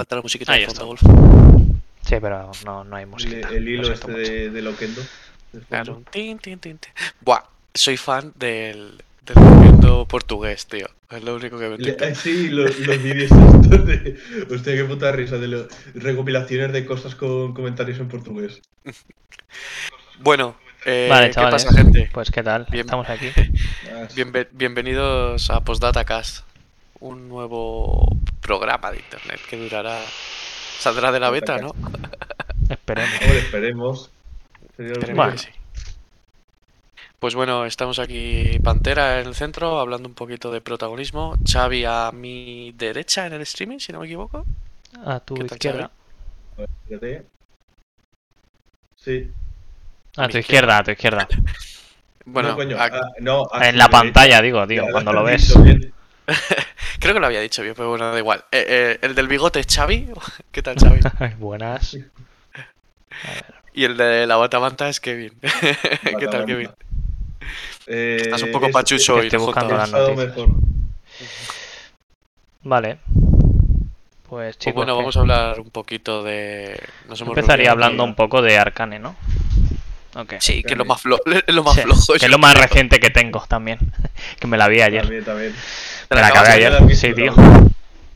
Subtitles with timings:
[0.00, 0.80] Falta la musiquita Ahí de está.
[0.86, 1.76] fondo, Wolf.
[2.06, 3.48] Sí, pero no, no hay El, música.
[3.50, 5.02] el hilo este de, de Loquendo.
[5.68, 6.02] Claro.
[6.10, 6.78] Tin, tin, tin.
[7.20, 7.42] Buah,
[7.74, 8.94] soy fan del,
[9.26, 10.86] del Nintendo portugués, tío.
[11.10, 13.30] Es lo único que me Le- eh, sí, los, los vídeos
[13.62, 14.16] estos de.
[14.50, 15.36] Hostia, qué puta risa.
[15.36, 18.62] De lo- recopilaciones de cosas con comentarios en portugués.
[20.22, 20.54] Bueno,
[20.86, 21.64] eh, Vale, ¿qué chavales.
[21.64, 22.08] pasa, gente?
[22.12, 22.86] Pues qué tal, Bien.
[22.86, 23.28] estamos aquí.
[24.14, 26.44] Bienve- bienvenidos a Postdata Cast,
[27.00, 28.16] un nuevo
[28.50, 29.96] programa de internet que durará.
[30.80, 31.72] Saldrá de la beta, ¿no?
[32.68, 33.20] Esperemos.
[33.22, 34.10] Hombre, esperemos.
[35.14, 35.38] Bueno.
[35.38, 35.48] sí.
[37.20, 41.36] Pues bueno, estamos aquí Pantera en el centro, hablando un poquito de protagonismo.
[41.48, 44.44] Xavi a mi derecha en el streaming, si no me equivoco.
[45.06, 45.90] A tu ¿Qué tal, izquierda.
[48.96, 49.30] Sí.
[50.16, 51.28] A tu izquierda, a tu izquierda.
[52.24, 52.76] no, Bueno, coño.
[52.80, 55.54] a- no, a En la pantalla, digo, tío, cuando lo ves.
[55.62, 55.92] bien.
[57.00, 58.44] creo que lo había dicho bien, pero bueno, da igual.
[58.52, 60.08] Eh, eh, el del bigote es Xavi.
[60.52, 61.00] ¿Qué tal, Xavi?
[61.38, 61.96] Buenas.
[63.74, 65.32] Y el de la batamanta es Kevin.
[66.18, 66.70] ¿Qué tal, Kevin?
[67.86, 70.28] Eh, Estás un poco es- pachucho hoy, estoy ¿no, buscando las noticias.
[70.28, 70.48] mejor.
[72.62, 72.98] Vale.
[74.28, 76.80] Pues Pues chicos, bueno, vamos a hablar un poquito de.
[77.08, 79.16] Nos hemos empezaría hablando aquí- un poco de Arcane, ¿no?
[80.40, 82.12] Sí, que es lo más, flo- lo más Sí, flojo.
[82.18, 83.78] que es lo más reciente que tengo también.
[84.38, 85.02] que me la vi ayer.
[85.02, 85.54] También, también.
[86.10, 87.32] Te Me la acabé ayer, sí, tío.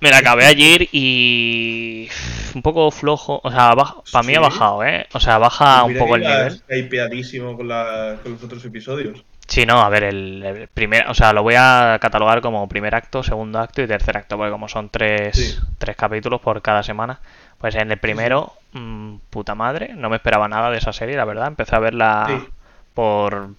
[0.00, 2.08] Me la acabé ayer y.
[2.56, 3.40] Un poco flojo.
[3.44, 3.72] O sea,
[4.12, 5.06] para mí ha bajado, ¿eh?
[5.12, 6.62] O sea, baja un Mira poco el nivel.
[6.68, 9.24] hypeadísimo con, la, con los otros episodios.
[9.46, 11.08] Sí, no, a ver, el, el primer.
[11.08, 14.50] O sea, lo voy a catalogar como primer acto, segundo acto y tercer acto, porque
[14.50, 15.56] como son tres, Sí.
[15.78, 17.20] tres capítulos por cada semana.
[17.58, 21.24] Pues en el primero, mm, puta madre, no me esperaba nada de esa serie, la
[21.26, 21.46] verdad.
[21.46, 22.48] Empecé a verla Sí.
[22.92, 23.50] por,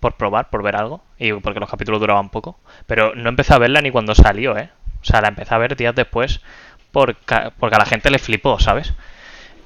[0.00, 2.58] por probar, por ver algo, y porque los capítulos duraban poco.
[2.86, 4.70] Pero no empecé a verla ni cuando salió, ¿eh?
[5.02, 6.40] O sea, la empecé a ver días después
[6.92, 8.92] por ca- porque a la gente le flipó, ¿sabes?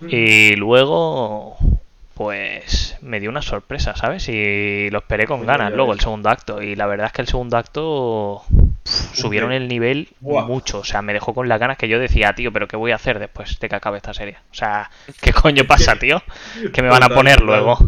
[0.08, 1.56] Y luego,
[2.14, 4.28] pues me dio una sorpresa, ¿sabes?
[4.28, 6.62] Y lo esperé con ganas luego el segundo acto.
[6.62, 8.42] Y la verdad es que el segundo acto
[8.84, 10.08] subieron el nivel
[10.46, 10.78] mucho.
[10.80, 12.96] O sea, me dejó con las ganas que yo decía, tío, pero ¿qué voy a
[12.96, 14.36] hacer después de que acabe esta serie?
[14.50, 16.22] O sea, ¿qué coño pasa, tío?
[16.72, 17.78] ¿Qué me van a poner luego?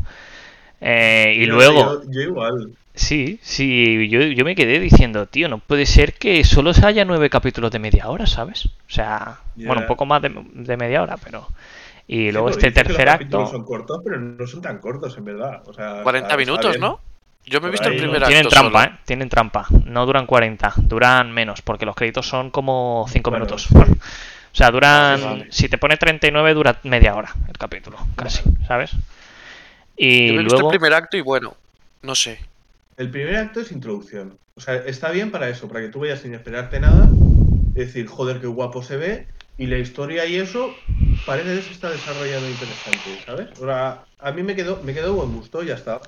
[0.82, 2.72] Eh, y No, luego, Yo, yo igual.
[2.94, 7.04] sí, sí, yo, yo me quedé diciendo, tío, no puede ser que solo se haya
[7.04, 8.66] nueve capítulos de media hora, ¿sabes?
[8.66, 11.47] O sea, bueno, un poco más de, de media hora, pero...
[12.09, 13.38] Y Sí, luego este tercer los acto...
[13.38, 15.62] capítulos son cortos, pero no son tan cortos, en verdad.
[15.66, 16.78] O sea, 40 está- está minutos.
[16.81, 17.00] ¿no?
[17.47, 18.28] Yo me he visto el primer acto.
[18.28, 18.92] Tienen trampa, solo.
[18.94, 18.98] ¿eh?
[19.04, 19.66] Tienen trampa.
[19.87, 23.69] No duran 40, duran menos, porque los créditos son como 5 Bueno, minutos.
[23.69, 23.75] sí.
[24.53, 25.22] O sea, duran...
[25.22, 25.47] Vale.
[25.50, 28.91] Si te pone 39, dura media hora el capítulo, casi, ¿sabes?
[30.04, 30.70] Y Yo me he visto el luego...
[30.70, 31.54] primer acto y bueno,
[32.02, 32.40] no sé.
[32.96, 34.36] El primer acto es introducción.
[34.56, 37.08] O sea, está bien para eso, para que tú vayas sin esperarte nada.
[37.76, 39.28] Es decir, joder, qué guapo se ve.
[39.58, 40.74] Y la historia y eso
[41.24, 43.48] parece que se está desarrollando interesante, ¿sabes?
[43.60, 46.00] Ahora, a mí me quedó, me quedó buen gusto, ya está.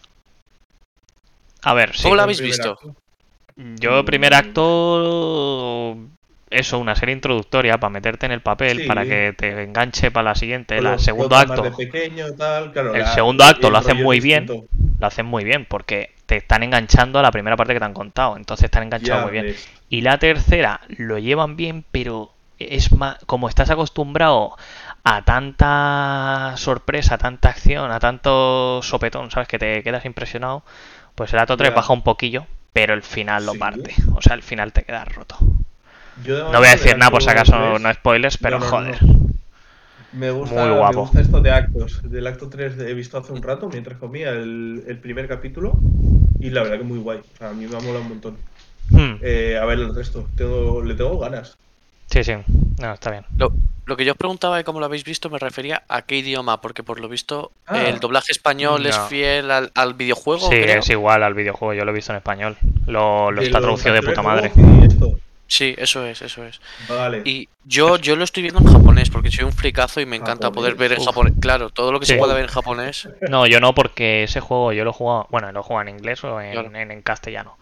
[1.62, 2.02] A ver, sí.
[2.02, 2.72] ¿Cómo El habéis visto?
[2.72, 2.96] acto.
[3.56, 5.96] Yo primer acto...
[6.54, 8.86] Eso, una serie introductoria para meterte en el papel, Sí.
[8.86, 10.76] para que te enganche para la siguiente.
[10.78, 11.62] El segundo acto...
[11.76, 14.46] pequeño, tal, claro, El la- segundo acto el lo hacen muy bien.
[15.00, 17.92] Lo hacen muy bien porque te están enganchando a la primera parte que te han
[17.94, 18.36] contado.
[18.36, 19.46] Entonces están enganchados muy bien.
[19.46, 19.68] ves.
[19.88, 23.18] Y la tercera lo llevan bien, pero es más.
[23.26, 24.56] Como estás acostumbrado
[25.02, 29.48] a tanta sorpresa, a tanta acción, a tanto sopetón, ¿sabes?
[29.48, 30.62] Que te quedas impresionado.
[31.14, 31.76] Pues el acto 3 Ya.
[31.76, 33.58] baja un poquillo, pero el final lo Sí.
[33.58, 33.94] parte.
[34.14, 35.36] O sea, el final te queda roto.
[36.22, 38.70] Yo de No voy a decir nada por si acaso no spoilers, pero No, no,
[38.70, 38.98] no, joder.
[40.12, 41.00] Me gusta, Muy me guapo.
[41.00, 42.00] gusta esto de actos.
[42.08, 45.72] Del acto 3 he visto hace un rato, mientras comía el, el primer capítulo.
[46.38, 47.18] Y la verdad que muy guay.
[47.18, 48.36] O sea, a mí me ha molado un montón.
[48.90, 50.28] Hmm, Eh, a ver el resto.
[50.36, 51.56] Tengo, le tengo ganas.
[52.10, 52.32] Sí, sí.
[52.80, 53.24] No, está bien.
[53.38, 53.52] Lo,
[53.86, 56.60] lo que yo os preguntaba de cómo lo habéis visto me refería a qué idioma,
[56.60, 57.82] porque por lo visto Ah.
[57.82, 60.48] el doblaje español es fiel al, al videojuego.
[60.48, 60.78] Sí, creo.
[60.78, 61.74] es igual al videojuego.
[61.74, 62.56] Yo lo he visto en español.
[62.86, 64.52] Lo, lo está traducido de puta madre.
[65.56, 66.60] Sí, eso es, eso es.
[66.88, 67.22] Vale.
[67.24, 70.48] Y yo, yo lo estoy viendo en japonés porque soy un fricazo y me encanta
[70.48, 71.32] Japonés, poder ver en japonés.
[71.40, 73.08] Claro, todo lo que se pueda ver en japonés.
[73.28, 76.24] No, yo no, porque ese juego yo lo he jugado, bueno, lo jugado en inglés
[76.24, 76.70] o en, Claro.
[76.74, 77.56] en- en castellano.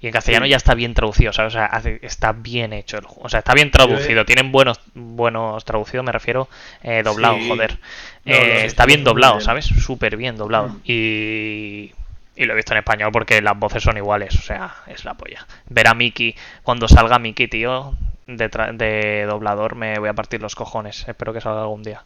[0.00, 0.50] Y en castellano Sí.
[0.50, 1.54] ya está bien traducido, ¿sabes?
[1.54, 3.22] O sea, hace- está bien hecho el juego.
[3.24, 4.24] O sea, está bien traducido.
[4.26, 6.48] Tienen buenos, buenos traducidos, me refiero,
[6.82, 7.48] eh, doblado, Sí.
[7.48, 7.78] joder.
[8.24, 9.44] No, Eh, no, está sí, bien doblado, bien.
[9.46, 9.64] ¿sabes?
[9.64, 10.68] Súper bien doblado.
[10.68, 10.80] Mm.
[10.84, 11.92] Y,
[12.38, 15.14] y lo he visto en español porque las voces son iguales, o sea, es la
[15.14, 15.46] polla.
[15.68, 17.94] Ver a Mickey, cuando salga Mickey, tío,
[18.26, 21.04] de, tra- de doblador, me voy a partir los cojones.
[21.08, 22.04] Espero que salga algún día.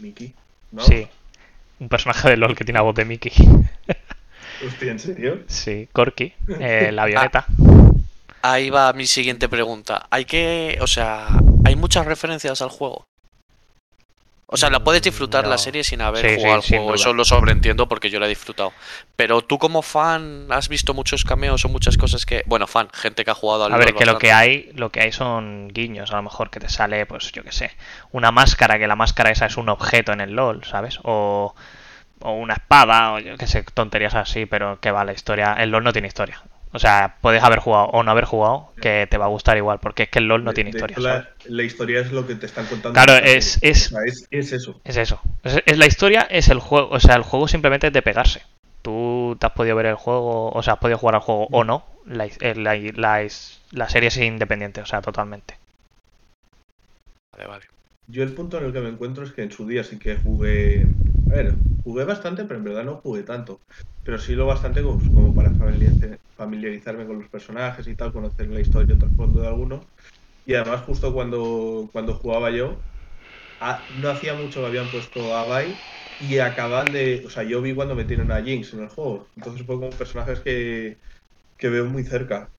[0.00, 0.32] Mickey.
[0.70, 0.82] ¿No?
[0.82, 1.08] Sí.
[1.80, 3.32] Un personaje de LOL que tiene la voz de Mickey.
[4.66, 5.40] Hostia, ¿en serio?
[5.46, 7.46] Sí, Corky, eh, la avioneta.
[8.42, 10.06] Ahí va mi siguiente pregunta.
[10.10, 11.26] Hay que, o sea,
[11.64, 13.04] hay muchas referencias al juego.
[14.50, 15.50] O sea, la puedes disfrutar No.
[15.50, 16.94] la serie sin haber Sí, sí, jugado al juego.
[16.94, 18.72] Eso lo sobreentiendo porque yo la he disfrutado.
[19.14, 22.44] Pero tú como fan has visto muchos cameos o muchas cosas que...
[22.46, 25.02] Bueno, fan, gente que ha jugado al A ver, que lo que hay, lo que
[25.02, 27.72] hay son guiños, a lo mejor que te sale, pues yo qué sé,
[28.10, 30.98] una máscara, que la máscara esa es un objeto en el LOL, ¿sabes?
[31.02, 31.54] O,
[32.20, 35.68] o una espada, o yo qué sé, tonterías así, pero que va, la historia, el
[35.68, 36.42] LOL no tiene historia.
[36.72, 39.78] O sea, puedes haber jugado o no haber jugado, que te va a gustar igual,
[39.80, 40.98] porque es que el LOL no De- tiene de historia.
[40.98, 42.92] la, la historia es lo que te están contando.
[42.92, 44.80] Claro, es- es- O sea, es, es eso.
[44.84, 45.20] Es eso.
[45.44, 46.90] Es, es la historia, es el juego.
[46.90, 48.42] O sea, el juego simplemente es de pegarse.
[48.82, 51.64] Tú te has podido ver el juego, o sea, has podido jugar al juego o
[51.64, 51.84] no.
[52.06, 52.76] La, is- eh, la,
[53.72, 55.56] la serie es independiente, o sea, totalmente.
[57.32, 57.64] Vale, vale.
[58.08, 60.16] Yo el punto en el que me encuentro es que en su día sí que
[60.16, 60.86] jugué.
[61.28, 63.62] A ver, jugué bastante, pero en verdad no jugué tanto.
[64.02, 68.60] Pero sí lo bastante como, para familiariz- familiarizarme con los personajes y tal, conocer la
[68.60, 69.86] historia y trasfondo de algunos.
[70.44, 72.84] Y además, justo cuando, cuando jugaba yo,
[73.60, 75.82] ah, no hacía mucho que habían puesto a Bai
[76.18, 77.24] y acaban de.
[77.26, 79.30] O sea, yo vi cuando metieron a Jinx en el juego.
[79.36, 81.00] Entonces fue como personajes que,
[81.56, 82.52] que veo muy cerca.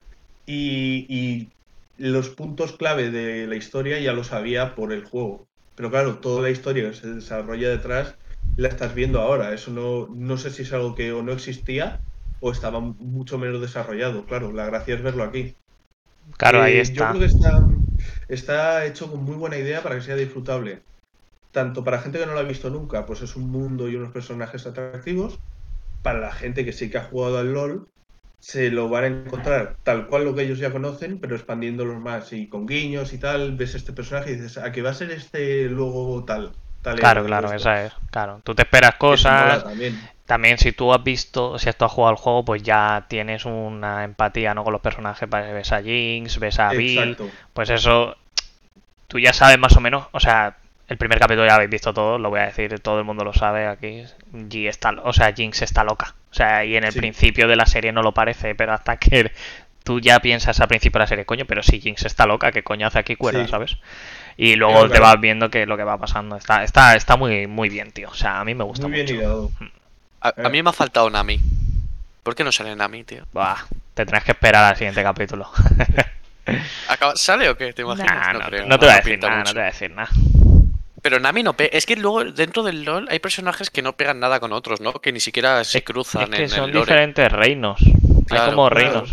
[0.45, 1.53] Y, y
[1.97, 5.49] los puntos clave de la historia ya lo sabía por el juego.
[5.75, 8.17] Pero claro, toda la historia que se desarrolla detrás
[8.55, 9.53] la estás viendo ahora.
[9.53, 12.03] Eso no, no sé si es algo que o no existía
[12.39, 14.25] o estaba mucho menos desarrollado.
[14.25, 15.57] Claro, la gracia es verlo aquí.
[16.37, 16.93] Claro, ahí Eh, está.
[16.95, 17.51] Yo creo que está,
[18.27, 20.85] está hecho con muy buena idea para que sea disfrutable.
[21.51, 24.11] Tanto para gente que no lo ha visto nunca, pues es un mundo y unos
[24.13, 25.39] personajes atractivos.
[26.03, 27.89] Para la gente que sí que ha jugado al LOL,
[28.39, 32.33] se lo van a encontrar tal cual lo que ellos ya conocen, pero expandiéndolos más
[32.33, 33.57] y con guiños y tal.
[33.57, 36.57] Ves este personaje y dices, ¿a qué va a ser este luego tal?
[36.81, 37.57] Tal Claro, claro, esto".
[37.69, 37.93] esa es.
[38.11, 39.63] Claro, tú te esperas cosas.
[39.63, 39.99] también.
[40.25, 44.03] También si tú has visto, si tú has jugado al juego, pues ya tienes una
[44.03, 44.63] empatía, ¿no?
[44.63, 47.29] Con los personajes, ves a Jinx, ves a Bill, Exacto.
[47.53, 48.15] pues eso,
[49.07, 52.19] tú ya sabes más o menos, o sea, el primer capítulo ya habéis visto todo,
[52.19, 54.03] lo voy a decir, todo el mundo lo sabe aquí,
[54.33, 56.99] G está, o sea, Jinx está loca, o sea, y en el Sí.
[56.99, 59.31] principio de la serie no lo parece, pero hasta que
[59.83, 62.61] tú ya piensas al principio de la serie, coño, pero si Jinx está loca, ¿qué
[62.61, 63.49] coño hace aquí cuerda, Sí.
[63.49, 63.77] sabes?
[64.41, 65.05] Y luego Claro, te claro.
[65.13, 68.13] vas viendo que lo que va pasando, está, está, está muy, muy bien, tío, o
[68.13, 69.15] sea, a mí me gusta Muy bien mucho.
[69.15, 69.51] ideado.
[70.21, 70.33] A, Eh.
[70.45, 71.41] a mí me ha faltado Nami.
[72.23, 73.25] ¿Por qué no sale Nami, tío?
[73.33, 73.55] Buah,
[73.93, 75.49] te tendrás que esperar al siguiente capítulo.
[76.87, 77.73] Acaba- ¿Sale o qué?
[77.73, 78.15] ¿Te imaginas?
[78.15, 79.53] Nah, no, creo, no te voy a no decir nada, no mucho.
[79.53, 80.09] te voy a decir nada.
[81.01, 81.69] Pero Nami no pega.
[81.77, 84.93] Es que luego dentro del LOL hay personajes que no pegan nada con otros, ¿no?
[84.93, 86.85] Que ni siquiera se Es- cruzan es que en son el lore.
[86.85, 87.79] diferentes reinos.
[88.27, 89.05] Claro, hay como claro.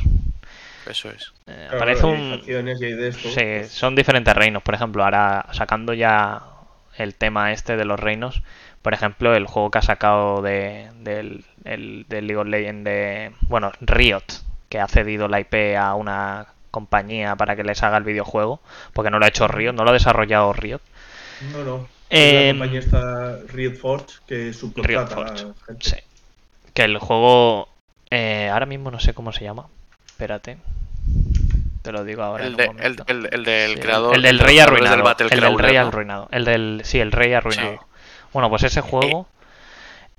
[0.88, 1.33] Eso es.
[1.47, 2.43] Eh, Claro, aparece un.
[2.47, 3.29] de esto.
[3.29, 4.62] Sí, pues, son diferentes reinos.
[4.62, 6.43] Por ejemplo, ahora sacando ya
[6.97, 8.43] el tema este de los reinos.
[8.83, 13.33] Por ejemplo, el juego que ha sacado de, del, el- del League of Legends de.
[13.43, 14.23] Bueno, Riot,
[14.69, 18.61] que ha cedido la IP a una compañía para que les haga el videojuego.
[18.93, 20.81] Porque no lo ha hecho Riot, no lo ha desarrollado Riot.
[21.53, 21.88] No, no.
[22.11, 25.85] Eh, la compañía está Riot Forge que subcontrata Riot a Forge, gente.
[25.91, 25.97] Sí.
[26.73, 27.69] Que el juego.
[28.11, 29.67] eh, ahora mismo no sé cómo se llama.
[30.16, 30.56] Espérate.
[31.82, 32.44] Te lo digo ahora.
[32.46, 33.04] El, en de- un el, momento.
[33.06, 34.14] el- el del Sí, creador.
[34.16, 34.96] El del rey arruinado.
[35.14, 35.80] del el del rey ¿no?
[35.88, 36.28] arruinado.
[36.32, 36.80] El del.
[36.84, 37.72] Sí, el rey arruinado.
[37.72, 37.78] Sí.
[38.32, 39.28] Bueno, pues ese juego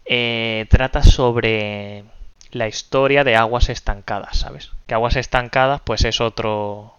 [0.06, 2.04] eh, trata sobre
[2.52, 4.72] la historia de aguas estancadas, ¿sabes?
[4.86, 6.94] Que aguas estancadas, pues es otro.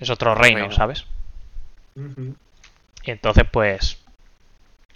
[0.00, 0.74] Es otro reino, Reino.
[0.74, 1.04] ¿sabes?
[3.04, 3.98] Y entonces, pues.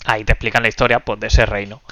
[0.06, 1.82] Ahí te explican la historia, pues, de ese reino.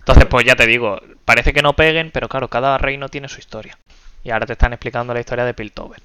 [0.00, 3.38] Entonces, pues ya te digo, parece que no peguen, pero claro, cada reino tiene su
[3.38, 3.78] historia.
[4.24, 6.00] Y ahora te están explicando la historia de Piltover.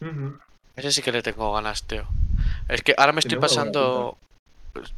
[0.00, 0.38] Ujú.
[0.76, 2.06] Ese sí que le tengo ganas, tío.
[2.68, 4.18] Es que ahora me estoy pasando.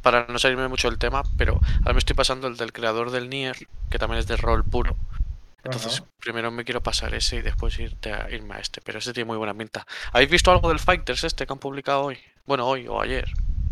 [0.01, 3.29] Para no salirme mucho del tema, pero ahora me estoy pasando el del creador del
[3.29, 3.55] Nier,
[3.91, 4.95] que también es de rol puro.
[5.63, 8.81] Entonces, primero me quiero pasar ese y después irte a, irme a este.
[8.81, 9.85] Pero este tiene muy buena pinta.
[10.13, 12.17] ¿Habéis visto algo del Fighters este que han publicado hoy?
[12.47, 13.27] Bueno, hoy o ayer.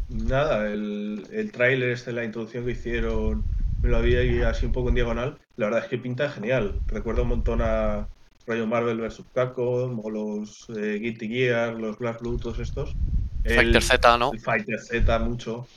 [0.09, 3.43] Nada, el, el tráiler este, la introducción que hicieron,
[3.81, 5.39] me lo había ahí así un poco en diagonal.
[5.55, 6.79] La verdad es que pinta genial.
[6.87, 8.07] Recuerda un montón a
[8.45, 9.23] rollo Marvel vs.
[9.33, 12.95] Capcom, o los eh, Guilty Gear, los Black Blue, todos estos.
[13.43, 14.31] El, Fighter Z, ¿no?
[14.33, 15.67] el Fighter Z mucho.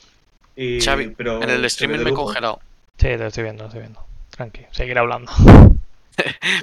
[0.57, 2.61] Y, Xavi, pero en el streaming me he congelado.
[2.97, 4.05] Sí, te estoy viendo, te estoy viendo.
[4.31, 5.31] Tranqui, seguir hablando.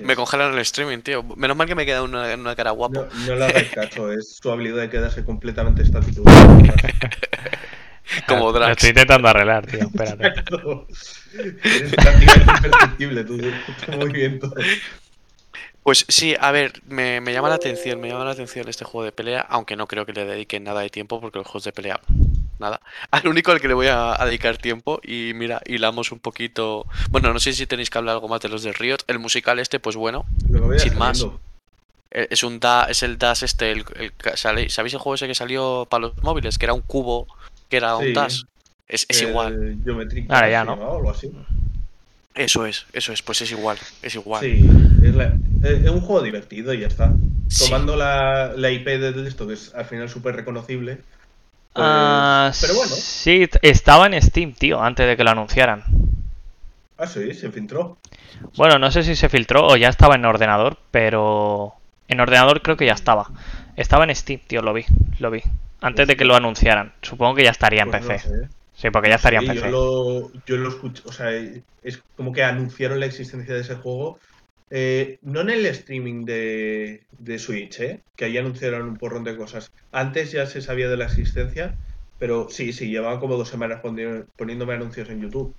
[0.03, 1.24] Me congelan el streaming, tío.
[1.24, 2.93] Menos mal que me queda una, una cara guapo.
[2.93, 6.24] No, no le hagáis caso, es su habilidad de quedarse completamente estático.
[8.27, 8.71] Como Lo Drax.
[8.71, 9.79] estoy intentando arreglar, tío.
[9.79, 10.43] Espérate.
[11.63, 14.53] Eres prácticamente imperceptible tu, tu movimiento.
[15.86, 19.06] Pues sí, a ver, me, me llama la atención, me llama la atención este juego
[19.06, 21.72] de pelea, aunque no creo que le dediquen nada de tiempo porque los juegos de
[21.74, 22.00] pelea,
[22.58, 22.82] nada.
[23.12, 26.88] Al único al que le voy a, a dedicar tiempo y mira, hilamos un poquito.
[27.12, 28.98] Bueno, no sé si tenéis que hablar algo más de los de Riot.
[29.06, 30.25] El musical este, pues bueno,
[30.80, 31.20] Sin más.
[31.20, 31.39] saliendo.
[32.10, 35.13] Eh, Es un da, es el DAS este, el, el que sale- ¿sabéis el juego
[35.15, 36.58] ese que salió para los móviles?
[36.58, 37.27] Que era un cubo,
[37.70, 38.12] que era un.
[38.15, 38.46] DAS.
[38.88, 39.77] Es, es El igual.
[40.30, 40.72] Ahora ya, ¿no?
[40.77, 41.32] llamaba o algo así.
[42.34, 44.44] Eso es, eso es, pues es igual, es igual.
[44.44, 44.68] Sí,
[45.09, 47.13] es, la- es- es un juego divertido y ya está.
[47.47, 47.65] Sí.
[47.65, 50.97] Tomando la, la IP de esto, que es al final súper reconocible.
[50.97, 51.05] pues,
[51.75, 55.83] Ah, pero bueno, Sí, estaba en Steam, tío, antes de que lo anunciaran.
[56.97, 57.97] ah, sí, se filtró.
[58.55, 61.74] Bueno, no sé si se filtró o ya estaba en ordenador, pero
[62.07, 63.29] en ordenador creo que ya estaba.
[63.75, 64.85] Estaba en Steam, tío, lo vi,
[65.19, 65.41] lo vi.
[65.81, 66.93] Antes de que lo anunciaran.
[67.01, 68.19] Supongo que ya estaría en Pues no PC.
[68.29, 68.50] sé.
[68.75, 69.62] Sí, porque ya estaría en PC.
[69.62, 73.75] Yo lo, yo lo escuché, o sea, es como que anunciaron la existencia de ese
[73.75, 74.19] juego.
[74.69, 78.01] Eh, no en el streaming de, de Switch, ¿eh?
[78.15, 79.72] que ahí anunciaron un porrón de cosas.
[79.91, 81.77] Antes ya se sabía de la existencia,
[82.17, 85.55] pero sí, sí, llevaban como dos semanas poni- poniéndome anuncios en YouTube.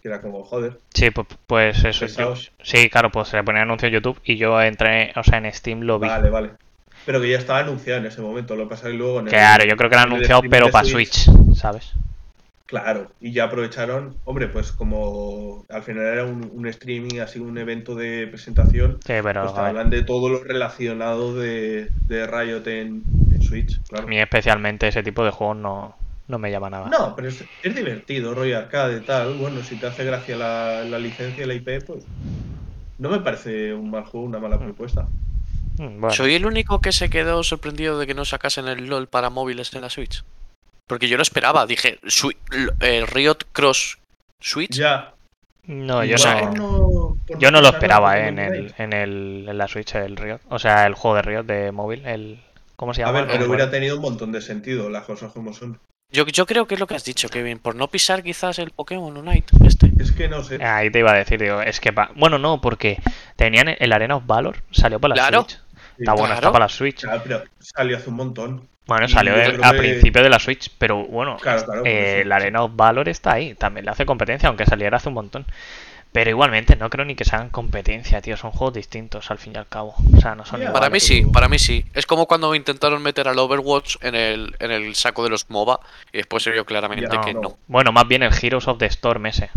[0.00, 2.06] Que era como, joder, Sí, pu- pues eso.
[2.06, 5.38] yo- sí, claro, pues se le ponía anuncio en YouTube y yo entré, o sea,
[5.38, 6.08] en Steam lo vi.
[6.08, 6.50] vale, vale.
[7.06, 9.76] Pero que ya estaba anunciado en ese momento, lo pasaré luego en el- Claro, yo
[9.76, 11.12] creo que lo han anunciado, pero para Switch.
[11.12, 11.92] Switch, ¿sabes?
[12.72, 17.58] Claro, y ya aprovecharon, hombre, pues como al final era un, un streaming, así un
[17.58, 22.26] evento de presentación, Sí, pero pues te a hablan de todo lo relacionado de, de
[22.26, 24.06] Riot en, en Switch, a claro.
[24.06, 25.96] mí especialmente ese tipo de juegos no,
[26.28, 26.90] no me llama nada.
[26.90, 29.36] No, pero es, es divertido, rollo arcade y tal.
[29.36, 32.10] Bueno, si te hace gracia la, la licencia y la IP, pues
[32.98, 35.12] no me parece un mal juego, una mala propuesta.
[35.78, 39.08] Mm, Bueno, ¿Soy el único que se quedó sorprendido de que no sacasen el LOL
[39.08, 40.22] para móviles en la Switch?
[40.86, 41.98] Porque yo lo esperaba, dije,
[42.80, 43.98] eh, Riot Cross
[44.40, 44.76] Switch.
[44.76, 45.14] Ya.
[45.64, 46.16] no, yo
[46.54, 47.16] no.
[47.38, 50.40] Yo no lo esperaba eh, en, el, en, el, en la Switch, el Riot.
[50.48, 52.04] O sea, el juego de Riot de móvil.
[52.06, 52.40] El,
[52.76, 53.20] ¿Cómo se A llama?
[53.20, 55.78] ver, No pero hubiera tenido un montón de sentido las cosas como son.
[56.10, 58.70] Yo, yo creo que es lo que has dicho, Kevin, por no pisar quizás el
[58.70, 59.90] Pokémon Unite este.
[59.98, 60.62] Es que no sé.
[60.62, 61.90] Ahí te iba a decir, digo, es que...
[61.92, 62.98] pa- Bueno, no, porque
[63.36, 65.42] tenían el Arena of Valor, salió para la Claro.
[65.44, 65.60] Switch.
[65.98, 67.00] Está bueno, está para la Switch.
[67.00, 68.68] Claro, pero salió hace un montón.
[68.86, 72.62] Bueno, salió el- a que- principio de la Switch, pero bueno, Claro, eh, el Arena
[72.64, 75.46] of Valor está ahí, también le hace competencia, aunque saliera hace un montón.
[76.10, 79.54] Pero igualmente, no creo ni que se hagan competencia, tío, son juegos distintos al fin
[79.54, 79.94] y al cabo.
[80.14, 81.86] O sea, no son Ya, Para mí sí, para mí sí.
[81.94, 85.80] Es como cuando intentaron meter al Overwatch en el, en el saco de los MOBA
[86.12, 87.40] y después se vio claramente que no.
[87.40, 87.58] no.
[87.66, 89.48] Bueno, más bien el Heroes of the Storm ese.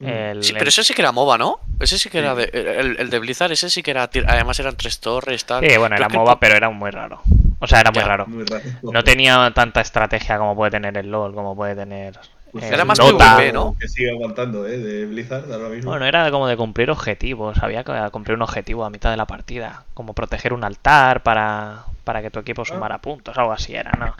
[0.00, 0.08] Mm.
[0.08, 1.60] El- Sí, el- pero ese sí que era MOBA, ¿no?
[1.78, 2.24] Ese sí que Sí.
[2.24, 4.10] era de, el, el de Blizzard, ese sí que era.
[4.26, 5.60] Además eran tres torres, tal.
[5.64, 7.22] Sí, bueno, Pero era MOBA, pero era muy raro.
[7.60, 8.06] O sea, era muy Ya.
[8.08, 8.26] raro.
[8.26, 8.62] Muy raro.
[8.82, 12.18] No tenía tanta estrategia como puede tener el LoL, como puede tener...
[12.52, 13.36] Pues eh, Era más Dota.
[13.36, 13.74] PvP, ¿no?
[13.80, 14.78] Que sigue aguantando, ¿eh?
[14.78, 15.90] De Blizzard ahora mismo.
[15.90, 17.60] Bueno, era como de cumplir objetivos.
[17.62, 19.82] Había que cumplir un objetivo a mitad de la partida.
[19.94, 22.66] Como proteger un altar para, para que tu equipo Ah.
[22.66, 23.36] sumara puntos.
[23.38, 24.14] Algo así era, ¿no?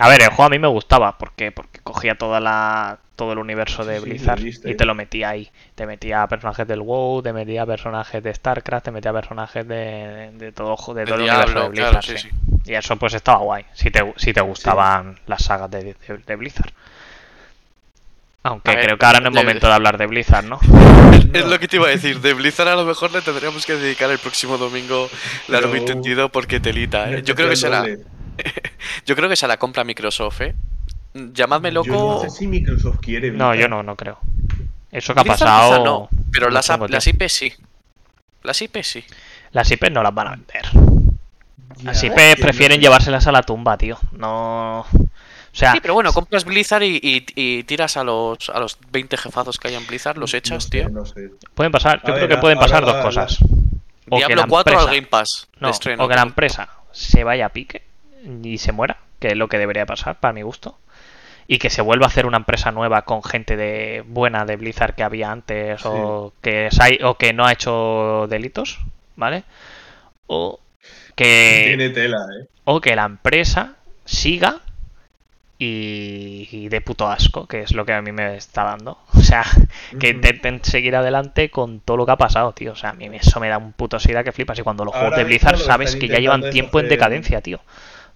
[0.00, 1.16] A ver, el juego a mí me gustaba.
[1.18, 1.52] ¿Por qué?
[1.52, 4.70] Porque cogía toda la, todo el universo de Sí, Blizzard viste.
[4.70, 5.50] y te lo metía ahí.
[5.74, 10.52] Te metía personajes del WoW, te metía personajes de StarCraft, te metía personajes de, de
[10.52, 11.90] todo, de El todo el universo de Blizzard.
[11.90, 12.28] claro, sí, sí.
[12.30, 12.70] sí.
[12.70, 13.64] Y eso pues estaba guay.
[13.74, 16.72] Si te, si te gustaban las sagas de, de- de Blizzard.
[18.42, 20.58] Aunque ver, creo que ahora no es momento de hablar de Blizzard, ¿no?
[21.34, 22.20] Es lo que te iba a decir.
[22.20, 25.08] De Blizzard a lo mejor le tendríamos que dedicar el próximo domingo
[25.48, 27.22] largo y Pero- tendido porque telita, ¿eh?
[27.22, 27.80] Yo creo que será.
[27.80, 27.98] doble.
[29.06, 30.54] Yo creo que se la compra Microsoft, ¿eh?
[31.14, 31.86] Llamadme loco.
[31.88, 33.30] Yo no sé si Microsoft quiere.
[33.32, 34.18] No, yo no, no creo.
[34.92, 35.70] Eso que ha pasado.
[35.72, 37.06] quizá no, pero no las, las.
[37.06, 37.52] IP sí.
[38.42, 39.04] Las IP sí.
[39.52, 40.62] Las IP no las van a vender.
[41.76, 42.82] Ya, Las IP que no prefieren sé.
[42.82, 43.98] llevárselas a la tumba, tío.
[44.12, 44.80] No.
[44.80, 44.86] O
[45.52, 49.16] sea, Sí, pero bueno, compras Blizzard y, y- y tiras a los, a los 20
[49.16, 50.88] jefazos que hay en Blizzard, los No echas, sé, tío.
[50.90, 51.30] No sé.
[51.54, 51.96] pueden pasar.
[52.04, 53.38] A Yo creo ver, que pueden pasar dos cosas.
[54.08, 55.48] O que Diablo la 4 al empresa- Game Pass.
[55.58, 55.70] No,
[56.04, 57.82] o que la empresa se vaya a pique
[58.42, 60.78] y se muera, que es lo que debería pasar para mi gusto.
[61.46, 64.94] Y que se vuelva a hacer una empresa nueva con gente de buena de Blizzard
[64.94, 66.68] que había antes o, que
[67.02, 68.78] o que no ha hecho delitos,
[69.16, 69.42] ¿vale?
[70.26, 70.60] O
[71.16, 72.46] que, Tiene tela, ¿eh?
[72.64, 73.74] o que la empresa
[74.04, 74.60] siga
[75.58, 78.98] y, y de puto asco, que es lo que a mí me está dando.
[79.20, 79.44] O sea,
[80.00, 82.72] que intenten seguir adelante con todo lo que ha pasado, tío.
[82.72, 84.58] O sea, a mí eso me da un puto sida que flipas.
[84.58, 87.60] Y cuando los Ahora juegos de Blizzard sabes que ya llevan tiempo en decadencia, tío.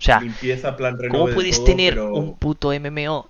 [0.05, 3.27] O sea, Limpieza, plan renove ¿cómo de puedes todo, tener pero- un puto MMO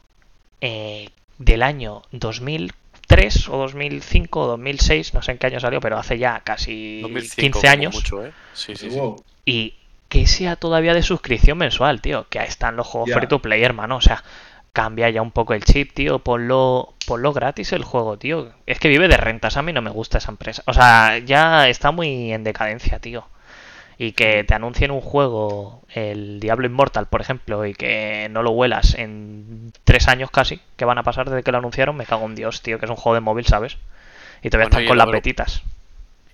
[0.61, 5.15] eh, del año 2003 o 2005 o 2006?
[5.15, 7.95] No sé en qué año salió, pero hace ya casi 2005 15 como años.
[7.95, 8.33] mucho, ¿eh?
[8.55, 8.97] Sí, sí, sí.
[8.99, 9.23] Wow.
[9.45, 9.75] Y
[10.09, 12.27] que sea todavía de suscripción mensual, tío.
[12.29, 13.97] Que ahí están los juegos free to play, hermano.
[13.97, 14.23] O sea,
[14.73, 16.19] cambia ya un poco el chip, tío.
[16.21, 18.51] Ponlo, ponlo gratis el juego, tío.
[18.67, 19.57] Es que vive de rentas.
[19.57, 20.63] A mí no me gusta esa empresa.
[20.67, 23.27] O sea, ya está muy en decadencia, tío.
[23.99, 28.51] Y que te anuncien un juego, el Diablo Immortal, por ejemplo, y que no lo
[28.51, 32.27] huelas en tres años casi, que van a pasar desde que lo anunciaron, me cago
[32.27, 33.77] en Dios, tío, que es un juego de móvil, ¿sabes?
[34.43, 35.63] Y todavía Bueno, están y con las betitas.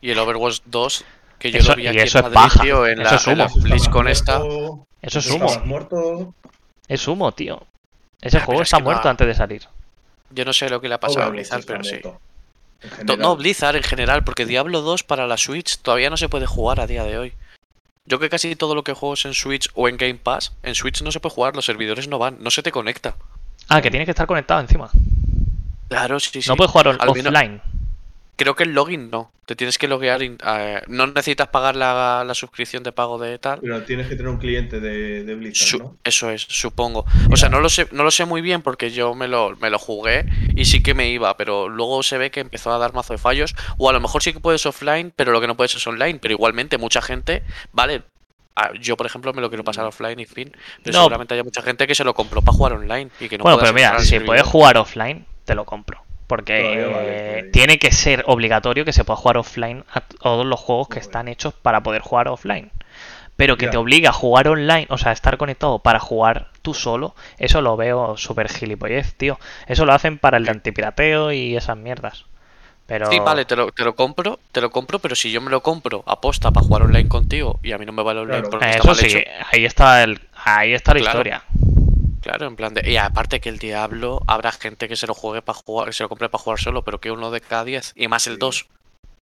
[0.01, 1.05] Y el Overwatch 2
[1.39, 2.63] Que yo Eso- lo vi y aquí eso en es Madrid, paja.
[2.63, 3.55] tío, en Eso la, es en la humo.
[3.57, 4.87] Eso BlizzCon estabas esta.
[5.03, 5.61] Eso es humo.
[5.65, 6.35] muerto.
[6.89, 7.63] Es humo, tío.
[8.21, 9.63] Ese Ah, juego es está que muerto antes de salir.
[10.31, 11.97] Yo no sé lo que le ha pasado a Blizzard, pero sí.
[13.07, 13.19] en.
[13.19, 16.81] No, Blizzard en general, porque Diablo 2 para la Switch todavía no se puede jugar
[16.81, 17.33] a día de hoy.
[18.07, 20.75] Yo que casi todo lo que juego es en Switch o en Game Pass, en
[20.75, 23.15] Switch no se puede jugar, los servidores no van, no se te conecta.
[23.69, 24.91] Ah, que tiene que estar conectado encima.
[25.89, 26.49] Claro, sí, sí.
[26.49, 27.61] No puedes jugar on- offline.
[28.43, 29.31] Creo que el login no.
[29.45, 30.23] Te tienes que loguear.
[30.23, 33.61] in- eh, no necesitas pagar la, la suscripción de pago de tal.
[33.61, 35.97] Pero tienes que tener un cliente de, de Blizzard, Su- ¿no?
[36.05, 37.05] Eso es, supongo.
[37.31, 39.69] O sea, no lo sé, no lo sé muy bien porque yo me lo, me
[39.69, 40.25] lo jugué
[40.57, 43.19] y sí que me iba, pero luego se ve que empezó a dar mazo de
[43.19, 43.55] fallos.
[43.77, 46.19] O a lo mejor sí que puedes offline, pero lo que no puedes es online.
[46.23, 47.43] Pero igualmente, mucha gente,
[47.73, 48.03] vale.
[48.81, 50.53] Yo, por ejemplo, me lo quiero pasar offline y fin.
[50.83, 51.01] Pero No.
[51.05, 53.59] seguramente haya mucha gente que se lo compró para jugar online y que no bueno,
[53.59, 54.27] pero mira, si servidor.
[54.27, 56.03] puedes jugar offline, te lo compro.
[56.31, 60.89] Porque vale, tiene que ser obligatorio que se pueda jugar offline a todos los juegos
[60.89, 62.71] que están hechos para poder jugar offline.
[63.37, 63.71] Pero que Ya.
[63.71, 67.77] te obliga a jugar online, o sea, estar conectado para jugar tú solo, eso lo
[67.77, 69.39] veo súper gilipollez, tío.
[69.67, 72.27] Eso lo hacen para el de antipirateo y esas mierdas.
[72.87, 73.11] Pero...
[73.11, 75.63] Sí, vale, te lo, te lo compro, te lo compro, pero si yo me lo
[75.63, 78.51] compro aposta para jugar online contigo y a mí no me vale online Claro.
[78.51, 81.19] porque está Eso mal sí, hecho, ahí está el, ahí está la Claro.
[81.19, 81.43] historia.
[82.21, 82.89] Claro, en plan de.
[82.91, 86.03] Y aparte que el Diablo, habrá gente que se lo juegue para jugar, que se
[86.03, 87.93] lo compre para jugar solo, pero que uno de cada 10.
[87.97, 88.39] Y más el Sí.
[88.41, 88.67] 2.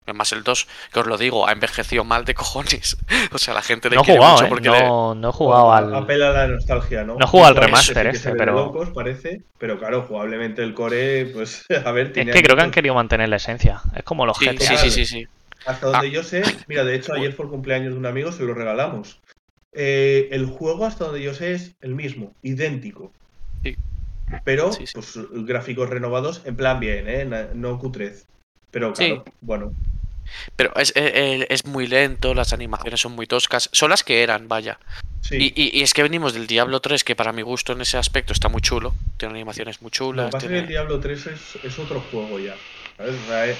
[0.06, 2.96] Y Más el 2, que os lo digo, ha envejecido mal de cojones.
[3.30, 5.28] O sea, la gente le No he quiere jugado, mucho eh, porque le- no, no
[5.28, 5.94] he jugado al...
[5.94, 7.16] Apela a la nostalgia, ¿no?
[7.16, 11.66] No he jugado al remaster de pero- locos, parece, pero claro, jugablemente el core, pues,
[11.84, 13.82] a ver, Es tiene que creo que han querido mantener la esencia.
[13.94, 14.64] Es como los Sí, GTA.
[14.64, 15.26] sí, sí, sí, sí.
[15.66, 16.10] Hasta donde Ah.
[16.10, 19.20] yo sé, mira, de hecho ayer fue el cumpleaños de un amigo, se lo regalamos.
[19.72, 23.12] Eh, el juego, hasta donde yo sé, es el mismo, idéntico.
[23.62, 23.76] Sí.
[24.44, 24.92] Pero, Sí, sí.
[24.94, 27.48] pues, gráficos renovados, en plan bien, ¿eh?
[27.54, 28.26] No cutrez.
[28.70, 29.72] Pero claro, bueno,
[30.56, 33.70] Pero es, es- es muy lento, las animaciones son muy toscas.
[33.72, 34.78] Son las que eran, vaya.
[35.22, 35.37] sí.
[35.37, 37.96] Y, y- y es que venimos del Diablo 3, que para mi gusto en ese
[37.96, 38.94] aspecto está muy chulo.
[39.16, 40.26] Tiene animaciones muy Lo chulas.
[40.26, 42.54] que pasa es que tiene- el Diablo 3 es, es otro juego ya.
[42.98, 43.14] ¿sabes?
[43.14, 43.59] O sea, es,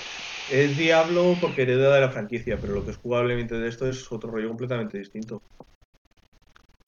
[0.51, 4.11] es Diablo porque hereda de la franquicia, pero lo que es jugablemente de esto es
[4.13, 5.41] otro rollo completamente distinto.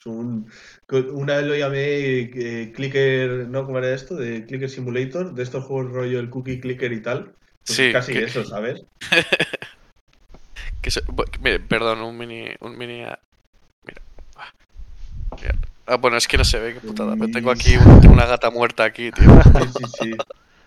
[0.01, 0.51] Es un,
[1.13, 3.67] una vez lo llamé eh, Clicker, ¿no?
[3.67, 4.17] ¿Cómo era esto?
[4.17, 7.35] De Clicker Simulator, de estos juegos rollo el Cookie Clicker y tal.
[7.67, 8.83] Pues Sí, casi que- eso, ¿sabes?
[10.81, 11.03] Que se-
[11.69, 12.47] perdón, un mini.
[12.61, 13.19] Un mini ah,
[13.87, 14.01] mira.
[14.37, 14.51] Ah,
[15.39, 15.55] mira.
[15.87, 17.15] Ah, bueno, es que no se ve, qué putada.
[17.19, 17.77] Pero tengo aquí
[18.09, 19.43] una, gata muerta aquí, tío.
[19.43, 20.11] Sí, sí, sí.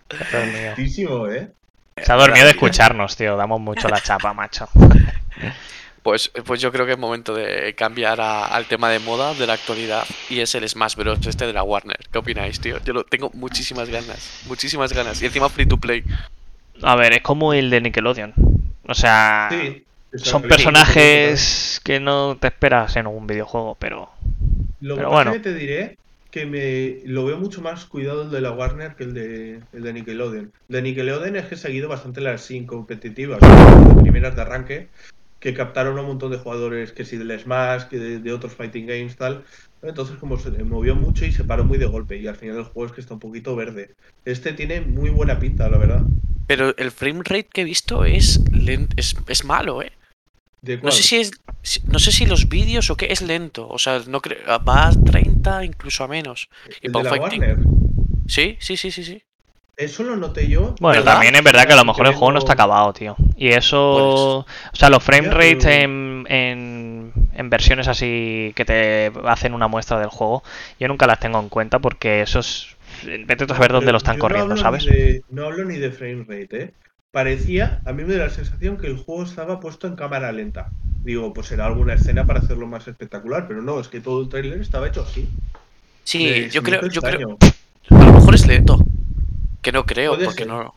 [1.32, 1.52] ¿eh?
[1.98, 3.36] Se ha dormido de escucharnos, tío.
[3.36, 4.70] Damos mucho la chapa, macho.
[6.04, 9.48] Pues, pues yo creo que es momento de cambiar a- al tema de moda de
[9.48, 11.26] la actualidad y es el Smash Bros.
[11.26, 11.98] este de la Warner.
[12.12, 12.78] ¿Qué opináis, tío?
[12.84, 15.22] Yo lo tengo muchísimas ganas, muchísimas ganas.
[15.22, 16.04] Y encima free to play.
[16.82, 18.34] A ver, es como el de Nickelodeon.
[18.88, 19.84] O sea, Sí.
[20.16, 24.10] Son personajes que no te esperas en un videojuego, pero
[24.82, 25.32] Lo que Pero pasa bueno.
[25.32, 25.98] es que te diré
[26.30, 29.82] que me lo veo mucho más cuidado el de la Warner que el de, el
[29.84, 30.52] de Nickelodeon.
[30.68, 34.88] El de Nickelodeon es que he seguido bastante las sin competitivas, las primeras de arranque,
[35.44, 38.54] que captaron a un montón de jugadores, que si del Smash, que de, de otros
[38.54, 39.44] fighting games, tal.
[39.82, 42.64] Entonces como se movió mucho y se paró muy de golpe y al final el
[42.64, 43.94] juego es que está un poquito verde.
[44.24, 46.04] Este tiene muy buena pinta, la verdad.
[46.48, 48.40] Pero el frame rate que he visto es,
[48.96, 49.92] es, es malo, ¿eh?
[50.62, 51.32] ¿De No sé si es.
[51.88, 53.68] No sé si los vídeos o qué es lento.
[53.68, 54.40] O sea, no creo.
[54.66, 56.48] Va a 30, incluso a menos.
[56.82, 57.22] Y ¿El para de la.
[57.22, 57.60] Warner.
[58.28, 59.24] Sí, sí, sí, sí, sí.
[59.76, 60.76] Eso lo noté yo.
[60.80, 61.14] bueno, ¿Verdad?
[61.14, 63.16] también es verdad que a lo mejor el juego no está acabado, tío.
[63.36, 69.54] Y eso, o sea, los frame rates en, en, en versiones así que te hacen
[69.54, 70.44] una muestra del juego,
[70.80, 72.68] yo nunca las tengo en cuenta porque eso es...
[73.04, 74.86] Vete a saber dónde lo están no corriendo, ¿sabes?
[74.86, 76.74] de- no hablo ni de frame rate, ¿eh?
[77.12, 80.70] Parecía, a mí me da la sensación que el juego estaba puesto en cámara lenta.
[81.04, 84.30] Digo, pues será alguna escena para hacerlo más espectacular, pero no, es que todo el
[84.30, 85.28] trailer estaba hecho así.
[86.04, 87.38] Sí, yo creo, yo creo.
[87.90, 88.80] A lo mejor es lento.
[89.64, 90.48] Que no creo, porque ser.
[90.48, 90.76] no.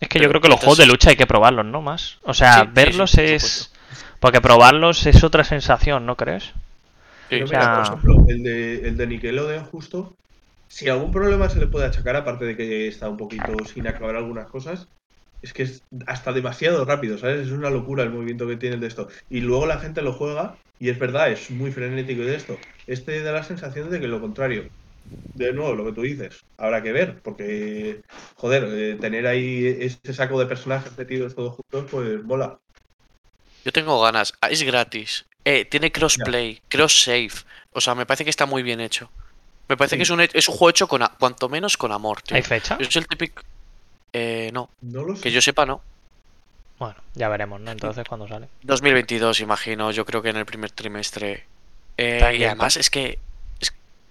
[0.00, 1.82] Es que yo creo que los entonces- juegos de lucha hay que probarlos, ¿no?
[1.82, 2.18] Más.
[2.22, 3.72] O sea, Sí, sí, sí, verlos es...
[4.20, 6.44] Porque probarlos es otra sensación, ¿no crees?
[6.44, 6.52] Sí,
[7.30, 10.14] Pero o sea- por ejemplo, el de, el de Nickelodeon justo,
[10.68, 14.16] si algún problema se le puede achacar, aparte de que está un poquito sin acabar
[14.16, 14.86] algunas cosas,
[15.42, 17.46] es que es hasta demasiado rápido, ¿sabes?
[17.46, 19.08] Es una locura el movimiento que tiene el de esto.
[19.30, 22.58] Y luego la gente lo juega, y es verdad, es muy frenético de esto.
[22.86, 24.64] Este da la sensación de que lo contrario.
[25.34, 28.00] De nuevo, lo que tú dices, habrá que ver, porque,
[28.36, 32.58] joder, eh, tener ahí este saco de personajes metidos todos juntos, pues mola.
[33.64, 34.32] Yo tengo ganas.
[34.40, 35.26] Ah, Es gratis.
[35.44, 37.30] Eh, tiene crossplay, cross save.
[37.72, 39.10] O sea, me parece que está muy bien hecho.
[39.68, 39.98] Me parece Sí.
[39.98, 42.36] que es un, es un juego hecho con, a- cuanto menos con amor, tío.
[42.36, 42.76] ¿Hay fecha?
[42.80, 43.42] Es el típico.
[44.12, 45.22] Eh, no, No lo sé.
[45.22, 45.82] que yo sepa, no.
[46.78, 47.70] Bueno, ya veremos, ¿no?
[47.70, 48.48] Entonces, cuando sale?
[48.62, 49.90] 2022, imagino.
[49.90, 51.44] Yo creo que en el primer trimestre.
[51.96, 53.18] Eh, y además es que.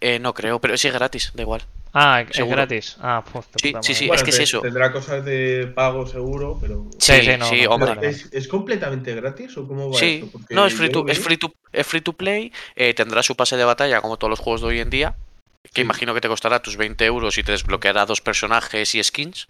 [0.01, 1.61] Eh, no creo, pero sí es gratis, da igual.
[1.93, 2.57] Ah, es Seguro.
[2.57, 2.97] gratis.
[2.99, 4.07] Ah, pues Sí, sí, sí.
[4.07, 4.61] Bueno, es que es eso.
[4.61, 6.85] Tendrá cosas de pago seguro, pero.
[6.99, 8.07] Sí, Sí, sí, sí, no, hombre.
[8.07, 10.31] ¿Es, es completamente gratis o cómo va Sí, esto?
[10.31, 12.51] Porque no, es free to, es free to, es free to play.
[12.75, 15.15] eh, tendrá su pase de batalla como todos los juegos de hoy en día.
[15.63, 15.81] Que Sí.
[15.81, 19.47] imagino que te costará tus 20 euros y te desbloqueará dos personajes y skins.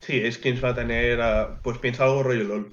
[0.00, 1.20] Sí, skins va a tener.
[1.22, 2.72] a- Pues piensa algo rollo LOL.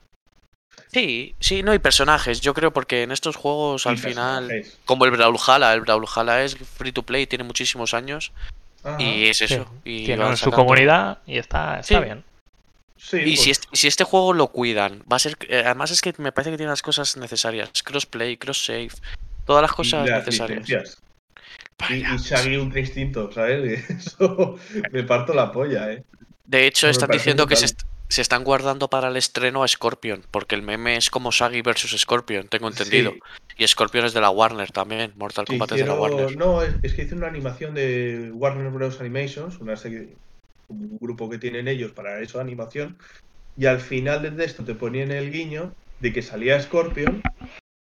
[0.91, 2.39] Sí, sí, no, y personajes.
[2.41, 4.47] Yo creo porque en estos juegos al Y final.
[4.47, 4.79] personajes.
[4.85, 8.31] Como el Brawlhalla, el Brawlhalla es free to play, tiene muchísimos años.
[8.83, 9.01] Ajá.
[9.01, 9.65] Y es eso.
[9.83, 12.03] Sí, Y su comunidad y está, está Sí.
[12.03, 12.23] bien.
[12.97, 15.37] Sí, Y si pues, este, si este juego lo cuidan, va a ser.
[15.49, 17.69] eh, además es que me parece que tiene las cosas necesarias.
[17.83, 18.89] Crossplay, cross save,
[19.45, 20.97] todas las y cosas las necesarias.
[21.89, 23.89] Y, y Shaggy Ultra Instinto, ¿sabes?
[23.89, 24.57] Eso
[24.91, 26.03] me parto la polla, ¿eh?
[26.45, 27.67] De hecho, me están diciendo que se,
[28.09, 31.99] se están guardando para el estreno a Scorpion, porque el meme es como Shaggy versus
[31.99, 33.11] Scorpion, tengo entendido.
[33.11, 33.19] Sí,
[33.57, 36.37] Y Scorpion es de la Warner también, Mortal Kombat es de la Warner.
[36.37, 38.99] No, es, es que hice una animación de Warner Bros.
[38.99, 40.17] Animations, una serie,
[40.67, 42.97] un grupo que tienen ellos para eso, animación.
[43.55, 47.25] Y al final de esto te ponían el guiño de que salía Scorpion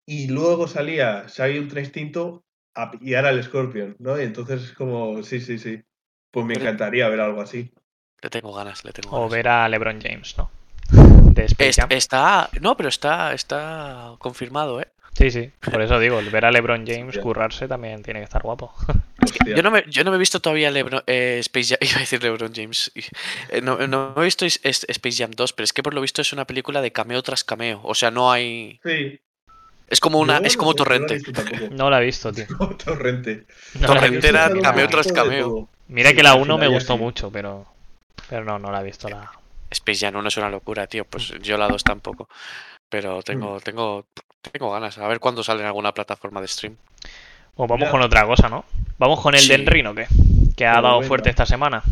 [0.07, 2.45] y luego salía Shaggy Ultra Instinto
[2.75, 4.21] a pillar al Scorpion, ¿no?
[4.21, 5.83] Y entonces es como, sí, sí, sí.
[6.31, 7.73] Pues me encantaría ver algo así.
[8.23, 9.33] Le tengo ganas, le tengo O ganas.
[9.33, 10.51] ver a LeBron James, ¿no?
[10.91, 11.89] De Jam.
[11.91, 12.49] está.
[12.61, 14.89] No, pero está, está confirmado, ¿eh?
[15.15, 15.51] Sí, sí.
[15.71, 17.23] Por eso digo, el ver a LeBron James Hostia.
[17.23, 18.73] currarse también tiene que estar guapo.
[19.23, 19.55] Hostia.
[19.57, 22.01] Yo no me, yo no me he visto todavía Lebron, eh, Space Jam, iba a
[22.01, 22.91] decir LeBron James.
[23.51, 25.95] eh, no, no me he visto es- es- Space Jam 2, pero es que por
[25.95, 27.81] lo visto es una película de cameo tras cameo.
[27.85, 28.81] O sea, no hay.
[28.85, 29.21] Sí.
[29.89, 31.21] Es como una, es como Torrente.
[31.73, 32.47] No la he visto, tío.
[32.85, 33.47] Torrente.
[33.85, 35.69] Torrente era cameo tras cameo.
[35.89, 37.67] Mira Sí, que la al 1 me gustó mucho, pero.
[38.29, 39.31] Pero no, no la he visto la.
[39.71, 41.05] Space Jam 1 es una locura, tío.
[41.05, 42.29] Pues yo la 2 tampoco.
[42.89, 43.23] Pero Mm.
[43.23, 44.07] tengo, tengo,
[44.53, 44.97] tengo ganas.
[44.99, 46.77] A ver cuándo sale en alguna plataforma de stream.
[47.57, 48.65] O vamos con otra cosa, ¿no?
[48.99, 49.49] ¿Vamos con el Sí.
[49.87, 50.07] O qué?
[50.57, 51.83] Que ha Pues dado fuerte esta semana.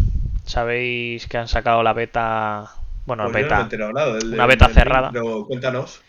[0.45, 2.71] Sabéis que han sacado la beta.
[3.05, 3.93] Bueno, Pues yo no me he beta.
[3.93, 5.11] nada del- Una del- beta del cerrada.
[5.13, 6.01] Pero cuéntanos.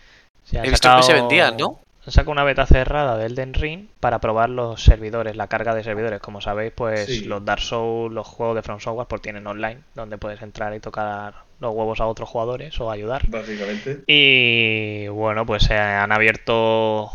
[0.44, 1.80] se ha He visto que se vendían, ¿no?
[2.08, 5.84] Han sacado una beta cerrada del Den Ring para probar los servidores, la carga de
[5.84, 6.22] servidores.
[6.22, 7.26] Como sabéis, pues Sí.
[7.26, 10.80] los Dark Souls, los juegos de From Software, pues tienen online, donde puedes entrar y
[10.80, 13.28] tocar los huevos a otros jugadores o ayudar.
[13.28, 14.04] Básicamente.
[14.08, 17.12] Y bueno, pues se han abierto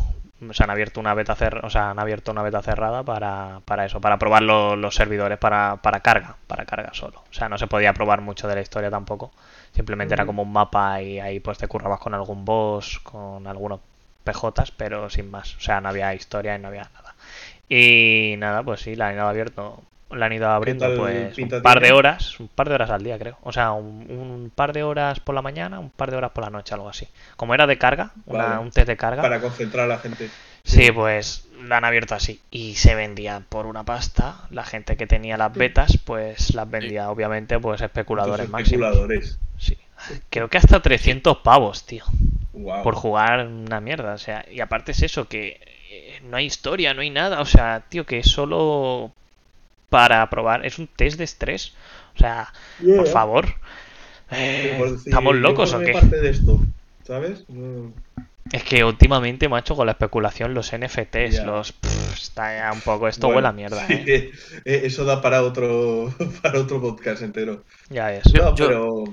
[0.51, 3.87] se han abierto una beta cer- o sea, han abierto una beta cerrada para, para
[3.87, 7.23] eso, para probar los, los servidores para, para carga, para carga solo.
[7.31, 9.31] O sea, no se podía probar mucho de la historia tampoco.
[9.71, 10.31] Simplemente era Ujú.
[10.31, 13.81] como un mapa y ahí pues te currabas con algún boss, con algunos
[14.23, 15.57] PJs, pero sin más.
[15.57, 17.15] O sea, no había historia y no había nada.
[17.69, 21.81] Y nada, pues sí, la han ido abierto, la han ido abriendo pues un par
[21.81, 23.39] de horas, un par de horas al día creo.
[23.43, 26.45] O sea, un, un par de horas por la mañana, un par de horas por
[26.45, 27.09] la noche, algo así.
[27.37, 28.59] Como era de carga, una- Vale.
[28.61, 29.23] un test de carga.
[29.23, 30.29] Para concentrar a la gente.
[30.65, 32.41] Sí, pues la han abierto así.
[32.51, 34.37] Y se vendía por una pasta.
[34.51, 38.87] La gente que tenía las betas, pues las vendía, obviamente, pues especuladores Muchos máximos.
[38.89, 39.39] especuladores.
[39.59, 39.77] Sí.
[40.31, 42.05] Creo que hasta 300 pavos, tío.
[42.53, 42.83] Wow.
[42.83, 44.15] Por jugar una mierda.
[44.15, 45.59] O sea, y aparte es eso, que
[45.91, 47.41] eh, no hay historia, no hay nada.
[47.41, 49.13] O sea, tío, que es solo
[49.89, 50.65] para probar.
[50.67, 51.75] Es un test de estrés.
[52.15, 52.53] O sea,
[52.97, 53.47] por favor.
[54.31, 55.93] Eh, Por decir, ¿Estamos locos o qué?
[55.93, 56.59] parte de esto,
[57.07, 57.45] ¿sabes?
[57.49, 57.93] No-
[58.51, 61.73] Es que últimamente, macho, con la especulación, los NFTs, los...
[61.73, 63.09] pff, está ya un poco...
[63.09, 64.31] Esto Bueno, huele a mierda, sí, ¿eh?
[64.65, 66.13] eh, Eso da para otro,
[66.43, 67.65] para otro podcast entero.
[67.91, 68.25] Ya es.
[68.33, 69.05] Yo- No, yo- pero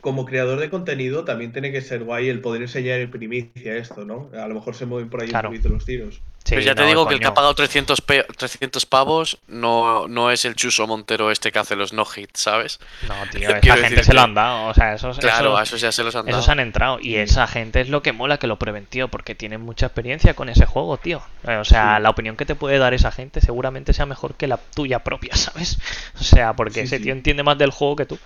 [0.00, 4.04] como creador de contenido también tiene que ser guay el poder enseñar en primicia esto,
[4.04, 4.30] ¿no?
[4.40, 5.48] A lo mejor se mueven por ahí Claro.
[5.50, 6.20] un poquito los tiros.
[6.44, 9.38] Sí, Pero ya te no, digo que el que ha pagado 300, pe- 300 pavos
[9.48, 12.78] no, no es el Chuso Montero este que hace los no-hits, ¿sabes?
[13.08, 14.68] No, tío, esa gente decirte- se lo han dado.
[14.68, 16.38] O sea, esos, Claro, esos- a esos ya se los han dado.
[16.38, 16.98] esos han entrado.
[17.00, 20.34] Y esa gente es lo que mola que lo prueben, tío, porque tienen mucha experiencia
[20.34, 21.20] con ese juego, tío.
[21.48, 22.02] Eh, O sea, Sí.
[22.04, 25.30] la opinión que te puede dar esa gente seguramente sea mejor que la tuya propia,
[25.36, 25.78] ¿sabes?
[26.20, 27.02] O sea, porque Sí, ese sí.
[27.04, 28.20] tío entiende más del juego que tú.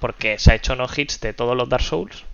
[0.00, 2.24] Porque se ha hecho no hits de todos los Dark Souls.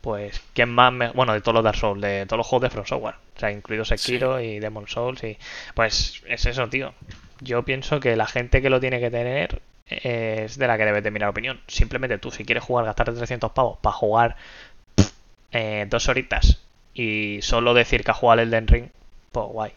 [0.00, 0.92] Pues, ¿quién más?
[0.92, 3.14] me- Bueno, de todos los Dark Souls, de todos los juegos de From Software.
[3.36, 5.22] O sea, incluido Sekiro y Demon Souls.
[5.24, 5.38] y
[5.74, 6.92] Pues es eso, tío.
[7.40, 11.04] Yo pienso que la gente que lo tiene que tener es de la que debes
[11.04, 11.60] de mirar opinión.
[11.68, 14.36] Simplemente tú, si quieres jugar, gastarte 300 pavos para jugar
[15.52, 16.58] eh, dos horitas
[16.94, 18.86] y solo decir que has jugado el Den Ring,
[19.32, 19.72] pues guay.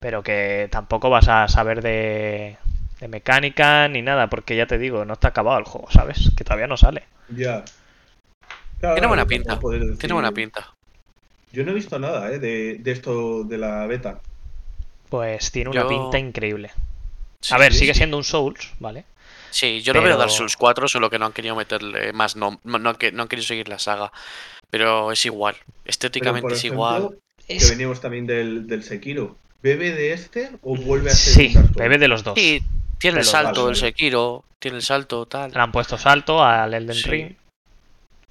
[0.00, 2.56] Pero que tampoco vas a saber de,
[3.00, 6.30] de mecánica ni nada, porque ya te digo, no está acabado el juego, ¿sabes?
[6.36, 7.04] Que todavía no sale.
[7.28, 7.64] Ya.
[8.80, 9.58] Claro, Tiene buena pinta,
[9.98, 10.72] Tiene buena pinta.
[11.52, 12.38] Yo no he visto nada ¿eh?
[12.38, 14.20] de, de esto de la beta.
[15.08, 16.70] Pues tiene una Yo- pinta increíble.
[17.40, 17.98] Sí, A ver, sí, sigue sí.
[17.98, 19.04] siendo un Souls, ¿vale?
[19.50, 22.36] Sí, yo lo veo Pero- Dark Souls 4, solo que no han querido meterle más
[22.36, 24.12] no, no, no, que- no han querido seguir la saga.
[24.68, 27.18] Pero es igual, Pero, estéticamente por es ejemplo, igual.
[27.46, 29.36] Que Es- venimos también del, del Sekiro.
[29.62, 32.34] ¿Bebe de este o vuelve a ser Sí, bebe de los dos.
[32.38, 32.62] Sí,
[32.98, 33.76] tiene el Pero salto del.
[33.76, 35.52] Sekiro, tiene el salto, tal.
[35.52, 37.08] Le han puesto salto al Elden Sí.
[37.10, 37.34] Ring,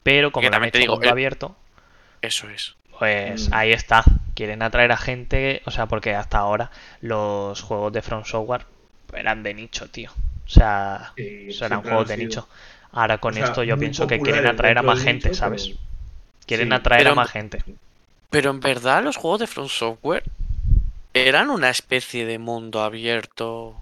[0.03, 1.55] pero como también te hecho digo, mundo eh, abierto,
[2.21, 2.75] Eso es.
[2.99, 3.53] pues Mm.
[3.53, 4.03] ahí está.
[4.33, 8.65] Quieren atraer a gente, o sea, porque hasta ahora los juegos de From Software
[9.13, 10.11] eran de nicho, tío.
[10.45, 12.47] O sea, Sí, eran juegos de nicho.
[12.91, 15.67] Ahora con O sea, esto yo pienso que quieren atraer a más gente, nicho, ¿sabes?
[15.67, 15.79] pero-
[16.45, 16.73] Quieren sí.
[16.73, 17.63] atraer Pero- a más gente.
[18.29, 20.23] Pero en verdad los juegos de From Software
[21.13, 23.75] eran una especie de mundo abierto.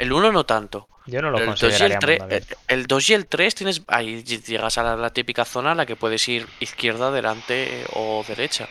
[0.00, 0.88] El 1 no tanto.
[1.06, 2.56] Yo no lo el 2 y consideraría el 3, mundo abierto.
[2.68, 5.86] el 2 y el 3 tienes ahí llegas a la, la típica zona en la
[5.86, 8.68] que puedes ir izquierda, delante o derecha.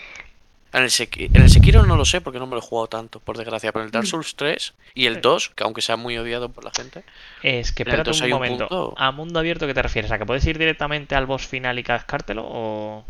[0.71, 2.87] En el, Seki- en el Sekiro no lo sé porque no me lo he jugado
[2.87, 5.95] tanto, por desgracia, pero en el Dark Souls 3 y el 2, que aunque sea
[5.97, 7.03] muy odiado por la gente,
[7.41, 8.67] Es que espérate un hay un momento.
[8.67, 10.11] punto- ¿A mundo abierto qué te refieres?
[10.11, 12.43] ¿A que puedes ir directamente al boss final y cascártelo?
[12.45, 13.03] ¿O.?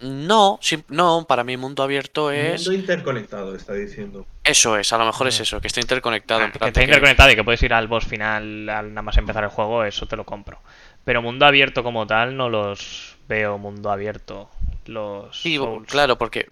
[0.00, 0.58] No,
[0.88, 4.26] no, para mí mundo abierto es Mundo interconectado, está diciendo.
[4.44, 6.40] eso es, a lo mejor es eso, que está interconectado.
[6.40, 8.88] en Ah, que plan está que- interconectado y que puedes ir al boss final al
[8.90, 10.58] nada más empezar el juego, eso te lo compro.
[11.04, 14.50] Pero mundo abierto como tal no los veo mundo abierto.
[14.86, 15.88] Los Sí, Souls.
[15.90, 16.48] claro, porque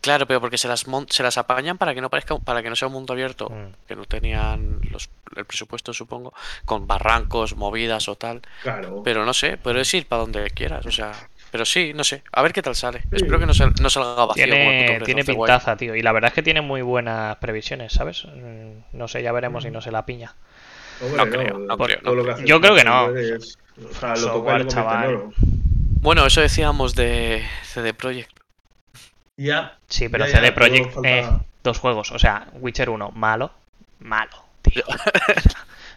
[0.00, 2.68] claro, pero porque se las mon- se las apañan para que no parezca para que
[2.68, 3.86] no sea un mundo abierto, Mm.
[3.86, 8.42] que no tenían los, el presupuesto, supongo, con barrancos, movidas o tal.
[8.62, 9.02] Claro.
[9.04, 11.12] Pero no sé, puedes ir para donde quieras, o sea,
[11.52, 13.02] pero sí, no sé, a ver qué tal sale.
[13.02, 13.08] Sí.
[13.12, 15.94] Espero que no, sal- no salga vacío como el Tiene, tiene pintaza, tío.
[15.94, 18.24] Y la verdad es que tiene muy buenas previsiones, ¿sabes?
[18.24, 20.34] Mm, No sé, ya veremos si no se la piña.
[21.00, 22.38] Hombre, no creo, no por creo, no creo.
[22.44, 23.16] Yo creo que no.
[23.16, 25.20] Es- o sea, lo Software, chaval.
[26.00, 28.32] Bueno, eso decíamos de CD Projekt.
[29.36, 29.78] Ya.
[29.88, 31.28] Sí, pero CD todo Projekt, eh,
[31.62, 32.10] dos juegos.
[32.12, 33.52] O sea, Witcher 1, malo,
[34.00, 34.84] malo, tío.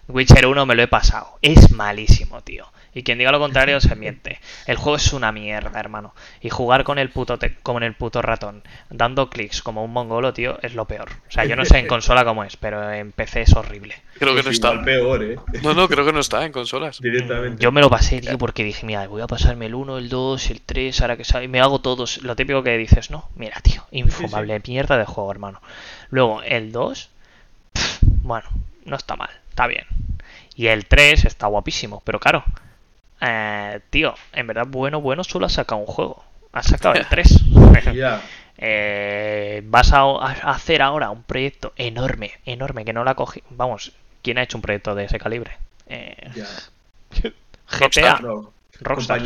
[0.08, 1.38] Witcher 1 me lo he pasado.
[1.42, 2.68] Es malísimo, tío.
[2.96, 4.40] Y quien diga lo contrario se miente.
[4.66, 6.16] El juego es una mierda, hermano.
[6.42, 10.34] Y jugar con el puto te- con el puto ratón, dando clics como un mongolo,
[10.34, 11.10] tío, es lo peor.
[11.28, 13.96] O sea, yo no sé en consola cómo es, pero en PC es horrible.
[14.18, 14.82] Creo que no está.
[14.82, 15.36] peor, ¿eh?
[15.62, 17.02] No, no, creo que no está en consolas.
[17.02, 17.62] Directamente.
[17.62, 20.50] Yo me lo pasé, tío, porque dije, mira, voy a pasarme el 1, el 2,
[20.52, 22.24] el 3, ahora que sabe, y me hago todos.
[22.24, 25.62] Lo típico que dices, no, mira, tío, infumable, mierda de juego, hermano.
[26.12, 27.10] Luego, el 2,
[27.74, 28.48] pf, bueno,
[28.86, 29.86] no está mal, está bien.
[30.56, 32.46] Y el 3 está guapísimo, pero claro,
[33.22, 36.24] eh, tío, en verdad, bueno, bueno, solo has sacado un juego.
[36.52, 37.28] Has sacado el 3.
[37.94, 38.22] Ya.
[38.58, 43.44] Eh, vas a, a hacer ahora un proyecto enorme, enorme, que no la cogí.
[43.50, 45.58] Vamos, ¿quién ha hecho un proyecto de ese calibre?
[45.88, 46.46] Eh, Ya.
[47.80, 48.20] GTA.
[48.80, 49.22] Rockstar.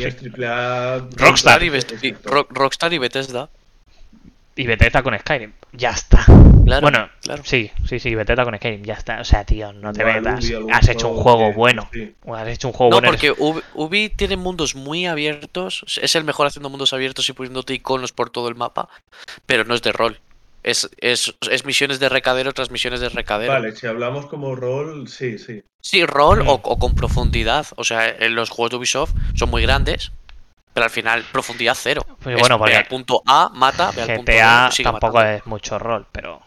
[1.15, 2.08] Rockstar, sí.
[2.08, 2.13] y,
[2.54, 3.49] Rockstar y Bethesda.
[4.61, 5.53] Y Bethesda con Skyrim.
[5.73, 6.25] Ya está.
[6.65, 7.41] Claro, bueno, claro.
[7.45, 8.83] sí, sí, sí, Bethesda con Skyrim.
[8.83, 9.21] Ya está.
[9.21, 10.43] O sea, tío, no te metas.
[10.49, 11.89] Ubi, Has hecho un juego que- bueno.
[11.93, 12.13] sí.
[12.33, 13.09] Has hecho un juego No, bueno.
[13.09, 15.85] porque Ubi, Ubi tiene mundos muy abiertos.
[16.01, 18.89] Es el mejor haciendo mundos abiertos y poniéndote iconos por todo el mapa.
[19.45, 20.19] Pero no es de rol.
[20.61, 23.53] Es, es, es misiones de recadero tras misiones de recadero.
[23.53, 25.63] Vale, si hablamos como rol, sí, sí.
[25.81, 26.49] Sí, rol Mm.
[26.49, 27.65] o, o con profundidad.
[27.77, 30.11] O sea, en los juegos de Ubisoft son muy grandes.
[30.73, 32.05] Pero al final, profundidad cero.
[32.21, 35.13] Pues Es bueno, ve porque al punto A, mata, ve al punto B, sigue tampoco
[35.13, 35.38] matando.
[35.38, 36.41] es mucho rol, pero.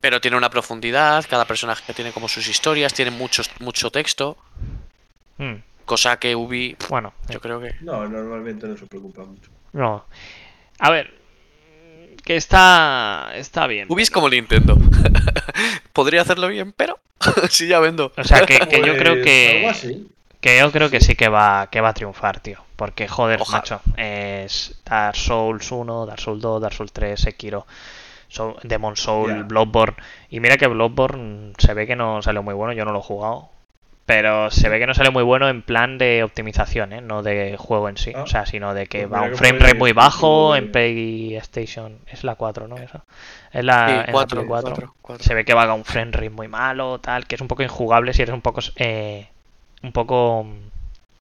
[0.00, 4.36] Pero tiene una profundidad, cada personaje tiene como sus historias, tiene muchos, mucho texto.
[5.38, 7.74] mm, Cosa que Ubi, bueno, yo creo que.
[7.80, 9.50] No, normalmente no se preocupa mucho.
[9.72, 10.04] no.
[10.80, 11.14] A ver.
[12.24, 13.30] Que está.
[13.34, 13.86] Está bien.
[13.88, 14.76] Ubi es como Nintendo.
[15.92, 16.98] Podría hacerlo bien, pero
[17.50, 18.12] sí ya vendo.
[18.16, 19.56] O sea, que, que yo creo Pues, que.
[19.58, 20.08] Algo así.
[20.48, 22.58] Que yo creo que sí que va, que va a triunfar, tío.
[22.76, 23.58] Porque, joder, Ojalá.
[23.58, 27.66] macho, es Dark Souls 1, Dark Souls 2, Dark Souls 3, Sekiro,
[28.30, 29.42] Soul- Demon Soul, Ya.
[29.42, 29.96] Bloodborne.
[30.30, 33.02] Y mira que Bloodborne se ve que no salió muy bueno, yo no lo he
[33.02, 33.50] jugado.
[34.06, 37.02] Pero se ve que no sale muy bueno en plan de optimización, ¿eh?
[37.02, 38.12] No de juego en sí.
[38.16, 38.22] Ah.
[38.22, 41.98] O sea, sino de que Pues va un frame rate muy bajo en PlayStation.
[42.06, 42.76] Es la 4, ¿no?
[42.78, 43.04] Esa.
[43.52, 44.70] Es la, Sí, en la cuatro, Play 4.
[44.70, 45.24] cuatro, cuatro.
[45.24, 47.62] Se ve que va a un frame rate muy malo, tal, que es un poco
[47.62, 48.60] injugable si eres un poco...
[48.76, 49.28] eh,
[49.82, 50.44] un poco...
[50.44, 50.70] mm,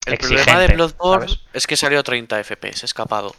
[0.08, 1.42] El exigente, problema de Bloodborne ¿sabes?
[1.54, 3.36] es que salió a 30 FPS, escapado.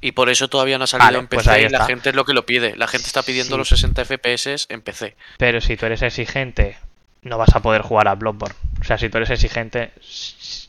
[0.00, 2.10] Y por eso todavía no ha salido Vale, en pues PC ahí y la gente
[2.10, 2.76] es lo que lo pide.
[2.76, 3.58] La gente está pidiendo Sí.
[3.58, 5.16] los 60 FPS en PC.
[5.38, 6.76] Pero si tú eres exigente,
[7.22, 8.56] no vas a poder jugar a Bloodborne.
[8.80, 9.92] O sea, si tú eres exigente,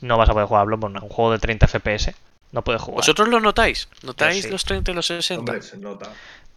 [0.02, 1.00] no vas a poder jugar a Bloodborne.
[1.00, 2.14] Un juego de 30 FPS
[2.52, 2.98] no puedes jugar.
[2.98, 3.90] ¿Vosotros lo notáis?
[4.04, 4.52] ¿Notáis sí.
[4.52, 5.40] los 30 y los 60?
[5.40, 6.12] Hombre, se nota.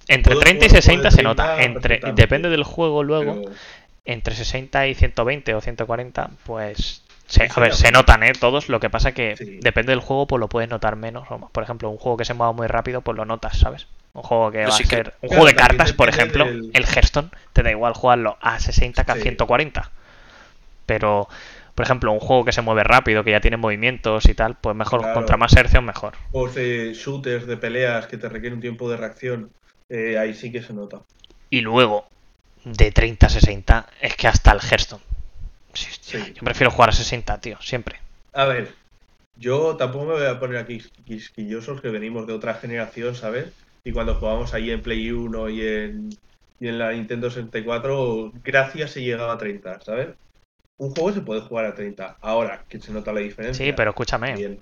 [0.08, 1.54] Entre puedo 30 y jugar un 60 juego se nota.
[1.56, 3.40] 30 Entre, depende del juego luego.
[3.42, 3.56] Pero
[4.06, 7.02] Entre 60 y 120 o 140, pues...
[7.26, 8.32] se- Sí, a ver, sí, se notan, ¿eh?
[8.38, 8.68] Todos.
[8.68, 9.58] Lo que pasa que Sí.
[9.60, 11.50] depende del juego, pues lo puedes notar menos o más.
[11.50, 13.86] Por ejemplo, un juego que se mueva muy rápido, pues lo notas, ¿sabes?
[14.12, 15.14] Un juego que Pero va sí a que- ser...
[15.20, 18.60] Un claro, juego de cartas, por ejemplo, del- el Hearthstone, te da igual jugarlo a
[18.60, 19.22] 60 que a Sí.
[19.22, 19.90] 140.
[20.86, 21.28] Pero,
[21.74, 24.76] por ejemplo, un juego que se mueve rápido, que ya tiene movimientos y tal, pues
[24.76, 25.14] mejor, Claro.
[25.14, 26.14] contra más hercios mejor.
[26.32, 29.50] O de shooters, de peleas que te requieren un tiempo de reacción,
[29.88, 31.00] eh, ahí sí que se nota.
[31.50, 32.08] Y luego,
[32.66, 35.02] de 30 a 60, es que hasta el Hearthstone.
[35.72, 36.18] Sí.
[36.34, 38.00] Yo prefiero jugar a 60, tío, siempre.
[38.32, 38.74] A ver,
[39.36, 43.52] yo tampoco me voy a poner aquí quisquillosos que venimos de otra generación, ¿sabes?
[43.84, 46.18] Y cuando jugábamos ahí en Play 1 y en,
[46.58, 50.08] y en la Nintendo 64, gracias se llegaba a 30, ¿sabes?
[50.78, 52.16] Un juego se puede jugar a 30.
[52.20, 53.64] Ahora, que se nota la diferencia.
[53.64, 54.60] Sí, pero escúchame, Bien.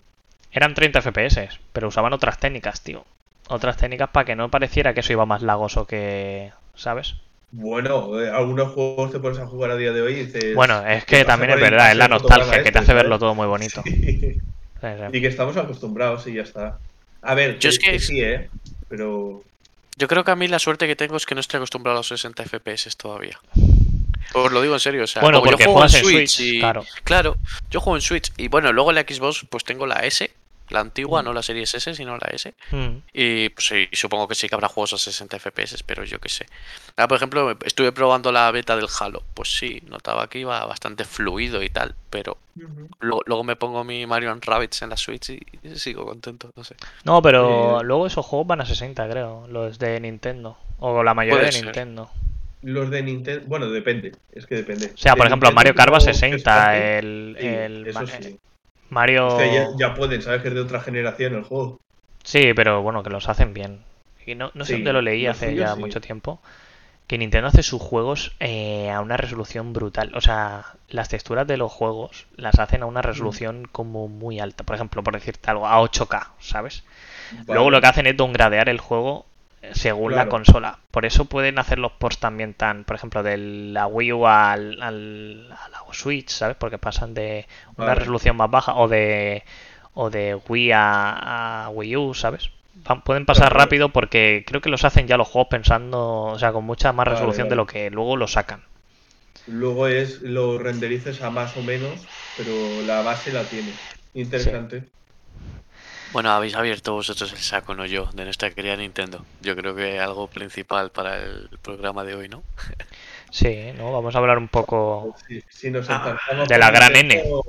[0.53, 3.07] eran 30 FPS, pero usaban otras técnicas, tío.
[3.49, 6.53] Otras técnicas para que no pareciera que eso iba más lagoso que...
[6.75, 7.15] ¿sabes?
[7.57, 10.57] Bueno, eh, algunos juegos te pones a jugar a día de hoy y dices...
[10.57, 13.11] Bueno, es ¿qué que también es verdad, es la nostalgia que te este, hace verlo
[13.11, 13.21] ¿sabes?
[13.21, 13.83] todo muy bonito.
[14.85, 14.91] Sí.
[14.91, 15.17] Sí, sí.
[15.17, 16.79] Y que estamos acostumbrados y ya está.
[17.23, 18.51] A ver, Yo es que- sí, ¿eh?
[18.89, 19.43] Pero...
[19.97, 22.01] Yo creo que a mí la suerte que tengo es que no estoy acostumbrado a
[22.01, 23.39] los 60 FPS todavía.
[24.35, 26.59] Os lo digo en serio, o sea, Bueno, como porque yo juego en Switch, y...
[26.59, 26.85] claro.
[27.05, 27.37] Claro,
[27.71, 30.31] yo juego en Switch y bueno, luego en la Xbox pues tengo la S,
[30.71, 31.25] la antigua, Mm.
[31.27, 32.55] no la serie S, sino la S.
[32.71, 32.97] Mm.
[33.13, 36.29] Y pues sí, supongo que sí que habrá juegos a 60 FPS, pero yo qué
[36.29, 36.47] sé.
[36.97, 39.23] Ahora, por ejemplo, estuve probando la beta del Halo.
[39.35, 42.39] Pues sí, notaba que iba bastante fluido y tal, pero
[43.01, 45.41] luego, luego me pongo mi Mario and Rabbids en la Switch y
[45.75, 46.77] sigo contento, no sé.
[47.05, 50.57] No, pero Eh, luego esos juegos van a 60, creo, los de Nintendo.
[50.79, 51.65] O la mayoría de ser.
[51.65, 52.11] Nintendo.
[52.63, 54.87] Los de Nintendo, bueno, depende, es que depende.
[54.95, 57.37] O sea, De por ejemplo, Nintendo Mario Kart va a tengo que 60, escoger- el,
[57.39, 58.39] Sí, el eso Ma- sí.
[58.91, 59.53] Mario...
[59.53, 61.81] Ya, ya pueden, sabes que es de otra generación el juego.
[62.23, 63.85] Sí, pero bueno, que los hacen bien.
[64.27, 65.77] Y no, no sé Sí, dónde lo leí hace ya sí.
[65.77, 66.41] mucho tiempo.
[67.09, 70.13] Que Nintendo hace sus juegos eh, a una resolución brutal.
[70.17, 73.35] O sea, las texturas de los juegos las hacen a una Mm.
[73.41, 74.65] resolución como muy alta.
[74.65, 76.85] Por ejemplo, por decirte algo, a 8K, ¿sabes?
[77.31, 77.47] Vale.
[77.51, 79.27] Luego lo que hacen es downgradear el juego
[79.73, 80.79] según la consola.
[80.91, 84.81] Por eso pueden hacer los ports también tan, por ejemplo, de la Wii U al,
[84.83, 86.57] al- a la Switch, ¿sabes?
[86.57, 87.47] Porque pasan de
[87.79, 87.95] una Vale.
[87.95, 89.45] resolución más baja o de
[89.95, 92.51] o de Wii a, a Wii U, ¿sabes?
[92.75, 93.55] Van- pueden pasar Claro.
[93.55, 97.07] rápido porque creo que los hacen ya los juegos pensando, o sea, con mucha más
[97.07, 98.65] Vale, resolución de lo que luego lo sacan.
[99.47, 103.97] Luego es lo renderices a más o menos, pero la base la tienes.
[104.13, 104.93] Interesante.
[106.15, 109.27] Bueno, habéis abierto vosotros el saco, no yo, de nuestra querida Nintendo.
[109.43, 112.45] Yo creo que algo principal para el programa de hoy, ¿no?
[113.33, 113.93] Sí, ¿no?
[113.93, 116.17] Vamos a hablar un poco, Si, si nos Ah,
[116.49, 117.43] de la gran Nintendo,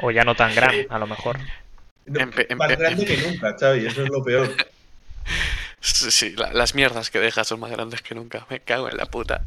[0.00, 1.36] o ya no tan gran, a lo mejor.
[2.06, 4.54] no, más grande que nunca, Xavi, eso es lo peor.
[5.84, 8.46] Sí, sí, la- las mierdas que deja son más grandes que nunca.
[8.48, 9.42] Me cago en la puta.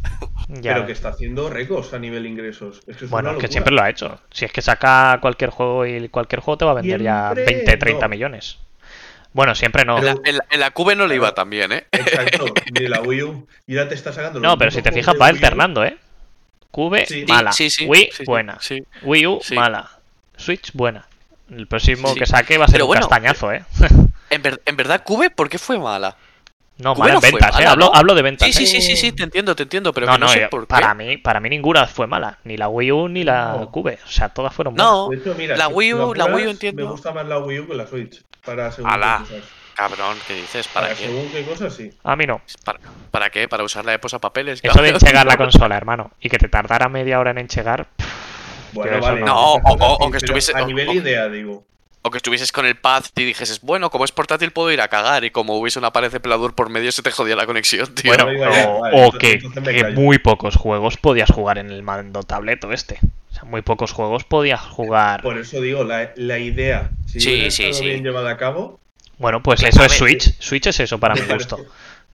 [0.50, 2.82] Ya pero que está haciendo récords a nivel ingresos.
[2.88, 4.20] Es que es Bueno, es que siempre lo ha hecho.
[4.32, 7.56] Si es que saca cualquier juego y cualquier juego te va a vender ya Siempre
[7.56, 8.10] 20, 30 no.
[8.10, 8.58] millones.
[9.32, 9.98] Bueno, siempre no.
[9.98, 11.88] En la, en la- en la Cube no le iba tan bien, ¿eh?
[11.92, 13.48] Exacto, de la Wii U.
[13.66, 15.98] Y ya te está sacando No, pero si te fijas va alternando, ¿eh?
[16.72, 17.24] Cube, Sí.
[17.28, 17.54] mala.
[17.54, 18.58] Sí, sí, Wii, buena.
[18.60, 18.84] Sí.
[19.04, 19.56] Wii U, Sí.
[19.56, 19.90] mala.
[20.36, 21.08] Switch, buena.
[21.50, 22.20] El próximo Sí.
[22.20, 23.64] que saque va a ser Pero un bueno, castañazo, ¿eh?
[24.30, 26.16] En, ver- en verdad, Cube, ¿por qué fue mala?
[26.78, 27.54] No, Cube mala no en ventas, ¿eh?
[27.60, 27.92] mala, Hablo, ¿no?
[27.94, 28.48] hablo de ventas.
[28.48, 28.68] Sí, sí, ¿eh?
[28.68, 30.62] sí, sí, sí, te entiendo, te entiendo, pero no, que no, no, sé yo- por
[30.62, 30.68] qué.
[30.68, 32.38] para mí, para mí ninguna fue mala.
[32.44, 33.72] Ni la Wii U ni la No.
[33.72, 33.98] Cube.
[34.06, 34.92] O sea, todas fueron buenas.
[34.92, 36.84] No, De hecho, mira, la Wii U, la Wii U entiendo.
[36.84, 38.22] Me gusta más la Wii U que la Switch.
[38.46, 39.24] Para según Ala.
[39.28, 39.50] qué cosas.
[39.74, 40.68] cabrón, ¿qué dices?
[40.68, 41.06] ¿Para, Para qué?
[41.06, 41.92] según qué cosas, sí.
[42.04, 42.42] A mí no.
[42.66, 43.48] ¿Para, para qué?
[43.48, 44.60] ¿Para usarla de posapapeles?
[44.62, 46.12] Eso de enchegar la consola, hermano.
[46.20, 47.88] Y que te tardara media hora en enchegar.
[47.96, 48.06] pff,
[48.74, 49.22] Bueno, vale.
[49.22, 49.54] no.
[49.54, 49.62] O-
[50.06, 51.64] o- que estuviese- A nivel idea, digo.
[52.08, 54.90] O que estuvieses con el pad y dijeses, bueno, como es portátil puedo ir a
[54.90, 57.96] cagar y como hubiese una pared de pelador por medio se te jodía la conexión,
[57.96, 58.12] tío.
[58.14, 61.72] Bueno, Bueno, ya, o, vale, o entonces- que, entonces muy pocos juegos podías jugar en
[61.72, 63.00] el mando tableto este.
[63.32, 65.24] O sea, muy pocos juegos podías jugar.
[65.24, 67.86] Por eso digo, la, la idea, si Sí, sí, sí.
[67.86, 68.80] bien llevada a cabo,
[69.18, 70.40] Bueno, pues eso es Switch.
[70.40, 71.58] Switch es eso para mi gusto.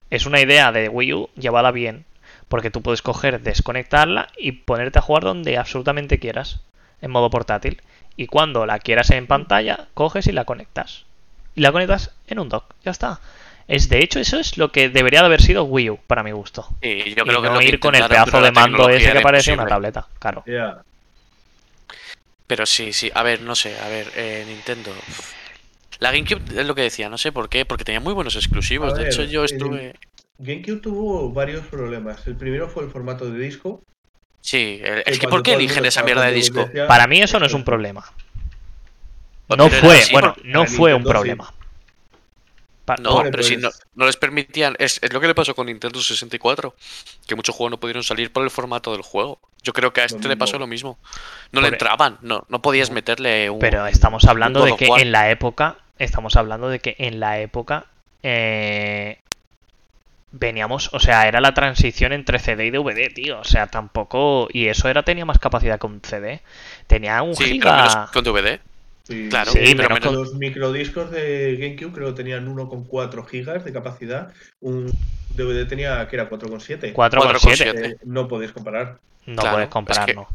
[0.08, 2.06] Es una idea de Wii U llevada bien.
[2.48, 6.60] Porque tú puedes coger, desconectarla y ponerte a jugar donde absolutamente quieras.
[7.02, 7.82] En modo portátil.
[8.16, 11.04] Y cuando la quieras en pantalla, coges y la conectas.
[11.54, 12.74] Y la conectas en un dock.
[12.84, 13.20] Ya está.
[13.68, 16.32] Es de hecho, eso es lo que debería de haber sido Wii U, para mi
[16.32, 16.66] gusto.
[16.82, 19.52] Sí, yo y creo que no ir con el pedazo de mando ese que parece
[19.52, 20.06] una tableta.
[20.18, 20.44] Claro.
[22.46, 23.10] Pero sí, sí.
[23.14, 23.78] A ver, no sé.
[23.80, 24.90] A ver, eh, Nintendo.
[26.00, 28.92] La GameCube es lo que decía, no sé por qué, porque tenía muy buenos exclusivos.
[28.92, 29.94] A de ver, hecho, yo estuve.
[30.38, 32.26] GameCube tuvo varios problemas.
[32.26, 33.82] El primero fue el formato de disco.
[34.42, 36.68] Sí, el- es que ¿por qué eligen esa mierda de disco?
[36.86, 38.04] Para mí eso no es un problema.
[39.56, 41.52] No fue, así, bueno, no fue un problema.
[42.84, 44.74] Pa- No, pero si pues- no, no les permitían.
[44.78, 46.74] Es, es lo que le pasó con Nintendo 64.
[47.28, 49.38] Que muchos juegos no pudieron salir por el formato del juego.
[49.62, 50.98] Yo creo que a este le pasó lo mismo.
[51.52, 53.60] No le Por- e- entraban, no, no podías meterle un.
[53.60, 57.86] Pero estamos hablando de que en la época, estamos hablando de que en la época
[58.24, 59.20] eh,
[60.32, 63.40] veníamos, o sea, era la transición entre CD y DVD, tío.
[63.40, 64.48] O sea, tampoco.
[64.52, 66.40] Y eso era tenía más capacidad que un CD.
[66.86, 67.76] Tenía un Sí, pero giga.
[67.76, 68.60] menos con DVD.
[69.04, 73.64] Sí, Claro, Sí, pero los- menos- los microdiscos de GameCube creo que tenían 1,4 gigas
[73.64, 74.32] de capacidad.
[74.60, 74.92] Un
[75.36, 76.92] DVD tenía que era 4,7.
[76.92, 77.72] 4,7.
[77.74, 77.86] 4,7.
[77.92, 78.98] Eh, no podéis comparar.
[79.26, 80.28] No Claro, puedes es comparar, que- no.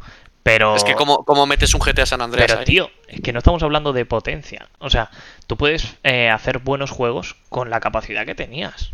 [0.43, 0.75] Pero.
[0.77, 2.65] Es que como, como metes un GTA San Andreas Pero ahí.
[2.65, 4.67] tío, es que no estamos hablando de potencia.
[4.79, 5.09] O sea,
[5.45, 8.91] tú puedes eh, hacer buenos juegos con la capacidad que tenías.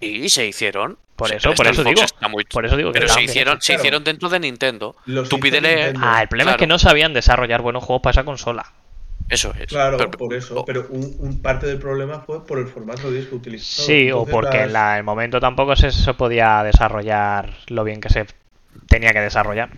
[0.00, 0.98] Y se hicieron.
[1.16, 2.02] Por eso, pero por eso digo.
[2.30, 3.80] muy- Por eso digo que Pero se hicieron, se claro.
[3.82, 4.96] hicieron dentro de Nintendo.
[5.06, 6.00] Los Tú pídele- Nintendo.
[6.02, 8.70] Ah, el problema es que no sabían desarrollar buenos juegos para esa consola.
[9.30, 9.66] Eso es.
[9.68, 10.64] Claro, Pero- por eso.
[10.66, 13.86] Pero un, un parte del problema fue por el formato de disco utilizado.
[13.86, 18.10] Sí, o porque en la- el momento tampoco se, se podía desarrollar lo bien que
[18.10, 18.26] se
[18.88, 19.70] tenía que desarrollar.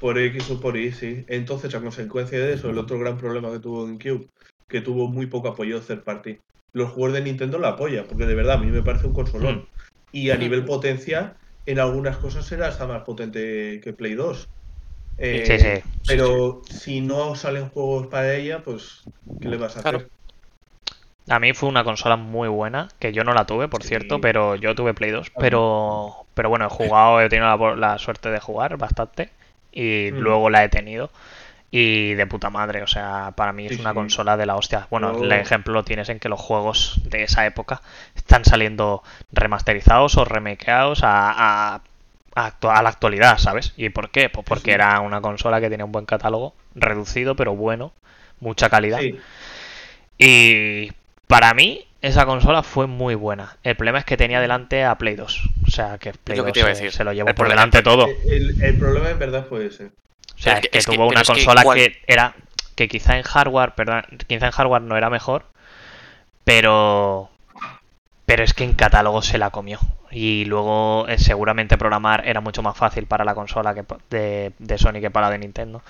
[0.00, 1.24] Por X o por Y, sí.
[1.28, 4.26] Entonces, a consecuencia de eso, el otro gran problema que tuvo GameCube,
[4.68, 6.38] que tuvo muy poco apoyo de third party.
[6.72, 9.56] Los juegos de Nintendo la apoya, porque de verdad a mí me parece un consolón.
[9.56, 9.66] Mm.
[10.10, 14.48] Y a nivel potencia, en algunas cosas era hasta más potente que Play 2.
[15.16, 15.84] Eh, Sí, sí.
[16.06, 19.10] Pero si no salen juegos para ella, pues,
[19.40, 19.98] ¿qué le vas a Claro.
[19.98, 20.08] hacer?
[21.28, 23.88] A mí fue una consola muy buena, que yo no la tuve, por Sí.
[23.88, 25.30] cierto, pero yo tuve Play 2.
[25.34, 25.40] Ah.
[25.40, 29.30] Pero, pero bueno, he jugado, he tenido la, la suerte de jugar bastante
[29.70, 30.18] y Mm.
[30.20, 31.10] luego la he tenido.
[31.74, 33.94] Y de puta madre, o sea, para mí es Sí, una sí.
[33.94, 34.86] consola de la hostia.
[34.90, 37.80] Bueno, el ejemplo lo tienes en que los juegos de esa época
[38.14, 39.02] están saliendo
[39.32, 41.82] remasterizados o remakeados a, a,
[42.36, 43.72] a la actualidad, ¿sabes?
[43.78, 44.28] ¿Y por qué?
[44.28, 44.74] Pues porque sí.
[44.74, 47.94] era una consola que tenía un buen catálogo, reducido, pero bueno,
[48.40, 49.00] mucha calidad.
[49.00, 49.24] Sí,
[50.18, 50.92] Y
[51.26, 53.56] para mí, esa consola fue muy buena.
[53.62, 55.50] El problema es que tenía delante a Play 2.
[55.66, 56.92] O sea, que Play lo que 2 te iba a se, decir.
[56.92, 58.18] se lo llevó El por delante todo.
[58.24, 59.92] el, el problema en verdad fue ese.
[60.42, 62.34] O sea, Es es que- que es que- tuvo una es que consola que era.
[62.74, 65.44] que quizá en hardware, perdón, quizá en hardware no era mejor.
[66.44, 67.30] Pero.
[68.26, 69.78] Pero es que en catálogo se la comió.
[70.10, 74.78] Y luego, eh, seguramente programar era mucho más fácil para la consola que de, de
[74.78, 75.82] Sony que para la de Nintendo.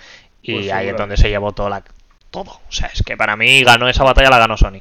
[0.43, 1.83] Y Pues ahí es donde se llevó todo la,
[2.31, 2.51] todo.
[2.69, 4.81] O sea, es que para mí ganó esa batalla, la ganó Sony.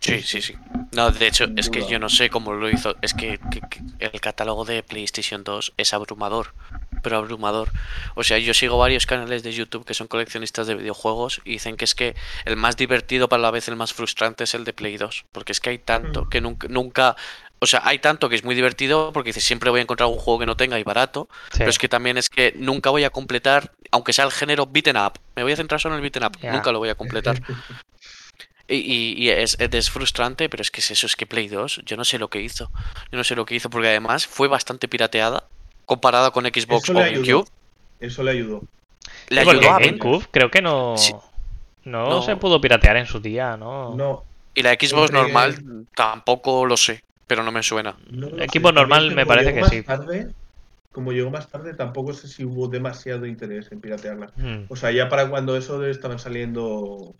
[0.00, 0.54] Sí, sí, sí.
[0.92, 2.96] No, de hecho, es que yo no sé cómo lo hizo.
[3.02, 6.54] Es que, que- que el catálogo de PlayStation 2 es abrumador.
[7.02, 7.70] Pero abrumador.
[8.14, 11.76] O sea, yo sigo varios canales de YouTube que son coleccionistas de videojuegos y dicen
[11.76, 14.72] que es que el más divertido, para la vez el más frustrante, es el de
[14.72, 15.24] Play 2.
[15.32, 16.28] Porque es que hay tanto Mm.
[16.28, 17.16] que nunca, nunca.
[17.62, 20.16] O sea, hay tanto que es muy divertido porque dices siempre voy a encontrar un
[20.16, 21.28] juego que no tenga y barato.
[21.52, 21.58] Sí.
[21.58, 24.96] Pero es que también es que nunca voy a completar, aunque sea el género beaten
[24.96, 25.18] up.
[25.36, 26.38] Me voy a centrar solo en el beaten up.
[26.42, 27.40] Nunca lo voy a completar.
[28.68, 31.80] Y, y- y es, es frustrante, pero es que es eso, es que Play 2,
[31.84, 32.70] yo no sé lo que hizo.
[33.10, 35.48] Yo no sé lo que hizo, porque además fue bastante pirateada
[35.90, 37.00] comparada con Xbox Eso o.
[37.00, 37.44] GameCube.
[37.98, 38.62] Eso le ayudó.
[39.28, 39.78] Le ayudó a.
[39.80, 41.12] GameCube creo que no, Sí.
[41.84, 42.22] no, No.
[42.22, 43.94] se pudo piratear en su día, ¿no?
[43.96, 44.22] No,
[44.54, 47.96] Y la Xbox Entre- normal tampoco lo sé, pero no me suena.
[48.10, 48.60] no sé.
[48.72, 49.82] normal me parece que más sí.
[49.82, 50.28] tarde,
[50.92, 54.30] como llegó más tarde, tampoco sé si hubo demasiado interés en piratearla.
[54.36, 54.64] Mm.
[54.68, 57.14] O sea, ya para cuando eso estaban saliendo.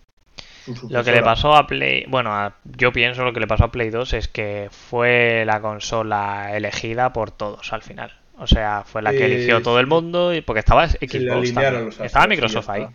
[0.65, 3.65] su Lo que le pasó a Play, bueno, a- yo pienso lo que le pasó
[3.65, 8.13] a Play 2 es que fue la consola elegida por todos al final.
[8.43, 9.91] O sea, fue la que Eh, eligió todo el sí.
[9.91, 12.87] mundo y porque estaba Xbox Estaba Microsoft ahí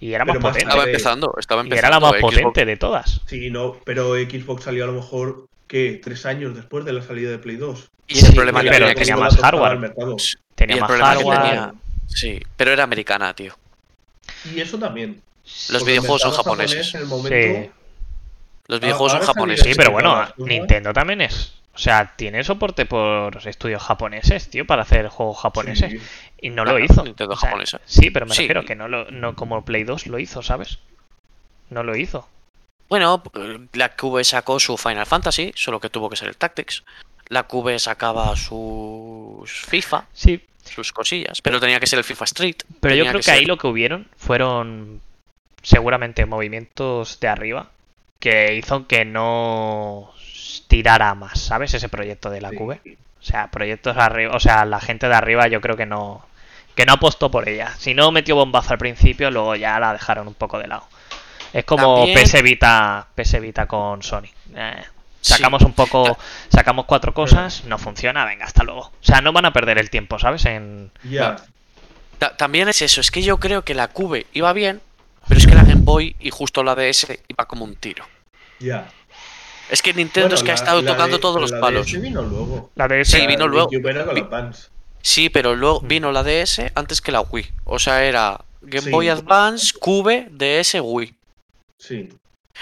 [0.00, 0.68] y era más Pero más potente.
[0.70, 2.34] Estaba empezando, estaba Y era la más Xbox.
[2.36, 3.20] potente de todas.
[3.26, 7.30] Sí, no, pero Xbox salió a lo mejor que tres años después de la salida
[7.30, 7.88] de Play 2.
[8.06, 9.78] Y el Sí, problema que pero tenía, tenía que- más hardware.
[9.78, 10.16] mercado.
[10.54, 11.40] Tenía Y el más problema que hardware.
[11.42, 11.74] tenía-
[12.06, 13.54] Sí, pero era americana, tío.
[14.54, 15.20] Y eso también.
[15.70, 16.92] Los videojuegos son el japoneses.
[16.92, 17.70] japonés En el momento, Sí.
[18.68, 19.64] Los videojuegos son japoneses.
[19.66, 20.26] Sí, pero bueno.
[20.38, 21.54] Nintendo también es.
[21.78, 25.92] O sea, tiene soporte por estudios japoneses, tío, para hacer juegos japoneses.
[25.92, 26.00] Sí.
[26.40, 27.04] Y no Claro, lo hizo.
[27.04, 27.80] Nintendo O sea, japonesa.
[27.84, 28.42] Sí, pero me Sí.
[28.42, 30.80] refiero que no lo, no como Play 2 lo hizo, ¿sabes?
[31.70, 32.28] No lo hizo.
[32.88, 33.22] Bueno,
[33.74, 36.82] la Cube sacó su Final Fantasy, solo que tuvo que ser el Tactics.
[37.28, 42.56] La Cube sacaba sus FIFA, Sí, sus cosillas, pero tenía que ser el FIFA Street.
[42.80, 45.00] pero yo creo que, ser- ahí lo que hubieron fueron
[45.62, 47.70] seguramente movimientos de arriba
[48.18, 50.10] que hizo que no
[50.68, 51.74] tirara más, ¿sabes?
[51.74, 52.56] Ese proyecto de la Sí.
[52.56, 52.80] Cube.
[53.20, 56.24] O sea, proyectos arriba, o sea, la gente de arriba yo creo que no
[56.76, 57.74] que no apostó por ella.
[57.76, 60.86] Si no metió bombazo al principio, luego ya la dejaron un poco de lado.
[61.52, 64.28] Es como También- PS Vita, PS Vita con Sony.
[64.54, 64.84] Eh,
[65.20, 65.32] Sí.
[65.34, 66.16] sacamos un poco,
[66.48, 68.82] sacamos cuatro cosas, no funciona, venga, hasta luego.
[68.82, 70.44] O sea, no van a perder el tiempo, ¿sabes?
[70.44, 70.92] En.
[72.18, 74.80] Ta- También es eso, es que yo creo que la Cube iba bien,
[75.26, 78.04] pero es que la Game Boy y justo la DS iba como un tiro.
[78.60, 78.86] Ya.
[79.70, 81.86] Es que Nintendo es que ha estado tocando de- todos los la palos.
[81.86, 82.70] DS vino luego.
[82.74, 83.68] la de Sí, La vino luego.
[83.70, 84.68] GameCube era con Vi- la Advance.
[85.02, 85.88] Sí, pero luego Mm.
[85.88, 87.46] vino la DS antes que la Wii.
[87.64, 88.90] O sea, era Game Sí.
[88.90, 91.14] Boy Advance, Cube, DS, Wii.
[91.78, 92.08] Sí.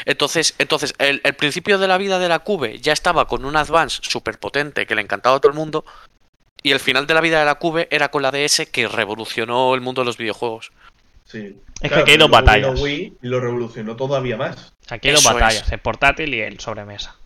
[0.05, 3.57] Entonces, entonces el, el principio de la vida de la Cube ya estaba con un
[3.57, 5.85] Advance súper potente que le encantaba a todo el mundo.
[6.63, 9.75] Y el final de la vida de la Cube era con la DS que revolucionó
[9.75, 10.73] el mundo de los videojuegos.
[11.27, 11.57] Sí.
[11.83, 12.81] Es que aquí hay dos batallas.
[12.81, 14.73] Wii y lo revolucionó todavía más.
[14.89, 15.73] Aquí hay dos batallas, es.
[15.73, 17.17] el portátil y el sobremesa.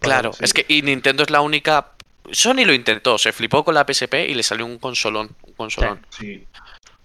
[0.00, 0.44] Claro, sí.
[0.44, 1.88] es que y Nintendo es la única.
[2.30, 5.30] Sony lo intentó, se flipó con la PSP y le salió un consolón.
[5.42, 6.06] Un consolón.
[6.10, 6.46] Sí.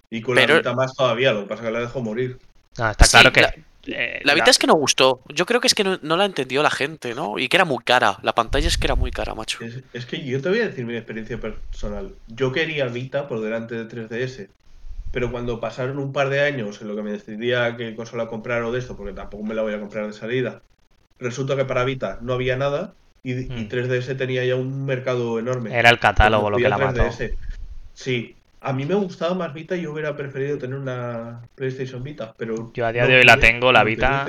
[0.10, 2.38] Y con Pero- la Vita más todavía, lo que pasa es que la dejó morir.
[2.78, 3.42] No, está Sí, claro que.
[3.42, 3.54] la-
[3.88, 5.22] eh, La Vita es que no gustó.
[5.30, 7.40] Yo creo que es que no, no la entendió la gente, ¿no?
[7.40, 8.20] Y que era muy cara.
[8.22, 9.64] La pantalla es que era muy cara, macho.
[9.64, 12.14] Es, es que yo te voy a decir mi experiencia personal.
[12.28, 14.48] Yo quería Vita por delante de 3DS.
[15.14, 18.64] Pero cuando pasaron un par de años en lo que me decidía qué consola comprar
[18.64, 20.62] o de esto, porque tampoco me la voy a comprar de salida,
[21.20, 23.70] resulta que para Vita no había nada y, y Mm.
[23.70, 25.78] 3DS tenía ya un mercado enorme.
[25.78, 27.04] Era el catálogo lo que la mató.
[27.04, 27.36] 3DS.
[27.94, 32.34] Sí, a mí me gustaba más Vita y yo hubiera preferido tener una PlayStation Vita,
[32.36, 32.72] pero...
[32.74, 34.26] Yo a día no de hoy la tengo, la Vita.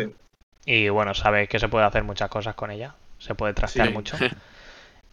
[0.66, 2.94] Y bueno, sabéis que se puede hacer muchas cosas con ella.
[3.18, 3.92] Se puede trastear Sí.
[3.94, 4.16] mucho.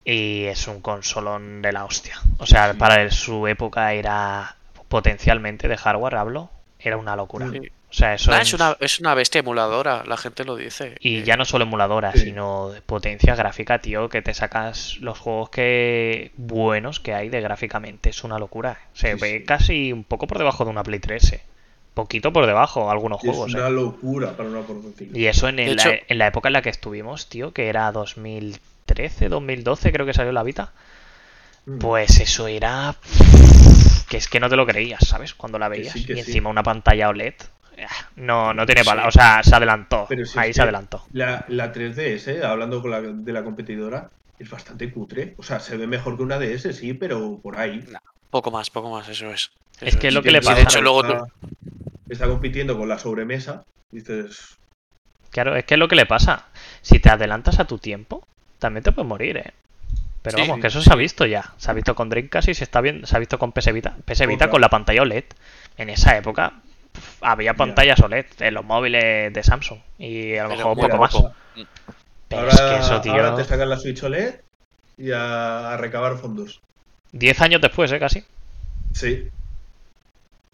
[0.04, 2.16] Y es un consolón de la hostia.
[2.40, 2.78] O sea, Sí.
[2.80, 4.56] para su época era
[4.92, 7.48] potencialmente de hardware, hablo, era una locura.
[7.50, 7.60] Sí.
[7.90, 8.48] O sea, eso Nah, es...
[8.50, 10.96] es, una, es una bestia emuladora, la gente lo dice.
[11.00, 12.20] Y Eh, ya no solo emuladora, Sí.
[12.20, 17.42] sino de potencia gráfica, tío, que te sacas los juegos que buenos que hay de
[17.42, 18.10] gráficamente.
[18.10, 18.80] Es una locura.
[18.94, 19.46] Se Sí, ve sí.
[19.46, 21.34] casi un poco por debajo de una Play 3.
[21.34, 21.42] eh.
[21.94, 23.54] Poquito por debajo, algunos Y es juegos.
[23.54, 23.72] una eh.
[23.72, 25.12] locura para una portátil.
[25.16, 29.28] Y eso en, hecho- en la época en la que estuvimos, tío, que era 2013,
[29.28, 30.72] 2012, creo que salió la Vita.
[31.66, 31.80] Mm.
[31.80, 32.96] Pues eso era.
[34.12, 35.34] Que es que no te lo creías, ¿sabes?
[35.34, 35.94] Cuando la Que veías.
[35.94, 36.22] sí, que y sí.
[36.32, 37.36] encima una pantalla OLED.
[37.78, 37.88] eh,
[38.18, 38.88] No, no tiene Sí.
[38.90, 39.16] palabras.
[39.16, 40.06] O sea, se adelantó.
[40.10, 41.06] Pero si Ahí es se adelantó.
[41.14, 45.34] La, la 3DS, hablando con la, de la competidora, es bastante cutre.
[45.38, 47.86] O sea, se ve mejor que una DS, sí, pero por ahí.
[48.30, 49.52] Poco más, poco más, eso es.
[49.80, 51.24] Es que lo Y que le pasa- de hecho, luego está,
[52.10, 53.64] está compitiendo con la sobremesa.
[53.92, 54.58] Dices,
[55.30, 56.48] Claro, es que es lo que le pasa.
[56.82, 58.28] Si te adelantas a tu tiempo,
[58.60, 59.54] también te puedes morir, ¿eh?
[60.22, 61.54] Pero Sí, vamos, sí, que eso se ha visto ya.
[61.58, 63.96] Se ha visto con Dreamcast y se está viendo, se ha visto con PS Vita.
[64.06, 65.26] PS Vita con la pantalla OLED.
[65.78, 66.54] En esa época
[67.22, 69.80] había pantallas OLED en los móviles de Samsung.
[69.98, 71.16] Y a lo mejor muy poco más.
[72.28, 73.14] Pero ahora, es que eso, tío.
[73.14, 74.36] ahora te sacan la Switch OLED
[74.98, 76.62] y a, a recabar fondos.
[77.14, 78.00] 10 años después, ¿eh?
[78.00, 78.24] Casi.
[78.94, 79.30] Sí,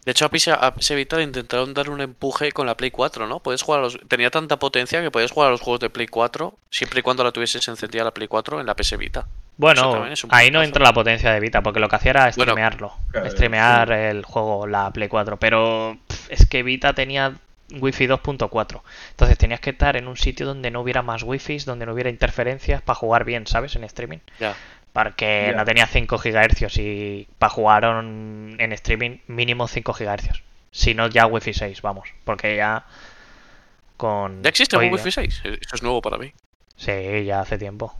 [0.06, 2.92] De hecho, a PS, a PS Vita le intentaron dar un empuje con la Play
[2.92, 3.40] 4, ¿no?
[3.42, 4.00] Puedes jugar a los...
[4.08, 7.24] Tenía tanta potencia que podías jugar a los juegos de Play 4 siempre y cuando
[7.24, 9.28] la tuvieses encendida la Play 4 en la PS Vita.
[9.58, 12.94] Bueno, ahí no entra la potencia de Vita, porque lo que hacía era Bueno, streamearlo.
[13.12, 13.94] claro, streamear sí.
[13.96, 15.38] el juego, la Play 4.
[15.38, 15.98] Pero
[16.30, 17.34] es que Vita tenía
[17.72, 18.82] Wi-Fi 2.4.
[19.12, 22.10] Entonces tenías que estar en un sitio donde no hubiera más Wi-Fi, donde no hubiera
[22.10, 23.76] interferencias para jugar bien, ¿sabes?
[23.76, 24.20] En streaming.
[24.40, 24.56] Ya.
[24.94, 25.58] Porque Ya.
[25.58, 30.44] no tenía 5 GHz y para jugar en, en streaming mínimo 5 GHz.
[30.72, 32.10] Si no, ya Wi-Fi 6, vamos.
[32.24, 32.86] Porque ya
[33.98, 34.44] con...
[34.44, 35.42] ¿Ya existe un Wi-Fi 6?
[35.46, 36.32] Eso es nuevo para mí.
[36.76, 37.96] Sí, ya hace tiempo.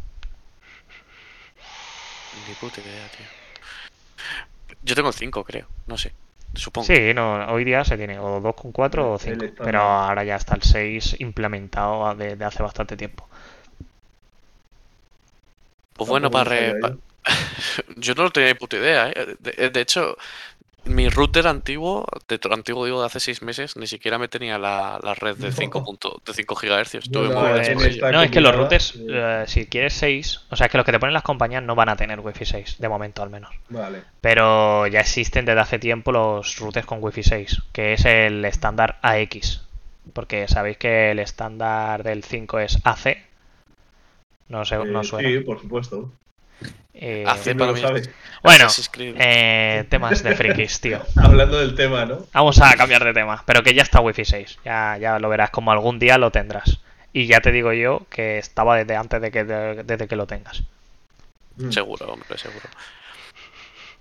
[2.48, 3.26] Ni puta idea, tío.
[4.84, 5.68] Yo tengo 5, creo.
[5.88, 6.14] No sé.
[6.54, 6.88] Supongo.
[6.88, 9.54] Sí, no, hoy día se tiene o 2.4 o El 5, estándar.
[9.66, 13.28] pero ahora ya está el 6 implementado desde hace bastante tiempo.
[15.94, 16.50] Pues bueno, para...
[16.52, 16.98] Re-
[17.98, 19.36] Yo no tenía ni puta idea, ¿eh?
[19.40, 20.16] De, de hecho,
[20.90, 25.00] mi router antiguo, de antiguo digo de hace 6 meses, ni siquiera me tenía la,
[25.04, 26.96] la red de 5, punto- de 5 GHz.
[26.96, 30.56] Estuve No, muy no, esta No, es que los routers, eh, si quieres 6, o
[30.56, 32.90] sea, que los que te ponen las compañías no van a tener Wi-Fi 6, de
[32.90, 33.52] momento al menos.
[33.70, 34.02] Vale.
[34.22, 38.98] Pero ya existen desde hace tiempo los routers con Wi-Fi 6, que es el estándar
[39.02, 39.62] AX.
[40.14, 43.18] Porque sabéis que el estándar del 5 es AC.
[44.50, 45.28] No sé, no Eh, suena.
[45.30, 46.10] sí, por supuesto.
[46.94, 48.02] Eh, AC ¿Quién no para lo mí
[48.44, 48.68] bueno,
[49.20, 51.02] eh, temas de frikis, tío.
[51.16, 52.26] Hablando del tema, ¿no?
[52.34, 54.60] Vamos a cambiar de tema, pero que ya está Wi-Fi 6.
[54.66, 56.80] Ya, ya lo verás, como algún día lo tendrás.
[57.14, 60.26] Y ya te digo yo que estaba desde antes de que, de- desde que lo
[60.28, 60.64] tengas.
[61.58, 61.72] Mm.
[61.72, 62.66] Seguro, hombre, seguro.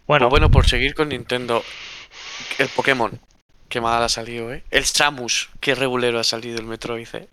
[0.06, 1.62] Bueno, Pues bueno, por seguir con Nintendo,
[2.58, 3.18] el Pokémon,
[3.68, 4.62] qué mal ha salido, ¿eh?
[4.70, 7.28] El Samus, qué regulero ha salido el Metroid, ¿eh?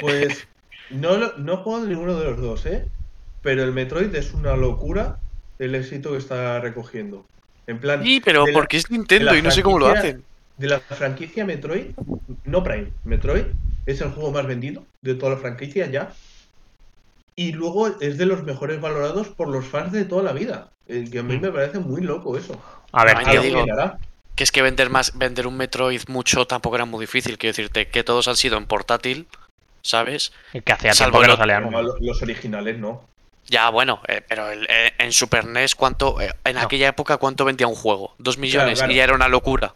[0.00, 0.46] Pues
[0.90, 2.86] no, no he jugado ninguno de los dos, ¿eh?
[3.42, 5.18] Pero el Metroid es una locura
[5.58, 7.24] el éxito que está recogiendo.
[7.66, 10.24] En plan, Sí, pero de la- porque es Nintendo y no sé cómo lo hacen.
[10.56, 11.88] de la franquicia Metroid,
[12.44, 13.44] no Prime, Metroid
[13.84, 16.12] es el juego más vendido de toda la franquicia ya.
[17.34, 20.70] Y luego es de los mejores valorados por los fans de toda la vida.
[20.88, 22.62] eh, que a mí me parece muy loco eso.
[22.92, 23.66] a ver, tío, digo-.
[24.36, 27.36] Que es que vender más, vender un Metroid mucho tampoco era muy difícil.
[27.38, 29.26] Quiero decirte que todos han sido en portátil,
[29.82, 30.32] ¿sabes?
[30.52, 33.04] el que hacía Salvo tiempo que no Los originales no.
[33.48, 36.62] Ya, bueno, eh, pero el- eh, en Super NES, ¿cuánto, eh, en No.
[36.62, 38.14] aquella época, ¿cuánto vendía un juego?
[38.18, 38.92] Dos millones claro.
[38.92, 39.74] y ya era una locura.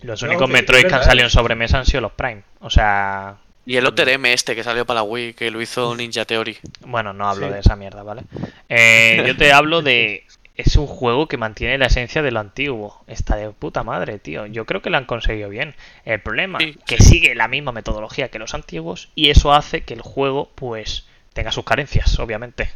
[0.00, 2.42] Los No, únicos Metroid que han salido en sobremesa han sido los Prime.
[2.60, 5.94] O sea, Y el Otter M este que salió para la Wii, que lo hizo
[5.94, 6.58] Ninja Theory.
[6.80, 7.52] Bueno, no hablo Sí.
[7.52, 8.22] de esa mierda, ¿vale?
[8.68, 10.26] Eh, yo te hablo de.
[10.56, 13.04] Es un juego que mantiene la esencia de lo antiguo.
[13.06, 14.46] Está de puta madre, tío.
[14.46, 15.76] Yo creo que lo han conseguido bien.
[16.04, 19.94] El problema Sí, que sigue la misma metodología que los antiguos y eso hace que
[19.94, 22.68] el juego, pues, tenga sus carencias, obviamente.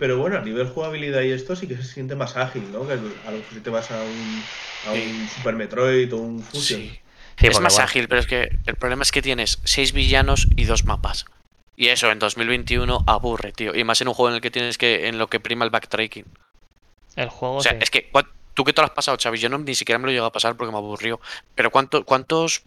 [0.00, 2.86] Pero bueno, a nivel jugabilidad y esto sí que se siente más ágil, ¿no?
[2.86, 4.42] Que a lo mejor si te vas a un,
[4.88, 5.14] a Sí.
[5.20, 6.80] un Super Metroid o un Fusion.
[6.80, 7.00] Sí.
[7.38, 10.48] Sí, es más bueno, ágil, pero es que el problema es que tienes seis villanos
[10.56, 11.24] y dos mapas.
[11.76, 13.74] Y eso en 2021 aburre, tío.
[13.74, 15.70] Y más en un juego en el que tienes que, en lo que prima el
[15.70, 16.24] backtracking.
[17.16, 17.56] El juego.
[17.56, 17.78] O sea, sí.
[17.82, 20.06] es que ¿cuán- tú que te lo has pasado, Xavi, yo no, ni siquiera me
[20.06, 21.20] lo llego a pasar porque me aburrió.
[21.54, 22.62] Pero ¿cuánto, ¿cuántos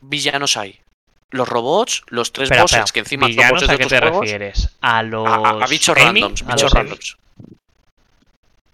[0.00, 0.80] villanos hay?
[1.30, 4.06] Los robots, los tres bosses, que encima son ¿Villanos bosses a de qué otros te
[4.06, 4.20] juegos.
[4.22, 4.76] refieres?
[4.80, 5.26] ¿A los.
[5.28, 7.16] A, a- a bichos randoms, ¿A bichos los- randoms.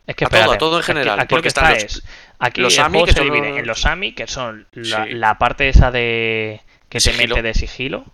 [0.07, 1.97] Es que A todo, a todo en general, Aquí, lo porque que están está los-
[1.99, 2.05] es.
[2.39, 5.13] Aquí los el AMI, juego que se divide en los AMI, que son la, Sí.
[5.15, 6.61] la parte esa de.
[6.89, 7.37] que te Sigilo.
[7.37, 8.05] mete de sigilo.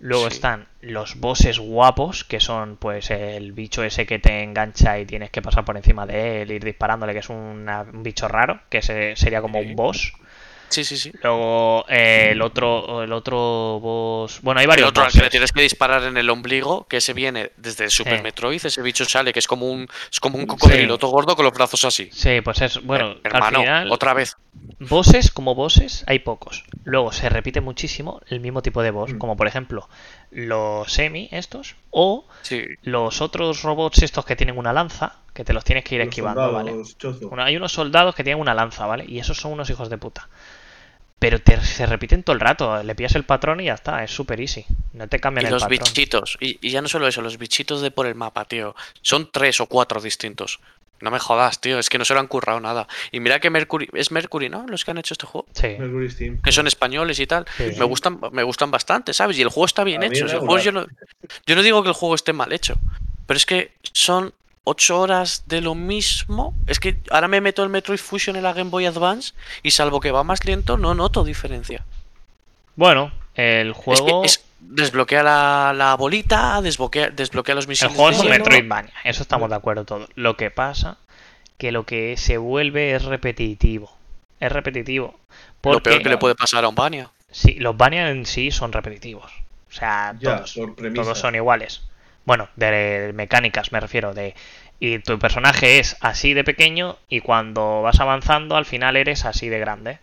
[0.00, 0.34] Luego Sí.
[0.36, 5.30] están los bosses guapos, que son pues el bicho ese que te engancha y tienes
[5.30, 8.78] que pasar por encima de él, ir disparándole, que es una- un bicho raro, que
[8.78, 9.66] ese sería como Sí.
[9.68, 10.12] un boss.
[10.68, 11.12] Sí, sí, sí.
[11.22, 14.40] Luego eh, el otro el otro boss.
[14.42, 16.98] Bueno, hay El varios otro al que le tienes que disparar en el ombligo, que
[16.98, 18.22] ese viene desde Super Sí.
[18.22, 21.44] Metroid, ese bicho sale, que es como un, es como un cocodrilo todo gordo con
[21.44, 22.10] los brazos así.
[22.12, 22.82] Sí, pues es.
[22.84, 23.92] Bueno, Eh, hermano, al final.
[23.92, 24.36] otra vez.
[24.80, 26.64] Bosses como bosses hay pocos.
[26.84, 29.18] Luego se repite muchísimo el mismo tipo de boss, Mm.
[29.18, 29.88] como por ejemplo
[30.30, 32.64] los semi estos o Sí.
[32.82, 36.08] los otros robots estos que tienen una lanza, que te los tienes que ir Los
[36.08, 36.70] esquivando, ¿vale?
[36.70, 37.28] soldados chozo.
[37.28, 39.04] Bueno, hay unos soldados que tienen una lanza, ¿vale?
[39.06, 40.28] Y esos son unos hijos de puta.
[41.18, 44.10] Pero te- se repiten todo el rato, le pillas el patrón y ya está, es
[44.12, 44.64] súper easy.
[44.92, 45.80] No te cambian Y el los patrón.
[45.80, 46.38] bichitos.
[46.40, 48.76] Y, y ya no solo eso, los bichitos de por el mapa, tío.
[49.02, 50.60] Son tres o cuatro distintos.
[51.00, 51.78] No me jodas, tío.
[51.78, 52.88] Es que no se lo han currado nada.
[53.12, 53.88] Y mira que Mercury.
[53.94, 54.66] Es Mercury, ¿no?
[54.66, 55.46] Los que han hecho este juego.
[55.52, 56.42] Sí, Mercury Steam.
[56.42, 57.46] Que son españoles y tal.
[57.56, 57.70] sí.
[57.78, 59.38] Me gustan, me gustan bastante, ¿sabes?
[59.38, 60.24] Y el juego está bien A hecho.
[60.24, 60.62] o sea, el regular.
[60.62, 60.86] juego yo, no,
[61.46, 62.74] yo no digo que el juego esté mal hecho.
[63.26, 64.32] Pero es que son
[64.68, 66.54] ocho horas de lo mismo.
[66.66, 69.32] Es que ahora me meto el Metroid Fusion en la Game Boy Advance.
[69.62, 71.84] Y salvo que va más lento, no noto diferencia.
[72.76, 74.24] Bueno, el Es que juego.
[74.24, 77.94] es- desbloquea la, la bolita, desbloquea, desbloquea los El misiles.
[77.94, 78.28] juego es un.
[78.28, 80.08] Metroidvania, eso estamos de acuerdo todos.
[80.14, 80.98] Lo que pasa
[81.58, 83.92] que lo que se vuelve es repetitivo.
[84.40, 85.18] Es repetitivo.
[85.64, 87.10] Lo peor que le puede pasar a un Bania.
[87.30, 89.30] sí, los Bania en sí son repetitivos.
[89.70, 90.54] O sea, Ya, todos,
[90.94, 91.82] todos son iguales.
[92.28, 94.34] Bueno, de mecánicas me refiero, de
[94.80, 99.48] y tu personaje es así de pequeño y cuando vas avanzando al final eres así
[99.48, 99.98] de grande.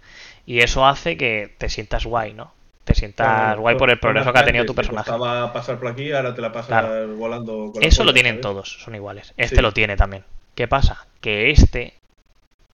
[0.47, 2.51] Y eso hace que te sientas guay, ¿no?
[2.84, 5.11] Te sientas Claro, guay por el progreso que ha tenido tu personaje.
[5.11, 7.15] costaba pasar por aquí, ahora te la pasas Claro.
[7.15, 7.71] volando.
[7.71, 8.41] con la Eso lo tienen ¿sabes?
[8.41, 9.34] todos, son iguales.
[9.38, 9.61] Este Sí.
[9.61, 10.23] lo tiene también.
[10.55, 11.05] ¿Qué pasa?
[11.21, 11.93] Que este,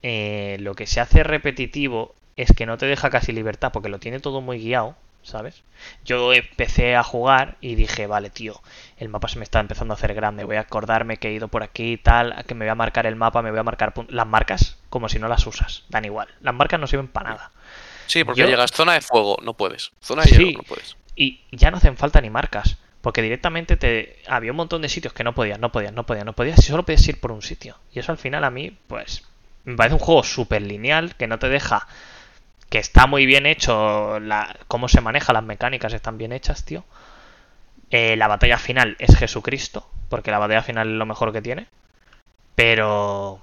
[0.01, 3.99] eh, lo que se hace repetitivo es que no te deja casi libertad porque lo
[3.99, 5.63] tiene todo muy guiado, ¿sabes?
[6.05, 8.61] Yo empecé a jugar y dije, vale, tío,
[8.97, 11.47] el mapa se me está empezando a hacer grande, voy a acordarme que he ido
[11.47, 13.93] por aquí y tal, que me voy a marcar el mapa, me voy a marcar
[14.09, 16.27] las marcas como si no las usas, dan igual.
[16.41, 17.51] Las marcas no sirven para nada.
[18.07, 19.91] Sí, porque Yo- llegas zona de fuego, no puedes.
[20.01, 20.37] Zona de Sí.
[20.37, 20.97] hielo, no puedes.
[21.15, 22.77] Y ya no hacen falta ni marcas.
[23.01, 26.23] Porque directamente te había un montón de sitios que no podías, no podías, no podías,
[26.23, 27.77] no podías, y solo podías ir por un sitio.
[27.91, 29.23] Y eso al final a mí, pues,
[29.63, 31.87] me parece un juego súper lineal que no te deja.
[32.71, 36.83] Que está muy bien hecho, la, cómo se maneja, las mecánicas están bien hechas, tío.
[37.91, 41.67] Eh, la batalla final es Jesucristo, porque la batalla final es lo mejor que tiene.
[42.55, 43.41] Pero,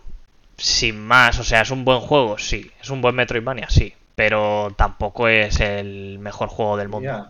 [0.56, 2.70] sin más, o sea, es un buen juego, sí.
[2.80, 3.94] Es un buen Metroidvania, sí.
[4.14, 7.28] Pero tampoco es el mejor juego del mundo.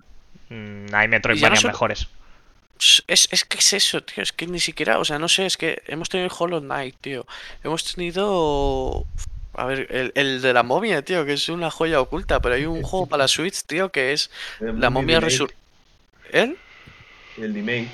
[0.51, 2.09] Mm, hay Metroidvanias solo- mejores.
[3.09, 4.23] Es, es que es eso, tío.
[4.23, 7.27] Es que ni siquiera, o sea, no sé, es que hemos tenido Hollow Knight, tío.
[7.65, 9.05] Hemos tenido.
[9.55, 12.65] A ver, el, el de la momia, tío, que es una joya oculta, pero hay
[12.67, 14.31] un juego para la Switch, tío, que es
[14.61, 15.53] El la momia resur...
[16.31, 16.57] ¿El?
[17.39, 17.89] El remake.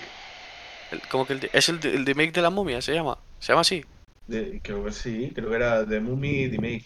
[1.11, 3.18] Como que el es el, el remake de la momia, se llama.
[3.40, 3.84] Se llama así.
[4.26, 6.84] de- creo que sí, creo que era The Mummy Remake.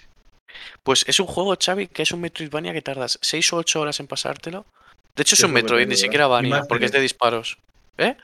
[0.82, 4.00] Pues es un juego, Xavi, que es un Metroidvania que tardas 6 o 8 horas
[4.00, 4.64] en pasártelo.
[5.14, 6.68] De hecho, es un Metroid, ni siquiera Vania, Mastered.
[6.68, 7.58] porque es de disparos.
[7.98, 8.16] ¿Eh?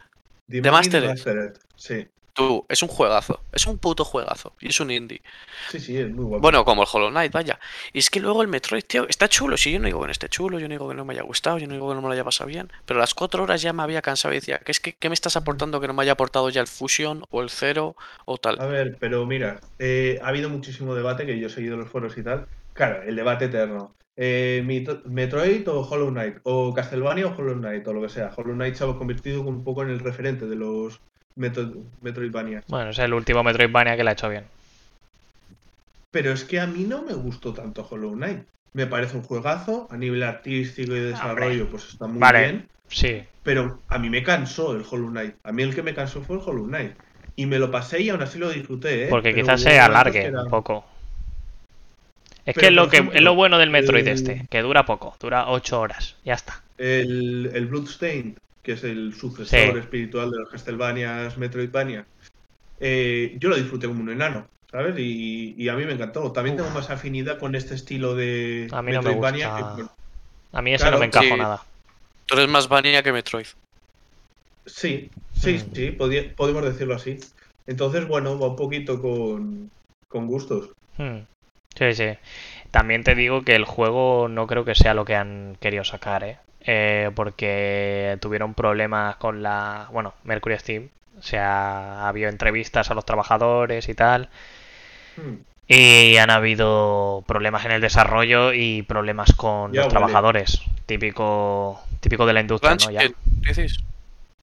[0.48, 1.02] The The Mastered.
[1.02, 1.52] Remastered.
[1.76, 3.40] Sí, Tú, es un juegazo.
[3.52, 4.54] Es un puto juegazo.
[4.60, 5.22] Y es un indie.
[5.70, 6.42] sí, sí, es muy guapo.
[6.42, 7.60] Bueno, como el Hollow Knight, vaya.
[7.92, 9.56] Y es que luego el Metroid, tío, está chulo.
[9.56, 11.22] Si yo no digo que no esté chulo, yo no digo que no me haya
[11.22, 12.72] gustado, yo no digo que no me lo haya pasado bien.
[12.86, 15.08] Pero a las cuatro horas ya me había cansado y decía, ¿qué es que qué
[15.08, 18.36] me estás aportando que no me haya aportado ya el Fusion o el Zero o
[18.36, 18.60] tal?
[18.60, 22.18] A ver, pero mira, eh, ha habido muchísimo debate, que yo he seguido los foros
[22.18, 22.46] y tal.
[22.72, 23.94] Claro, el debate eterno.
[24.16, 24.62] Eh,
[25.04, 28.32] Metroid o Hollow Knight, o Castlevania o Hollow Knight, o lo que sea.
[28.36, 31.00] Hollow Knight se ha convertido un poco en el referente de los
[31.36, 31.72] Metro-
[32.02, 32.62] Metroidvania.
[32.68, 34.44] Bueno, es el último Metroidvania que la ha hecho bien.
[36.10, 38.42] Pero es que a mí no me gustó tanto Hollow Knight.
[38.72, 39.88] Me parece un juegazo.
[39.90, 42.38] A nivel artístico y de desarrollo, pues está muy Vale.
[42.40, 42.68] bien.
[42.88, 43.24] Sí.
[43.42, 45.34] Pero a mí me cansó el Hollow Knight.
[45.42, 46.92] A mí el que me cansó fue el Hollow Knight.
[47.36, 49.08] Y me lo pasé y aún así lo disfruté, ¿eh?
[49.08, 50.84] Porque Pero quizás se alargue era- un poco.
[52.46, 54.46] Es Pero, que es lo por que ejemplo, es lo bueno del Metroid el- este,
[54.50, 56.62] que dura poco, dura 8 horas, ya está.
[56.78, 59.78] El, el Bloodstained, que es el sucesor Sí.
[59.78, 62.06] espiritual de los Castlevanias, Metroidvania,
[62.80, 64.94] eh, yo lo disfruté como un enano, ¿sabes?
[64.98, 66.32] Y, y a mí me encantó.
[66.32, 69.48] También tengo más afinidad con este estilo de A mí no me Metroidvania.
[69.50, 69.76] gusta.
[69.76, 71.36] que- A mí ese Claro, no me encajo sí.
[71.36, 71.62] nada.
[72.26, 73.46] Tú eres más vanilla que Metroid.
[74.66, 75.74] Sí, sí, Mm.
[75.74, 77.18] sí, podía- podemos decirlo así.
[77.66, 79.70] Entonces, bueno, va un poquito con,
[80.08, 80.70] con gustos.
[80.96, 81.20] Hmm.
[81.76, 82.06] Sí, sí.
[82.70, 86.24] También te digo que el juego no creo que sea lo que han querido sacar,
[86.24, 86.38] ¿eh?
[86.66, 90.88] Eh, porque tuvieron problemas con la, bueno, Mercury Steam.
[91.18, 94.28] O sea, ha habido entrevistas a los trabajadores y tal.
[95.16, 95.34] Hmm.
[95.68, 100.60] Y han habido problemas en el desarrollo y problemas con Ya los trabajadores.
[100.86, 102.90] Típico, típico de la industria, Crunch, ¿no?
[102.92, 103.00] Ya.
[103.08, 103.14] ¿qué
[103.48, 103.78] dices?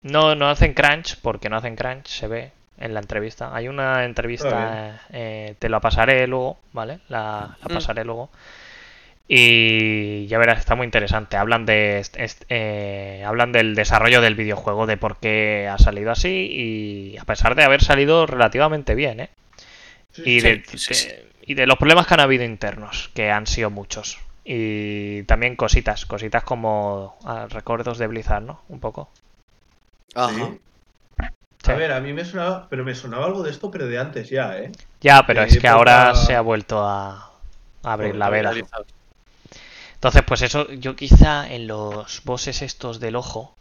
[0.02, 3.56] No, no hacen crunch, porque no hacen crunch, se ve en la entrevista.
[3.56, 7.00] Hay una entrevista, eh, te la pasaré luego, ¿vale?
[7.10, 7.74] La, la Mm.
[7.74, 8.30] pasaré luego.
[9.34, 11.38] Y ya verás, está muy interesante.
[11.38, 12.06] Hablan de
[12.50, 16.50] eh, hablan del desarrollo del videojuego, de por qué ha salido así
[17.14, 19.30] y a pesar de haber salido relativamente bien, ¿eh?
[20.24, 20.94] Y Sí, de, sí, sí.
[20.94, 24.20] de- y de los problemas que han habido internos, que han sido muchos.
[24.46, 28.62] Y también cositas, cositas como ah, recuerdos de Blizzard, ¿no?
[28.70, 29.10] Un poco.
[30.16, 30.58] Ajá.
[31.64, 31.72] Sí.
[31.72, 34.30] A ver, a mí me sonaba, pero me sonaba algo de esto, pero de antes
[34.30, 34.72] ya, ¿eh?
[35.02, 37.32] Ya, pero de es que ahora se ha vuelto a,
[37.84, 38.54] a abrir la veda.
[40.02, 43.54] Entonces, pues eso, yo quizá en los bosses estos del ojo,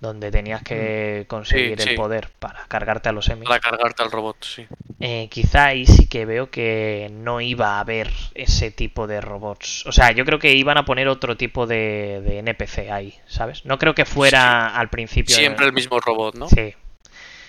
[0.00, 1.82] donde tenías que conseguir Mm.
[1.82, 4.66] Sí, el poder para cargarte a los emis, Para cargarte al robot, sí.
[4.98, 9.84] eh, quizá ahí sí que veo que no iba a haber ese tipo de robots.
[9.86, 13.66] O sea, yo creo que iban a poner otro tipo de, de NPC ahí, ¿sabes?
[13.66, 15.36] No creo que fuera al principio.
[15.36, 16.48] Siempre el mismo robot, ¿no?
[16.48, 16.74] Sí,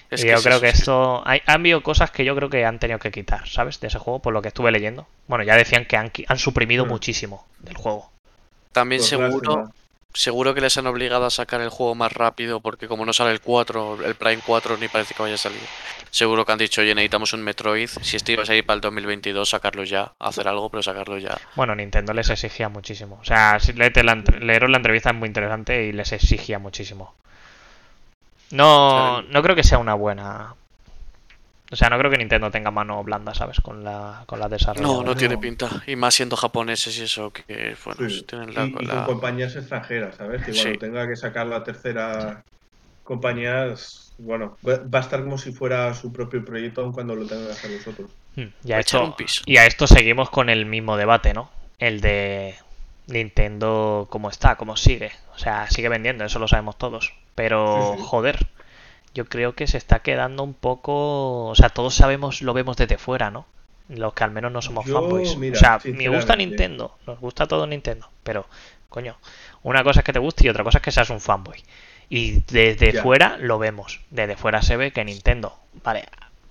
[0.09, 0.79] Es y yo es creo eso, que sí.
[0.79, 1.21] esto.
[1.27, 3.79] Hay, han habido cosas que yo creo que han tenido que quitar, ¿sabes?
[3.79, 5.07] De ese juego, por lo que estuve leyendo.
[5.27, 6.89] Bueno, ya decían que han, suprimido Mm.
[6.89, 8.11] muchísimo del juego.
[8.71, 9.71] También Pues seguro, lástima.
[10.13, 13.31] seguro que les han obligado a sacar el juego más rápido porque como no sale
[13.31, 15.59] el 4, el Prime 4 ni parece que vaya a salir.
[16.11, 17.87] Seguro que han dicho, oye, necesitamos un Metroid.
[18.01, 20.13] Si este iba a salir para el 2022, sacarlo ya.
[20.19, 21.37] Hacer algo, pero sacarlo ya.
[21.55, 23.19] Bueno, Nintendo les exigía muchísimo.
[23.21, 27.13] O sea, si léete la, leeros la entrevista es muy interesante y les exigía muchísimo.
[28.51, 30.55] No, no creo que sea una buena.
[31.71, 33.59] O sea, no creo que Nintendo tenga mano blanda, ¿sabes?
[33.61, 35.05] Con la, con la No, desarrolladora.
[35.05, 35.69] no tiene pinta.
[35.85, 38.23] Y más siendo japoneses y eso, que bueno, Sí.
[38.23, 38.65] tienen la...
[38.65, 40.43] Y, y la- con compañías extranjeras, ¿sabes?
[40.43, 40.77] Que cuando Sí.
[40.79, 42.43] tenga que sacar la tercera
[43.03, 43.71] compañía,
[44.17, 47.51] bueno, va a estar como si fuera su propio proyecto, aun cuando lo tengan que
[47.53, 48.09] hacer vosotros.
[48.35, 49.43] Hmm, Y a, esto, un piso.
[49.45, 51.51] y a esto seguimos con el mismo debate, ¿no?
[51.77, 52.55] El de
[53.09, 54.55] Nintendo, ¿cómo está?
[54.55, 55.11] ¿Cómo sigue?
[55.35, 57.13] O sea, sigue vendiendo, eso lo sabemos todos.
[57.35, 58.07] Pero, Sí, sí.
[58.07, 58.47] joder,
[59.13, 61.47] yo creo que se está quedando un poco...
[61.47, 63.45] O sea, todos sabemos, lo vemos desde fuera, ¿no?
[63.87, 65.35] Los que al menos no somos Yo, fanboys.
[65.37, 66.35] mira, o sea, me gusta.
[66.35, 68.45] Nintendo, nos gusta todo Nintendo, pero,
[68.87, 69.17] coño,
[69.63, 71.63] una cosa es que te guste y otra cosa es que seas un fanboy.
[72.07, 73.01] Y desde Ya.
[73.01, 73.99] fuera lo vemos.
[74.11, 76.05] Desde fuera se ve que Nintendo, vale,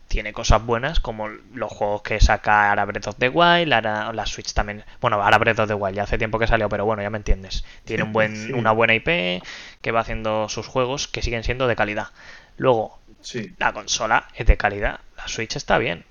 [0.09, 4.27] tiene cosas buenas como los juegos que saca ahora Breath of the Wild, ahora la
[4.27, 4.83] Switch también.
[5.01, 7.19] Bueno, ahora Breath of the Wild ya hace tiempo que salió, pero bueno, ya me
[7.19, 7.65] entiendes.
[7.85, 8.53] Tiene un buen, Sí.
[8.53, 9.43] una buena IP
[9.83, 12.09] que va haciendo sus juegos que siguen siendo de calidad.
[12.57, 13.53] Luego, Sí.
[13.59, 16.05] la consola es de calidad, la Switch está bien.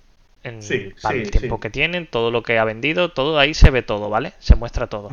[0.43, 3.71] En, Sí, para el tiempo que tienen, todo lo que ha vendido, todo ahí se
[3.71, 4.33] ve todo, ¿vale?
[4.39, 5.09] Se muestra todo.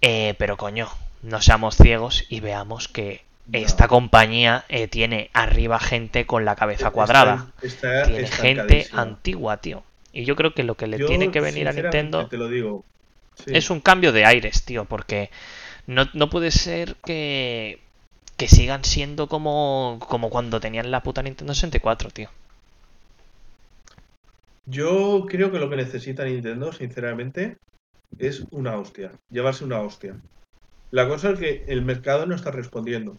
[0.00, 0.88] Eh, pero coño,
[1.22, 3.58] no seamos ciegos y veamos que No.
[3.58, 7.52] esta compañía eh, tiene arriba gente con la cabeza cuadrada.
[7.60, 9.82] Está, está tiene gente antigua, tío.
[10.12, 12.48] Y yo creo que lo que le Yo, tiene que venir a Nintendo Te lo
[12.48, 12.84] digo.
[13.34, 13.50] Sí.
[13.54, 15.30] es un cambio de aires, tío, porque
[15.86, 17.80] no, no puede ser que,
[18.36, 22.30] que sigan siendo como, como cuando tenían la puta Nintendo 64, tío.
[24.66, 27.58] Yo creo que lo que necesita Nintendo, sinceramente,
[28.18, 29.12] es una hostia.
[29.30, 30.16] Llevarse una hostia.
[30.90, 33.18] La cosa es que el mercado no está respondiendo.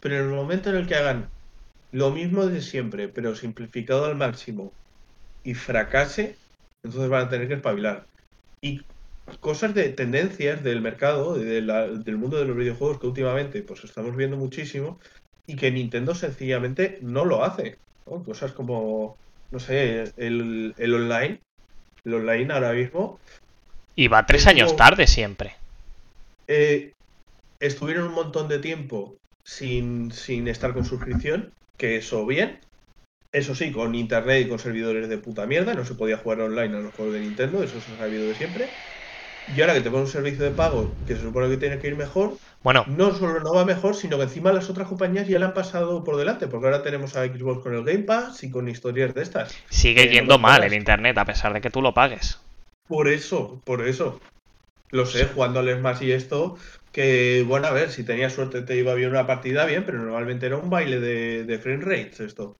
[0.00, 1.28] Pero en el momento en el que hagan
[1.92, 4.72] lo mismo de siempre, pero simplificado al máximo,
[5.44, 6.36] y fracase,
[6.84, 8.06] entonces van a tener que espabilar.
[8.62, 8.82] Y
[9.40, 13.84] cosas de tendencias del mercado, de la- del mundo de los videojuegos que últimamente pues
[13.84, 14.98] estamos viendo muchísimo,
[15.48, 17.78] y que Nintendo sencillamente no lo hace.
[18.08, 18.22] ¿no?
[18.24, 19.16] Cosas como
[19.52, 21.40] no sé, el, el online,
[22.04, 23.18] el online ahora mismo,
[23.94, 25.54] Y va tres Es años como- tarde siempre.
[26.48, 26.92] eh,
[27.60, 29.16] estuvieron un montón de tiempo
[29.46, 32.60] sin, sin estar con suscripción, que eso bien.
[33.32, 36.76] Eso sí, con internet y con servidores de puta mierda, no se podía jugar online
[36.76, 38.74] a los juegos de Nintendo, eso se ha sabido de siempre.
[39.46, 41.88] Y ahora que te ponen un servicio de pago que se supone que tiene que
[41.88, 45.38] ir mejor, Bueno, no solo no va mejor, sino que encima las otras compañías ya
[45.38, 48.50] le han pasado por delante, porque ahora tenemos a Xbox con el Game Pass y
[48.50, 49.54] con historias de estas.
[49.70, 52.40] sigue Eh, yendo no mal el internet a pesar de que tú lo pagues.
[52.88, 54.20] Por eso, por eso.
[54.90, 56.56] Lo sé, jugando al más y esto,
[56.96, 60.46] que bueno, a ver, si tenías suerte te iba bien una partida, bien, pero normalmente
[60.46, 62.56] era un baile de, de frame rates esto.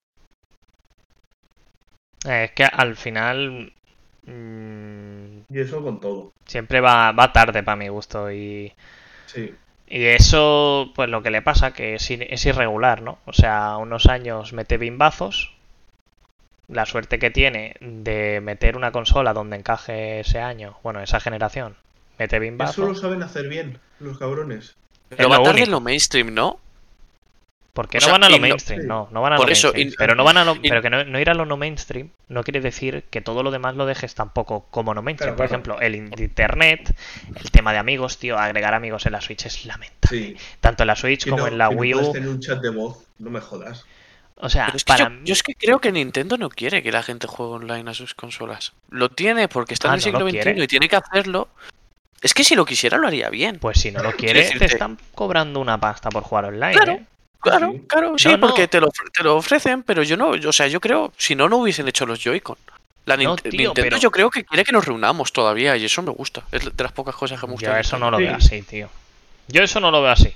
[2.26, 3.72] Es que al final
[4.26, 6.30] mm, Y eso con todo.
[6.47, 8.72] siempre va, va tarde para mi gusto y,
[9.26, 9.59] Sí.
[9.89, 13.18] y eso pues lo que le pasa que es, es irregular, ¿no?
[13.24, 15.53] O sea, unos años mete bimbazos,
[16.68, 21.76] la suerte que tiene de meter una consola donde encaje ese año, bueno, esa generación,
[22.19, 24.75] mete Eso lo saben hacer bien, los cabrones.
[25.09, 26.59] Pero Es va lo tarde en lo mainstream, ¿no?
[27.73, 28.81] ¿Por qué O no sea, van a lo y no- mainstream?
[28.81, 28.87] sí.
[28.89, 29.93] No, no van a Por lo eso, mainstream.
[29.93, 31.59] y- pero no van a lo, y- pero que no, no ir a lo no
[31.59, 35.37] mainstream no quiere decir que todo lo demás lo dejes tampoco como no mainstream.
[35.37, 35.77] Claro, Por claro.
[35.79, 36.95] ejemplo, el in- internet,
[37.35, 40.19] el tema de amigos, tío, agregar amigos en la Switch es lamentable.
[40.19, 40.37] Sí.
[40.61, 42.12] Tanto en la Switch Que como no- en la Wii U.
[42.12, 43.85] tener un chat de voz, no me jodas.
[44.39, 46.93] O sea, es que para yo, yo es que creo que Nintendo no quiere que
[46.93, 48.73] la gente juegue online a sus consolas.
[48.91, 50.64] Lo tiene porque está Ah, en el ¿no siglo lo XXI quiere?
[50.64, 51.49] y tiene que hacerlo.
[52.23, 53.59] Es que si lo quisiera lo haría bien.
[53.59, 56.73] pues si no lo quiere, te están cobrando una pasta por jugar online.
[56.75, 56.93] Claro.
[56.93, 57.05] ¿eh?
[57.41, 57.83] Claro, Sí.
[57.87, 58.47] claro, sí, No, no.
[58.49, 61.49] porque te lo, te lo ofrecen, pero yo no, o sea, yo creo, si no,
[61.49, 62.57] no hubiesen hecho los Joy-Con.
[63.05, 65.85] La No, Nint- tío, Nintendo pero- yo creo que quiere que nos reunamos todavía y
[65.85, 66.43] eso me gusta.
[66.51, 67.69] Es de las pocas cosas que me gusta.
[67.73, 68.47] Yo eso no lo veo Sí.
[68.57, 68.89] así, tío.
[69.47, 70.35] Yo eso no lo veo así.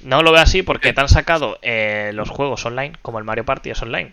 [0.00, 3.44] No lo veo así porque te han sacado eh, los juegos online, como el Mario
[3.44, 4.12] Party es online.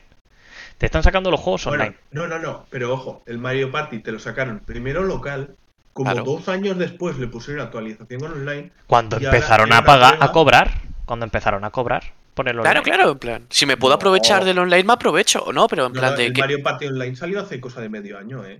[0.82, 1.98] Te están sacando los juegos Bueno, online.
[2.10, 5.56] no, no, no, pero ojo, el Mario Party te lo sacaron primero local,
[5.94, 6.24] como Claro.
[6.26, 8.72] dos años después le pusieron actualización con online.
[8.88, 10.72] Cuando y empezaron a pagar, a cobrar.
[11.06, 12.02] Cuando empezaron a cobrar
[12.34, 12.82] por el online.
[12.82, 13.46] Claro, claro, en plan.
[13.52, 13.98] Si me puedo No.
[13.98, 15.44] aprovechar del online, me aprovecho.
[15.44, 16.42] ¿o No, pero en No, plan no, de el que.
[16.42, 18.60] Mario Party Online salió hace cosa de medio año, ¿eh?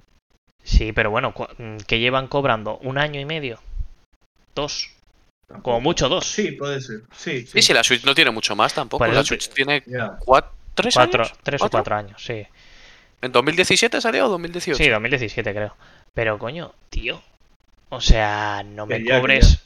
[0.64, 3.58] Sí, pero bueno, mm, que llevan cobrando un año y medio.
[4.54, 4.92] Dos.
[5.64, 6.28] Como mucho dos.
[6.28, 7.00] Sí, puede ser.
[7.18, 7.48] Sí, sí.
[7.48, 9.04] Sí, sí, la Switch no tiene mucho más tampoco.
[9.04, 9.84] Por La Switch tiene
[10.20, 11.38] cuatro, tres Cuatro, años.
[11.44, 12.46] tres o cuatro años, sí.
[13.22, 14.78] ¿En 2017 salió o 2018?
[14.84, 15.76] Sí, 2017 creo.
[16.14, 17.22] Pero coño, tío.
[17.90, 19.64] O sea, no me ya, cobres.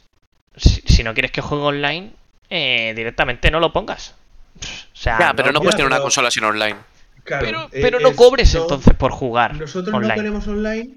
[0.56, 2.12] Si, si no quieres que juegue online,
[2.50, 4.16] eh, directamente no lo pongas.
[4.58, 6.76] O sea, ya, pero no, ya, puedes tener una pero- consola sin online.
[7.24, 10.96] Claro, pero, eh, no es- cobres no- entonces por jugar Nosotros no queremos online,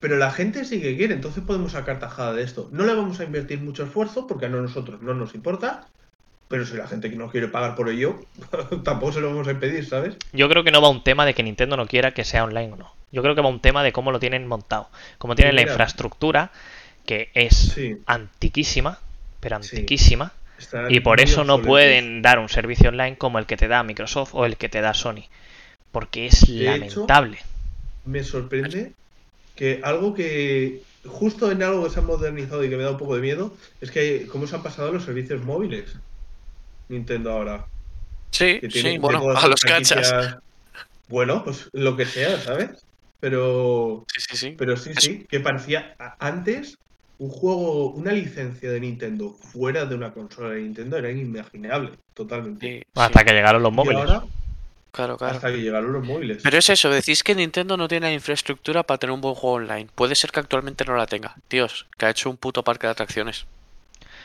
[0.00, 2.68] pero la gente sí que quiere, entonces podemos sacar tajada de esto.
[2.72, 5.86] No le vamos a invertir mucho esfuerzo porque a nosotros no nos importa,
[6.48, 8.20] pero si la gente que no quiere pagar por ello,
[8.84, 10.16] tampoco se lo vamos a impedir, ¿sabes?
[10.32, 12.72] Yo creo que no va un tema de que Nintendo no quiera que sea online
[12.72, 12.92] o no.
[13.12, 14.88] Yo creo que va un tema de cómo lo tienen montado.
[15.18, 16.50] Cómo tienen la infraestructura,
[17.06, 17.96] que es Sí.
[18.06, 18.98] antiquísima,
[19.40, 20.32] pero antiquísima.
[20.88, 24.34] Y por eso no pueden dar un servicio online como el que te da Microsoft
[24.34, 25.24] o el que te da Sony.
[25.92, 27.38] Porque es De hecho, lamentable.
[28.04, 28.92] Me sorprende
[29.54, 32.98] que algo que justo en algo que se ha modernizado y que me da un
[32.98, 35.96] poco de miedo es que cómo se han pasado los servicios móviles.
[36.88, 37.66] Nintendo ahora.
[38.30, 40.36] Sí, que tiene sí, bueno, a los cachas.
[41.08, 42.70] Bueno, pues lo que sea, ¿sabes?
[43.20, 44.54] Pero Sí, sí, sí.
[44.58, 46.76] Pero sí, sí, que parecía antes
[47.18, 52.66] un juego, una licencia de Nintendo fuera de una consola de Nintendo era inimaginable, totalmente.
[52.66, 53.24] Sí, Hasta sí.
[53.24, 53.96] que llegaron los Y móviles.
[54.02, 54.24] ahora,
[54.92, 55.34] Claro, claro.
[55.36, 56.40] hasta que llegaron los móviles.
[56.42, 59.56] Pero es eso, decís que Nintendo no tiene la infraestructura para tener un buen juego
[59.56, 59.88] online.
[59.94, 61.36] Puede ser que actualmente no la tenga.
[61.50, 63.46] Dios, que ha hecho un puto parque de atracciones.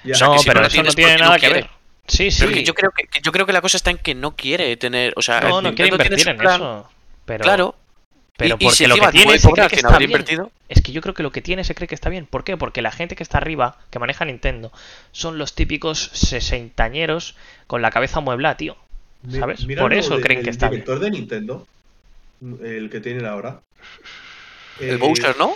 [0.03, 1.61] Ya, sea, no, si pero no eso no tiene no nada que quiere.
[1.61, 1.69] ver.
[2.07, 2.43] Sí, sí.
[2.45, 5.13] Pero yo creo que, yo creo que la cosa está en que no quiere tener,
[5.15, 6.89] o sea, no, no quiere invertir en plan, eso.
[7.25, 7.75] Pero, Claro.
[8.37, 10.09] pero y, y porque si lo que tiene se cree que sin está bien.
[10.11, 10.51] invertido.
[10.67, 12.25] Es que yo creo que lo que tiene se cree que está bien.
[12.25, 12.57] ¿Por qué?
[12.57, 14.71] Porque la gente que está arriba, que maneja Nintendo,
[15.11, 17.35] son los típicos sesentañeros
[17.67, 18.75] con la cabeza mueblada, tío.
[19.29, 19.65] ¿sabes?
[19.67, 20.81] mira Por eso de- creen el que está bien.
[20.81, 21.67] director de Nintendo,
[22.63, 23.61] el que tienen ahora.
[24.79, 25.53] El eh, Bowser, ¿no?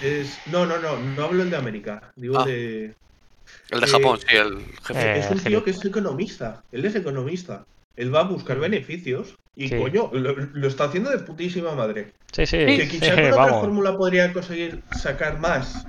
[0.00, 2.44] Es, no, no, no, no hablo el de América, digo Ah.
[2.46, 2.94] de...
[3.70, 5.00] El de eh, Japón, sí, el jefe.
[5.12, 7.64] Eh, es un tío que es economista, él es economista.
[7.96, 9.76] Él va a buscar beneficios y Sí.
[9.76, 12.12] coño, lo, lo está haciendo de putísima madre.
[12.32, 13.60] Sí, sí, Que sí, quizá con otra vamos.
[13.60, 15.84] fórmula podría conseguir sacar más.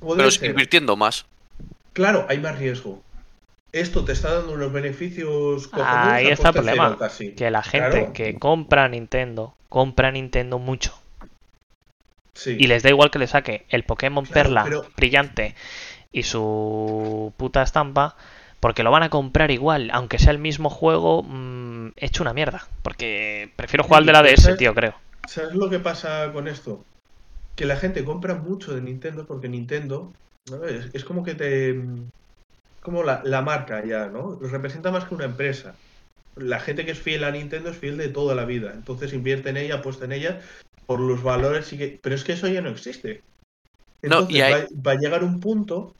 [0.00, 0.50] Pero ser.
[0.50, 1.24] invirtiendo más.
[1.94, 3.02] Claro, hay más riesgo.
[3.72, 6.88] Esto te está dando unos beneficios Ahí está el problema.
[6.88, 7.32] cero casi.
[7.32, 8.12] Que la gente Claro.
[8.12, 10.92] que compra Nintendo, compra Nintendo mucho.
[12.34, 12.56] Sí.
[12.58, 15.54] Y les da igual que le saque el Pokémon Claro, Perla pero- brillante
[16.12, 18.16] y su puta estampa,
[18.60, 22.66] porque lo van a comprar igual, aunque sea el mismo juego mm, hecho una mierda.
[22.82, 24.58] Porque prefiero jugar al de la DS, ¿sabes?
[24.58, 24.94] tío, creo.
[25.28, 26.84] ¿Sabes lo que pasa con esto?
[27.56, 30.12] Que la gente compra mucho de Nintendo porque Nintendo
[30.50, 30.64] ¿no?
[30.64, 31.80] es, es como que te.
[32.80, 34.38] como la, la marca ya, ¿no?
[34.40, 35.74] Representa más que una empresa.
[36.36, 38.72] La gente que es fiel a Nintendo es fiel de toda la vida.
[38.74, 40.40] Entonces invierte en ella, apuesta en ella.
[40.86, 41.98] por los valores, sí que...
[42.02, 43.22] pero es que eso ya no existe.
[44.02, 45.94] No, Entonces y hay- va, va a llegar un punto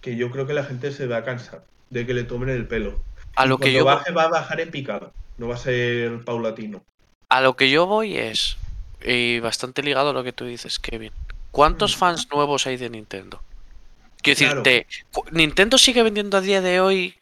[0.00, 2.66] que yo creo que la gente se va a cansar de que le tomen el
[2.66, 3.00] pelo.
[3.36, 6.82] A lo que yo baje va a bajar en picado, no va a ser paulatino.
[7.28, 8.56] A lo que yo voy es,
[9.04, 11.12] y bastante ligado a lo que tú dices, Kevin.
[11.50, 11.98] ¿Cuántos Mm.
[11.98, 13.40] fans nuevos hay de Nintendo?
[14.22, 14.62] Quiero Claro.
[14.62, 14.86] decirte,
[15.32, 17.14] Nintendo sigue vendiendo a día de hoy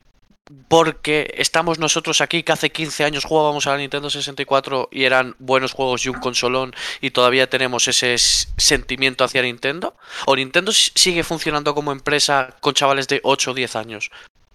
[0.68, 5.34] porque estamos nosotros aquí que hace 15 años jugábamos a la Nintendo 64 y eran
[5.38, 9.94] buenos juegos y un consolón y todavía tenemos ese sentimiento hacia Nintendo.
[10.26, 14.10] ¿O Nintendo sigue funcionando como empresa con chavales de 8 o 10 años?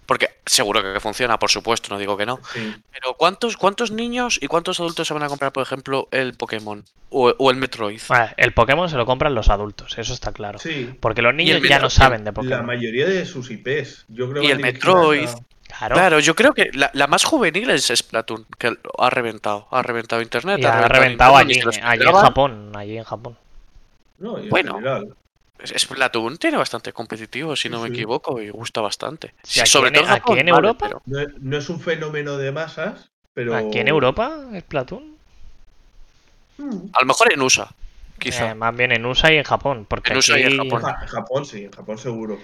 [0.06, 2.40] Porque seguro que funciona, por supuesto, no digo que no.
[2.52, 2.74] Sí.
[2.90, 6.84] Pero ¿cuántos, cuántos niños y cuántos adultos se van a comprar, por ejemplo, el Pokémon
[7.10, 8.00] o, o el Metroid?
[8.08, 10.58] Bueno, el Pokémon se lo compran los adultos, eso está claro.
[10.58, 10.92] Sí.
[11.00, 12.66] Porque los niños ya no saben de La Pokémon.
[12.66, 14.06] mayoría de sus IPs.
[14.08, 15.28] Yo creo Y que el Metroid.
[15.78, 15.94] Claro.
[15.94, 19.66] Claro, yo creo que la, la más juvenil es Splatoon, que ha reventado.
[19.70, 20.58] Ha reventado internet.
[20.60, 22.12] Y ha reventado allí, en.
[22.12, 23.36] Japón, allí en Japón.
[24.18, 24.74] No, y en Bueno.
[24.74, 25.14] general.
[25.64, 27.94] Splatoon tiene bastante competitivo, si no Sí, me sí.
[27.94, 29.32] equivoco, y gusta bastante.
[29.44, 32.36] Sí, aquí Sobre en- todo aquí en Europa, pero- No, es- no es un fenómeno
[32.36, 33.54] de masas, pero.
[33.56, 35.12] Aquí en Europa, Splatoon.
[36.58, 36.90] Mm.
[36.92, 37.70] a lo mejor en USA,
[38.18, 38.50] quizá.
[38.50, 39.86] Eh, más bien en USA y en Japón.
[39.88, 40.82] Porque En USA y en Japón.
[40.82, 42.38] Ja- En Japón sí, en Japón seguro.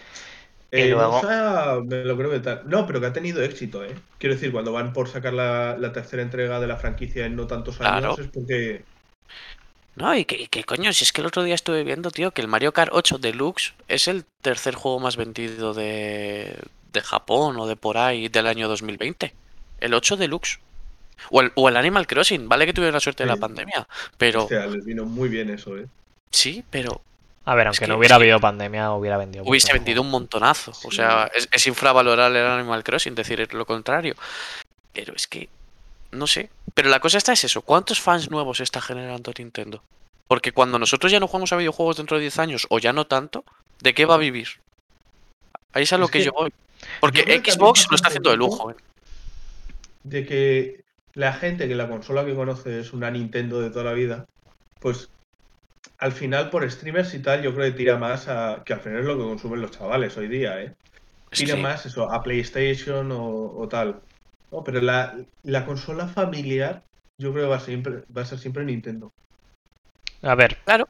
[0.71, 2.63] Luego- USA me lo creo que tal.
[2.67, 3.95] No, pero que ha tenido éxito, ¿eh?
[4.19, 7.47] Quiero decir, cuando van por sacar la, la tercera entrega de la franquicia en no
[7.47, 8.17] tantos años Claro.
[8.21, 8.85] es porque.
[9.97, 12.31] No, y que, y que coño, si es que el otro día estuve viendo, tío,
[12.31, 16.57] que el Mario Kart 8 Deluxe es el tercer juego más vendido de,
[16.93, 19.35] de Japón o de por ahí del año 2020.
[19.81, 20.61] El 8 Deluxe.
[21.31, 23.89] O el, o el Animal Crossing, vale que tuvieron la suerte de la pandemia,
[24.19, 25.87] pero Hostia, les vino muy bien eso, ¿eh?
[26.31, 27.01] sí, pero
[27.51, 29.45] A ver, Es aunque que- no hubiera es que- habido pandemia, hubiera vendido.
[29.47, 30.73] hubiese vendido un montonazo.
[30.85, 34.15] O sea, es, es infravalorar el Animal Crossing, decir lo contrario.
[34.93, 35.49] Pero es que,
[36.13, 36.51] no sé.
[36.75, 39.83] Pero la cosa está es eso, ¿cuántos fans nuevos está generando Nintendo?
[40.27, 43.07] Porque cuando nosotros ya no jugamos a videojuegos dentro de 10 años, o ya no
[43.07, 43.45] tanto,
[43.81, 44.49] ¿de qué va a vivir?
[45.73, 46.53] Ahí es a lo Es que, que yo voy.
[47.01, 48.71] Porque yo Xbox lo está haciendo de lujo.
[48.71, 48.75] ¿eh?
[50.05, 50.85] De que
[51.15, 54.27] la gente que la consola que conoce es una Nintendo de toda la vida,
[54.81, 55.09] pues
[55.99, 58.63] al final por streamers y tal, yo creo que tira más a.
[58.65, 60.75] que al final es lo que consumen los chavales hoy día, ¿eh?
[61.31, 63.25] Tira más eso, a PlayStation o,
[63.59, 64.01] o tal.
[64.51, 66.83] No, pero la, la consola familiar,
[67.19, 69.13] yo creo que va a, siempre, va a ser siempre Nintendo.
[70.23, 70.59] A ver.
[70.65, 70.89] Claro.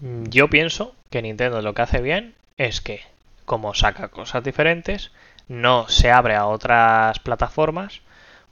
[0.00, 3.00] mm, Yo pienso que Nintendo lo que hace bien es que,
[3.44, 5.12] como saca cosas diferentes,
[5.48, 8.02] no se abre a otras plataformas,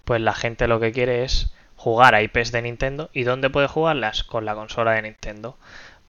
[0.04, 3.08] pues la gente lo que quiere es jugar a IPs de Nintendo.
[3.14, 4.22] ¿Y dónde puede jugarlas?
[4.24, 5.56] Con la consola de Nintendo.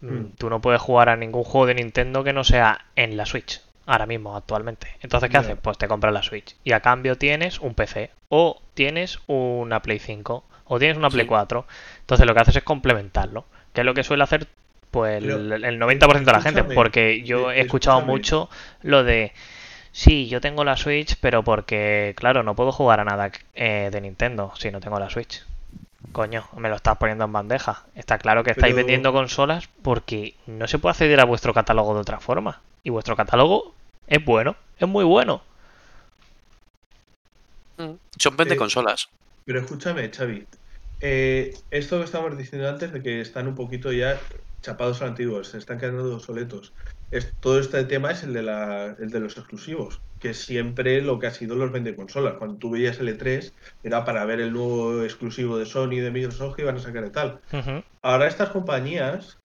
[0.01, 0.31] Mm, Mm.
[0.37, 3.61] Tú no puedes jugar a ningún juego de Nintendo que no sea en la Switch.
[3.85, 4.87] Ahora mismo, actualmente.
[5.01, 5.57] Entonces, ¿qué haces?
[5.61, 6.55] Pues te compras la Switch.
[6.63, 8.11] Y a cambio tienes un PC.
[8.29, 10.43] O tienes una Play 5.
[10.65, 11.27] O tienes una Play Sí.
[11.27, 11.65] 4.
[12.01, 13.45] Entonces lo que haces es complementarlo.
[13.73, 14.47] Que es lo que suele hacer
[14.91, 16.63] pues Pero, el, el 90% de la gente.
[16.63, 18.49] Porque yo he escuchado mucho
[18.81, 19.33] lo de...
[19.91, 24.01] Sí, yo tengo la Switch, pero porque, claro, no puedo jugar a nada eh, de
[24.01, 25.43] Nintendo si no tengo la Switch.
[26.11, 27.83] Coño, me lo estás poniendo en bandeja.
[27.93, 31.93] Está claro que estáis Pero- vendiendo consolas porque no se puede acceder a vuestro catálogo
[31.93, 32.61] de otra forma.
[32.83, 33.73] Y vuestro catálogo
[34.07, 35.41] es bueno, es muy bueno.
[37.77, 39.09] Mm, Son 20 Eh, consolas.
[39.45, 40.45] Pero escúchame, Xavi.
[41.01, 44.19] eh, esto que estábamos diciendo antes de que están un poquito ya
[44.61, 46.73] chapados a la antigua, se están quedando obsoletos.
[47.11, 51.17] Es, todo este tema es el de, la, el de los exclusivos, que siempre lo
[51.19, 52.35] que ha sido los vende consolas.
[52.37, 56.55] Cuando tú veías el E3 era para ver el nuevo exclusivo de Sony de Microsoft
[56.55, 57.41] que iban a sacar y tal.
[57.53, 59.39] Ujú, Ahora estas compañías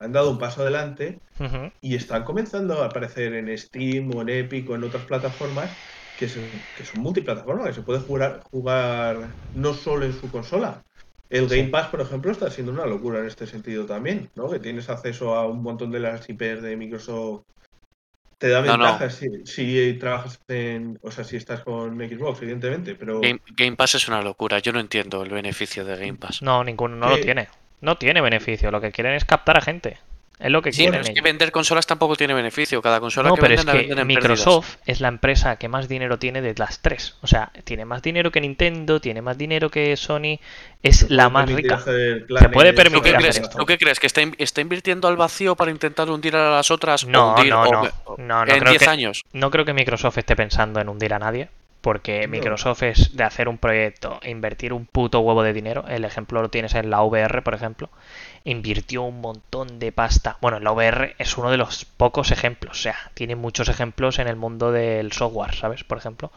[0.00, 1.72] han dado un paso adelante ujú.
[1.80, 5.78] y están comenzando a aparecer en Steam o en Epic o en otras plataformas
[6.16, 10.84] que, se- que son multiplataformas, que se puede jugar, jugar no solo en su consola.
[11.32, 11.48] El.
[11.48, 14.50] Game Pass, por ejemplo, está siendo una locura en este sentido también, ¿no?
[14.50, 17.42] Que tienes acceso a un montón de las IPs de Microsoft.
[18.38, 18.84] Te da No, no.
[18.84, 20.98] ventajas si, si trabajas en.
[21.02, 23.20] O sea, si estás con Xbox, evidentemente, pero.
[23.20, 24.58] Game, Game Pass es una locura.
[24.58, 26.42] Yo no entiendo el beneficio de Game Pass.
[26.42, 27.22] No, ninguno, no lo ¿Qué?
[27.22, 27.48] tiene.
[27.80, 28.70] No tiene beneficio.
[28.70, 29.98] Lo que quieren es captar a gente.
[30.42, 32.82] Es lo que Sí, quieren pero es que vender consolas tampoco tiene beneficio.
[32.82, 34.06] Cada consola No, que pero es venden la que venden.
[34.08, 37.14] Microsoft es la empresa que más dinero tiene de las tres.
[37.22, 40.40] O sea, tiene más dinero que Nintendo, tiene más dinero que Sony,
[40.82, 41.76] es se la más rica.
[41.76, 43.58] hacer puede permitir ¿Tú qué, hacer crees, esto.
[43.58, 44.00] ¿Tú qué crees?
[44.00, 47.06] ¿Que está, in- está invirtiendo al vacío para intentar hundir a las otras?
[47.06, 47.82] No, hundir- no, no.
[48.06, 49.22] o- No, no en creo 10 que- años.
[49.32, 51.48] No creo que Microsoft esté pensando en hundir a nadie,
[51.82, 52.26] porque.
[52.28, 55.84] Microsoft es de hacer un proyecto e invertir un puto huevo de dinero.
[55.88, 57.90] El ejemplo lo tienes en la VR, por ejemplo.
[58.44, 60.38] Invirtió un montón de pasta.
[60.40, 62.78] Bueno, la VR es uno de los pocos ejemplos.
[62.78, 65.84] O sea, tiene muchos ejemplos en el mundo del software, ¿sabes?
[65.84, 66.32] Por ejemplo.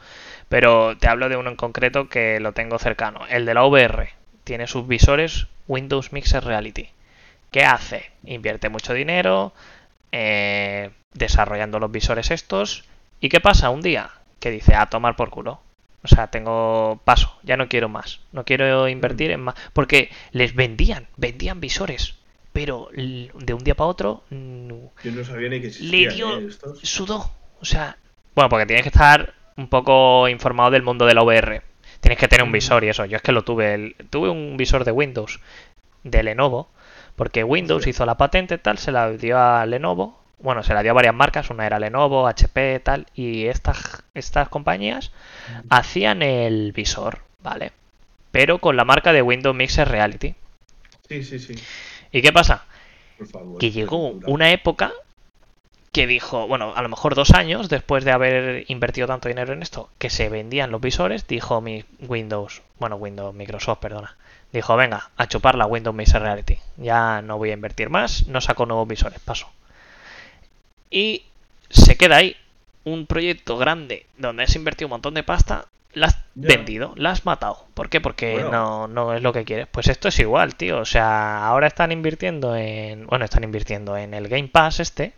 [0.49, 3.21] Pero te hablo de uno en concreto que lo tengo cercano.
[3.29, 4.09] El de la VR
[4.43, 6.89] tiene sus visores Windows Mixed Reality.
[7.51, 8.11] ¿Qué hace?
[8.25, 9.53] Invierte mucho dinero
[10.11, 12.85] eh, desarrollando los visores estos.
[13.19, 14.11] ¿Y qué pasa un día?
[14.45, 15.59] Que dice, a tomar por culo.
[16.03, 18.19] O sea, tengo paso, ya no quiero más.
[18.31, 19.55] No quiero invertir en más.
[19.73, 22.13] Porque les vendían, vendían visores.
[22.53, 26.45] Pero de un día para otro no, Yo no sabía ni que le dio ¿eh?
[26.47, 26.77] estos.
[26.83, 27.31] sudó.
[27.59, 27.97] O sea,
[28.35, 31.63] bueno, porque tienes que estar un poco informado del mundo de la VR.
[32.01, 32.53] Tienes que tener un Ujú.
[32.53, 33.03] visor y eso.
[33.05, 33.73] Yo es que lo tuve.
[33.73, 35.39] el- tuve un visor de Windows
[36.03, 36.69] de Lenovo.
[37.15, 40.19] Porque Windows hizo la patente tal, se la dio a Lenovo.
[40.39, 41.49] Bueno, se la dio a varias marcas.
[41.49, 43.07] Una era Lenovo, HP, tal.
[43.15, 45.11] Y estas, estas compañías
[45.69, 47.71] hacían el visor, ¿vale?
[48.31, 50.35] Pero con la marca de Windows Mixer Reality.
[51.07, 51.55] Sí, sí, sí.
[52.11, 52.65] ¿Y qué pasa?
[53.17, 53.59] Por favor.
[53.59, 54.91] que llegó una época
[55.95, 59.61] que dijo, bueno, a lo mejor dos años después de haber invertido tanto dinero en
[59.61, 64.17] esto, que se vendían los visores, dijo mi Windows, bueno, Windows, Microsoft, perdona,
[64.51, 68.41] dijo, venga, a chupar la Windows Mixed Reality, ya no voy a invertir más, no
[68.41, 69.47] saco nuevos visores, paso.
[70.89, 71.23] Y
[71.69, 72.35] se queda ahí
[72.83, 77.25] un proyecto grande donde has invertido un montón de pasta, la has vendido, la has
[77.25, 77.65] matado.
[77.73, 78.01] ¿Por qué?
[78.01, 78.51] Porque Bueno.
[78.51, 79.67] no, no es lo que quieres.
[79.71, 80.79] Pues esto es igual, tío.
[80.79, 83.07] O sea, ahora están invirtiendo en.
[83.07, 85.13] Bueno, están invirtiendo en el Game Pass este.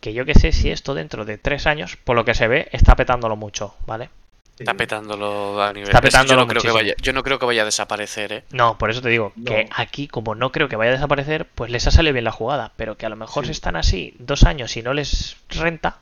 [0.00, 2.68] Que yo que sé si esto dentro de tres años, por lo que se ve,
[2.72, 4.10] está petándolo mucho, ¿vale?
[4.58, 5.88] Está petándolo a nivel.
[5.88, 7.64] Está es que petándolo yo, no creo que vaya, yo no creo que vaya a
[7.66, 8.44] desaparecer, ¿eh?
[8.52, 11.70] No, por eso te digo que aquí, como no creo que vaya a desaparecer, pues
[11.70, 12.72] les ha salido bien la jugada.
[12.76, 13.48] Pero que a lo mejor Sí.
[13.48, 15.98] si están así dos años y no les renta,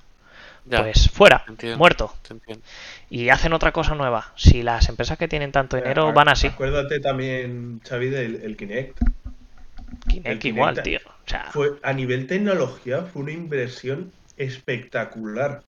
[0.66, 1.78] Ya, pues fuera, entiendo.
[1.78, 2.14] muerto.
[2.30, 2.64] entiendo.
[3.10, 4.32] Y hacen otra cosa nueva.
[4.36, 8.56] Si las empresas que tienen tanto dinero Ac- van así, Acuérdate también, Xavi, del el
[8.56, 8.98] Kinect.
[10.08, 11.12] Kinect el igual, Kinect tío.
[11.26, 15.62] O sea, Fue, a nivel tecnología fue una inversión espectacular.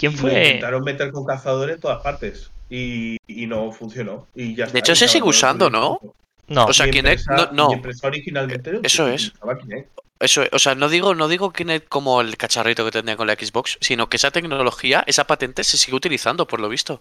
[0.00, 0.32] ¿Quién Y Lo fue?
[0.46, 2.50] intentaron meter con cazadores en todas partes.
[2.70, 4.26] Y, y no funcionó.
[4.34, 6.00] Y ya está, hecho, se sigue usando, ¿no?
[6.48, 7.68] No, O sea, Mi Kinect, empresa- no- no.
[7.68, 9.32] Mi empresa originalmente Eso es.
[9.60, 9.88] Kinect.
[10.18, 13.34] Eso, o sea, no digo, no digo Kinect como el cacharrito que tenía con la
[13.34, 17.00] Xbox, sino que esa tecnología, esa patente se sigue utilizando, por lo visto.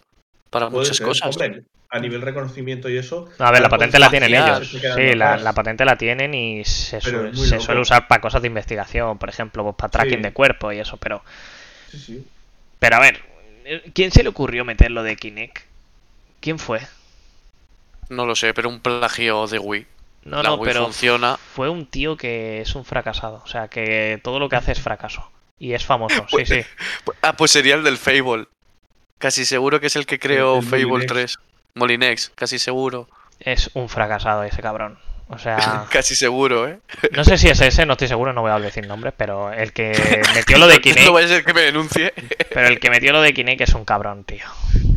[0.49, 1.05] Para Puede muchas ser.
[1.07, 1.35] cosas.
[1.35, 3.27] Hombre, a nivel reconocimiento y eso.
[3.39, 4.69] a ver, la patente la tienen ellos.
[4.71, 9.17] Sí, la, patente la tienen y se, suele, es se usar para cosas de investigación,
[9.17, 10.23] por ejemplo, pues para tracking Sí.
[10.23, 10.97] de cuerpo y eso.
[10.97, 11.21] Pero,
[11.91, 12.27] Sí, sí.
[12.79, 13.21] Pero a ver,
[13.93, 15.59] ¿quién se le ocurrió meterlo de Kinect?
[16.39, 16.81] ¿Quién fue?
[18.09, 19.85] No lo sé, pero un plagio de Wii.
[20.25, 21.37] No, la no, Wii pero funciona.
[21.37, 23.41] fue un tío que es un fracasado.
[23.43, 25.29] O sea, que todo lo que hace es fracaso.
[25.59, 26.61] Y es famoso, sí, sí.
[27.21, 28.47] Ah, pues sería el del Fable.
[29.17, 31.11] Casi seguro que es el que creó el Fable Molinex.
[31.13, 31.39] 3.
[31.75, 33.09] Molinex, casi seguro.
[33.39, 34.97] Es un fracasado ese cabrón.
[35.31, 36.79] O sea, Casi seguro, ¿eh?
[37.11, 39.71] no sé si es ese, no estoy seguro, no voy a decir nombres, pero el
[39.73, 39.91] que
[40.35, 42.13] metió lo de Kinect, No vaya a ser que me denuncie.
[42.51, 44.45] pero el que metió lo de Kinect es un cabrón, tío.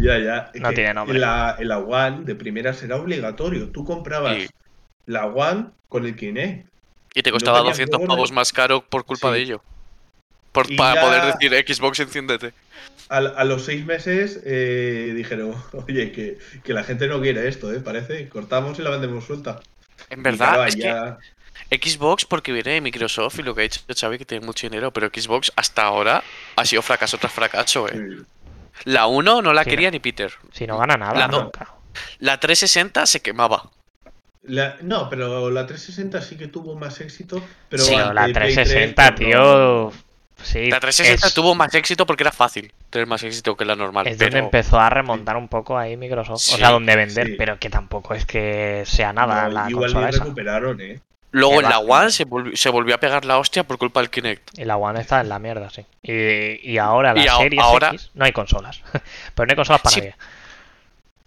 [0.01, 0.51] Ya, ya.
[0.55, 1.19] No Que tiene nombre.
[1.19, 3.69] La, la One de primeras era obligatorio.
[3.69, 4.49] Tú comprabas Y-
[5.07, 6.67] la One con el Kinect.
[7.15, 8.37] Y te No costaba tenía 200 juego, pavos ¿no?
[8.37, 9.35] más caro por culpa Sí.
[9.35, 9.63] de ello.
[10.53, 12.53] Por, Y para ya- poder decir Xbox, enciéndete.
[13.11, 15.55] A, a los seis meses eh, dijeron,
[15.87, 17.81] oye, que, que la gente no quiere esto, ¿eh?
[17.81, 18.29] Parece.
[18.31, 19.61] Cortamos y la vendemos suelta.
[20.13, 23.81] En verdad, claro, es que Xbox, porque viene de Microsoft y lo que ha dicho
[23.99, 26.23] Xavi que tiene mucho dinero, pero Xbox hasta ahora
[26.57, 27.93] ha sido fracaso tras fracaso, ¿eh?
[27.95, 28.25] sí.
[28.85, 29.93] La 1 no la quería no.
[29.93, 30.33] ni Peter.
[30.53, 31.69] Si no gana nada, La do- nunca.
[32.19, 33.71] La 360 se quemaba.
[34.45, 37.43] La- no, pero la 360 sí que tuvo más éxito.
[37.69, 39.39] Pero, Sí, la ante Play 360, 3, tío.
[39.39, 39.93] no.
[40.43, 43.77] Sí, La 360 es, tuvo más éxito porque era fácil tener más éxito que la
[43.77, 44.07] normal.
[44.07, 46.41] es donde empezó a remontar un poco ahí Microsoft.
[46.41, 47.35] Sí, o sea, donde vender, sí.
[47.39, 50.19] pero que tampoco es que sea nada No, la igual consola esa.
[50.25, 51.01] recuperaron, ¿eh?
[51.31, 51.79] luego en la.
[51.79, 54.59] One se volvió, se volvió a pegar la hostia por culpa del Kinect.
[54.59, 55.85] Y la One está en la mierda, sí.
[56.03, 58.83] Y, y ahora la Y a- Series ahora- X no hay consolas.
[59.35, 60.01] pero no hay consolas para Sí.
[60.01, 60.15] nadie.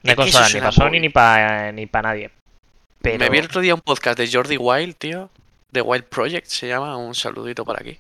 [0.04, 2.30] No hay consolas ni para Sony ni para ni para nadie.
[3.02, 5.30] Pero Me vi el otro día un podcast de Jordi Wild, tío.
[5.76, 8.00] The Wild Project se llama, un saludito por aquí.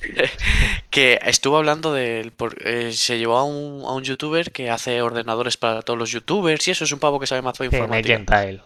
[0.90, 2.30] que estuvo hablando del.
[2.32, 6.10] por- eh, se llevó a un, a un youtuber que hace ordenadores para todos los
[6.10, 8.18] youtubers y eso es un pavo que sabe mazo de sí, informática.
[8.18, 8.62] Nightengale.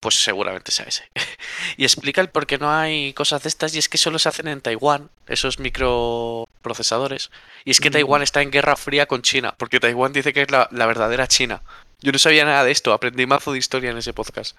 [0.00, 1.04] Pues seguramente sea ese.
[1.76, 4.28] y explica el por qué no hay cosas de estas y es que solo se
[4.28, 7.30] hacen en Taiwán, esos microprocesadores.
[7.64, 7.92] Y es que Mm.
[7.94, 11.26] Taiwán está en guerra fría con China, porque Taiwán dice que es la, la verdadera
[11.26, 11.62] China.
[12.02, 14.56] Yo no sabía nada de esto, aprendí mazo de historia en ese podcast.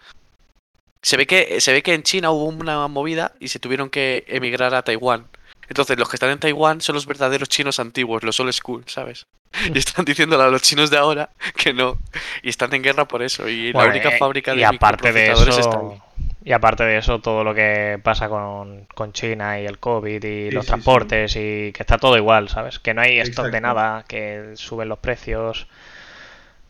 [1.06, 4.24] Se ve que, se ve que en China hubo una movida y se tuvieron que
[4.28, 5.28] emigrar a Taiwán.
[5.70, 9.28] Entonces los que están en Taiwán son los verdaderos chinos antiguos, los old school, ¿sabes?
[9.72, 12.00] Y están diciéndole a los chinos de ahora que no.
[12.42, 13.48] Y están en guerra por eso.
[13.48, 15.86] Y Bueno, la única eh, fábrica de y aparte de microprocesadores está ahí.
[15.94, 16.06] eso
[16.44, 20.50] y aparte de eso todo lo que pasa con, con China y el COVID y
[20.50, 23.62] Sí, los sí, transportes y que está todo igual sabes que no hay stock de
[23.62, 25.68] nada que suben los precios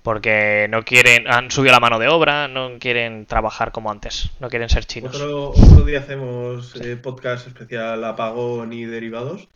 [0.06, 4.50] Porque no quieren, han subido la mano de obra, no quieren trabajar como antes, no
[4.50, 5.16] quieren ser chinos.
[5.16, 9.48] Otro, otro día hacemos eh, podcast especial apagón y derivados.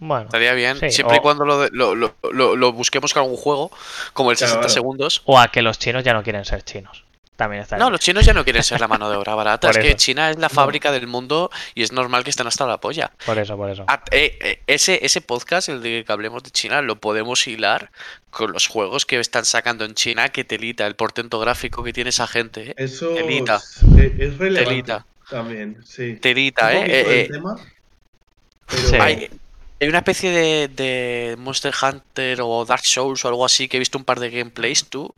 [0.00, 3.36] Bueno, Estaría bien, Sí, siempre y cuando lo, lo- lo- lo- lo busquemos con algún
[3.38, 3.70] juego,
[4.12, 4.74] como el Claro, 60 claro.
[4.74, 5.22] segundos.
[5.24, 7.04] o a que los chinos ya no quieren ser chinos.
[7.36, 9.68] También está No, los chinos ya no quieren ser la mano de obra barata.
[9.72, 9.96] Por es que.
[9.96, 13.10] China es la fábrica del mundo y es normal que estén hasta la polla.
[13.24, 13.86] Por eso, por eso.
[14.10, 17.90] Eh, eh, ese, ese podcast, el de que hablemos de China, lo podemos hilar
[18.30, 22.10] con los juegos que están sacando en China, que telita, el portento gráfico que tiene
[22.10, 22.70] esa gente.
[22.70, 22.74] eh.
[22.76, 23.56] Eso Telita.
[23.56, 25.06] es, relevante Telita.
[25.30, 26.16] también, sí.
[26.20, 26.84] Telita, ¿eh?
[26.86, 27.56] Eh, eh, tema,
[28.66, 28.94] pero Sí.
[28.96, 29.30] hay,
[29.82, 33.80] hay una especie de, de Monster Hunter o Dark Souls o algo así que he
[33.80, 35.12] visto un par de gameplays, tú,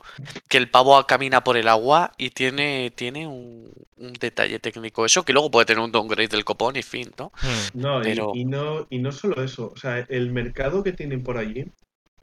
[0.48, 5.04] que el pavo camina por el agua y tiene, tiene un, un detalle técnico.
[5.04, 7.30] Eso que luego puede tener un downgrade del copón y fin, ¿no?
[7.42, 7.78] Hmm.
[7.80, 11.22] No, y- Pero- y, no, y no solo eso, o sea, el mercado que tienen
[11.22, 11.66] por allí,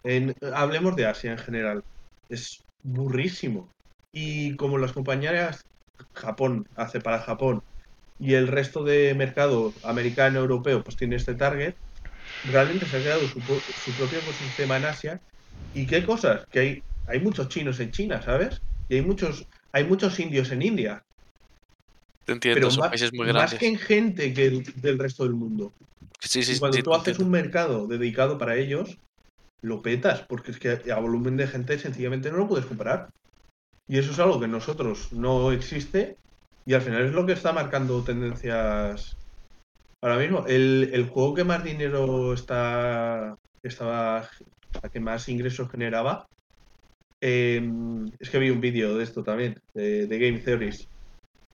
[0.03, 1.83] en, hablemos de Asia en general,
[2.27, 3.69] es burrísimo.
[4.11, 5.61] Y como las compañías
[6.15, 7.61] Japón hace para Japón
[8.19, 11.75] y el resto de mercado americano, europeo, pues tiene este target,
[12.43, 13.43] realmente se ha creado su,
[13.95, 15.21] propio ecosistema en Asia.
[15.73, 16.45] ¿Y qué cosas?
[16.49, 18.61] Que hay, hay muchos chinos en China, ¿sabes?
[18.89, 21.05] Y hay muchos, hay muchos indios en India.
[22.25, 23.59] Te entiendo, Pero son más, países muy más grandes.
[23.59, 25.75] que en gente que el- del resto del mundo.
[26.19, 27.19] Sí, sí, Y cuando sí, tú haces entiendo.
[27.19, 28.99] un mercado dedicado para ellos,
[29.61, 33.11] lo petas, porque es que a volumen de gente sencillamente no lo puedes comparar.
[33.87, 36.19] Y eso es algo que en nosotros no existe
[36.65, 39.17] y al final es lo que está marcando tendencias
[40.01, 40.45] ahora mismo.
[40.47, 44.27] El, el juego que más dinero está estaba
[44.91, 46.25] que más ingresos generaba.
[47.21, 47.61] eh,
[48.19, 50.87] es que vi un vídeo de esto también, de, de Game Theories.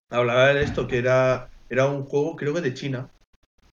[0.09, 3.09] Hablaba de esto, que era, era un juego, creo que de China,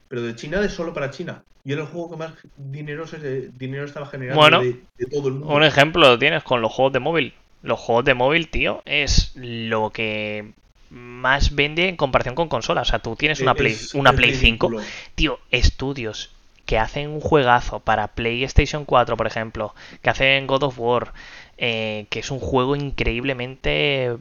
[0.08, 1.44] pero de China de solo para China.
[1.64, 5.28] Y era el juego que más dinero, se, dinero estaba generando Bueno, de, de todo
[5.28, 5.54] el mundo.
[5.56, 7.34] Un ejemplo lo tienes con los juegos de móvil.
[7.62, 10.54] Los juegos de móvil, tío, es lo que
[10.94, 12.88] más vende en comparación con consolas.
[12.88, 14.88] O sea, tú tienes una Play, Es- una es Play 5, ridículo.
[15.16, 16.30] tío, estudios
[16.66, 21.14] que hacen un juegazo para PlayStation 4, por ejemplo, que hacen God of War,
[21.58, 24.16] eh, que es un juego increíblemente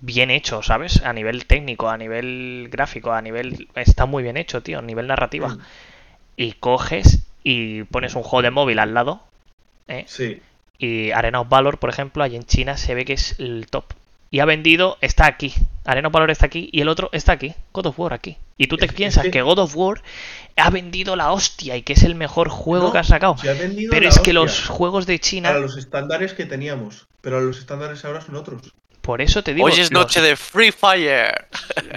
[0.00, 1.02] bien hecho, ¿sabes?
[1.04, 3.68] A nivel técnico, a nivel gráfico, a nivel...
[3.74, 5.48] Está muy bien hecho, tío, a nivel narrativa.
[5.48, 5.58] Mm.
[6.36, 9.20] Y coges y pones un juego de móvil al lado,
[9.88, 10.04] ¿eh?
[10.06, 10.40] Sí.
[10.78, 13.84] Y Arena of Valor, por ejemplo, ahí en China se ve que es el top.
[14.32, 15.52] Y ha vendido, está aquí.
[15.84, 17.52] Arena of Valor está aquí y el otro está aquí.
[17.72, 18.36] God of War aquí.
[18.56, 19.42] Y tú te Es- es piensas que- que...
[19.42, 20.02] God of War
[20.56, 23.36] ha vendido la hostia y que es el mejor juego No, que ha sacado.
[23.38, 26.46] se ha vendido Pero la es que los juegos de Para China, los estándares que
[26.46, 28.62] teníamos, pero los estándares ahora son otros.
[29.00, 31.32] por eso te digo, Hoy es los- noche de Free Fire.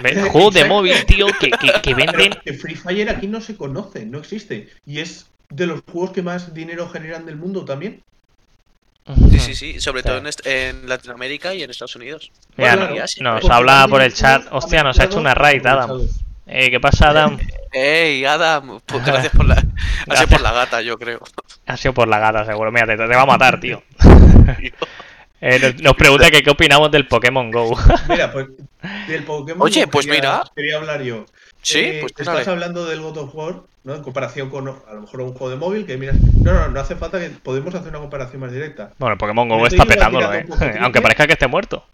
[0.02, 1.50] ven- juegos de móvil, tío, que,
[1.82, 2.32] que- venden.
[2.44, 4.70] que Free Fire aquí no se conoce, no existe.
[4.86, 8.02] Y es de los juegos que más dinero generan del mundo también.
[9.30, 10.08] Sí, sí, sí, sobre Sí.
[10.08, 12.32] todo en, Latinoamérica y en Estados Unidos.
[12.56, 14.46] Mira, Claro, no- nos habla por el chat.
[14.50, 16.00] Hostia, nos ha hecho una raid, Adam.
[16.46, 17.38] Eh, ¿Qué pasa, Adam?
[17.72, 19.62] Ey, Adam, pues gracias por la,
[20.06, 21.20] gracias por la gata, yo creo.
[21.66, 22.72] Ha sido por la gata, seguro.
[22.72, 23.82] Mira, te, te va a matar, tío.
[25.46, 27.76] Eh, nos, nos pregunta que qué opinamos del Pokémon Go.
[28.08, 28.46] Mira, pues
[29.06, 29.60] del Pokémon.
[29.66, 30.44] Oye, Go pues quería- mira.
[30.56, 31.26] Quería hablar yo.
[31.64, 33.94] Sí, Eh, pues estás hablando del God of War, ¿no?
[33.94, 36.16] En comparación con a lo mejor un juego de móvil que miras.
[36.20, 38.92] No, no, no hace falta que podemos hacer una comparación más directa.
[38.98, 40.46] Bueno, el Pokémon Go Me está petándolo, eh.
[40.80, 41.84] Aunque parezca que esté muerto.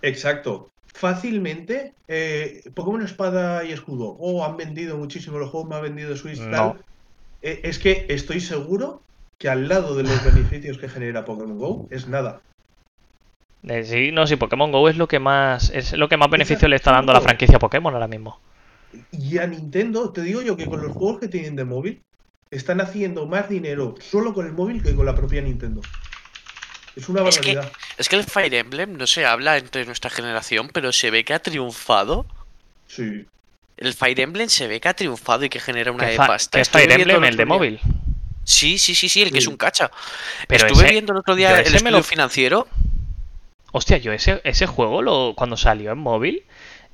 [0.00, 0.70] Exacto.
[0.94, 4.16] Fácilmente, eh, Pokémon Espada y Escudo.
[4.20, 6.38] Oh, han vendido muchísimo los juegos, me ha vendido Switch.
[6.38, 6.50] No.
[6.50, 6.74] Tal.
[7.42, 9.02] Eh, es que estoy seguro
[9.38, 12.40] que al lado de los beneficios que genera Pokémon Go es nada.
[13.66, 16.68] Eh, sí, no, sí, Pokémon Go es lo que más es lo que más beneficio
[16.68, 18.38] le está dando a la franquicia Pokémon ahora mismo.
[19.12, 22.02] Y a Nintendo, te digo yo que con los juegos que tienen de móvil,
[22.50, 25.80] están haciendo más dinero solo con el móvil que con la propia Nintendo.
[26.96, 27.72] Es una Es que- barbaridad.
[27.98, 31.34] Es que el Fire Emblem no se habla entre nuestra generación, pero se ve que
[31.34, 32.26] ha triunfado.
[32.88, 33.26] Sí.
[33.76, 36.58] El Fire Emblem se ve que ha triunfado y que genera una ¿Qué de pasta.
[36.58, 37.80] qué es Fire viendo Emblem, el de móvil?
[38.44, 39.90] Sí, sí, sí, sí, el que es un cacha.
[40.48, 42.66] Pero Estuve ese- viendo el otro día el estudio lo- financiero.
[43.72, 46.42] Hostia, yo ese, ese juego lo, cuando salió en móvil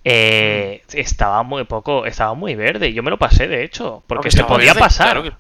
[0.09, 2.93] eh, estaba muy poco, estaba muy verde.
[2.93, 5.07] Yo me lo pasé, de hecho, porque se podía verde, pasar.
[5.13, 5.33] claro que-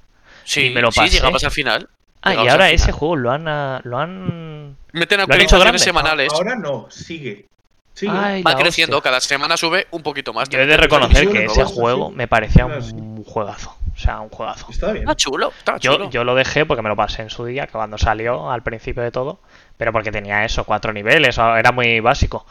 [0.43, 1.12] Sí, Y me lo sí, pasé.
[1.16, 1.88] llegabas al final.
[2.22, 2.98] Ah, y ahora ese final.
[2.98, 3.44] juego lo han,
[3.84, 6.32] lo han Meten lo han hecho actualizaciones semanales.
[6.32, 7.47] Ahora no, sigue.
[7.94, 8.12] Sigue.
[8.12, 9.10] Ay, Va creciendo, hostia.
[9.10, 10.48] cada semana sube un poquito más.
[10.48, 12.16] Yo he de reconocer sí, que sí, ese sí, juego sí.
[12.16, 12.93] me parecía sí.
[12.93, 13.76] un juegazo.
[13.94, 14.66] O sea, un juegazo.
[14.70, 15.05] Está bien.
[15.05, 16.10] Está chulo, está Yo, chulo.
[16.10, 19.02] yo lo dejé porque me lo pasé en su día, que cuando salió al principio
[19.02, 19.38] de todo,
[19.78, 22.44] pero porque tenía eso, cuatro niveles, era muy básico.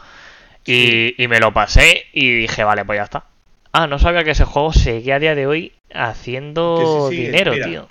[0.66, 3.24] Y, y me lo pasé y dije, vale, pues ya está.
[3.72, 7.26] Ah, no sabía que ese juego seguía a día de hoy haciendo Que sí, sí,
[7.26, 7.66] dinero, mira.
[7.66, 7.88] tío.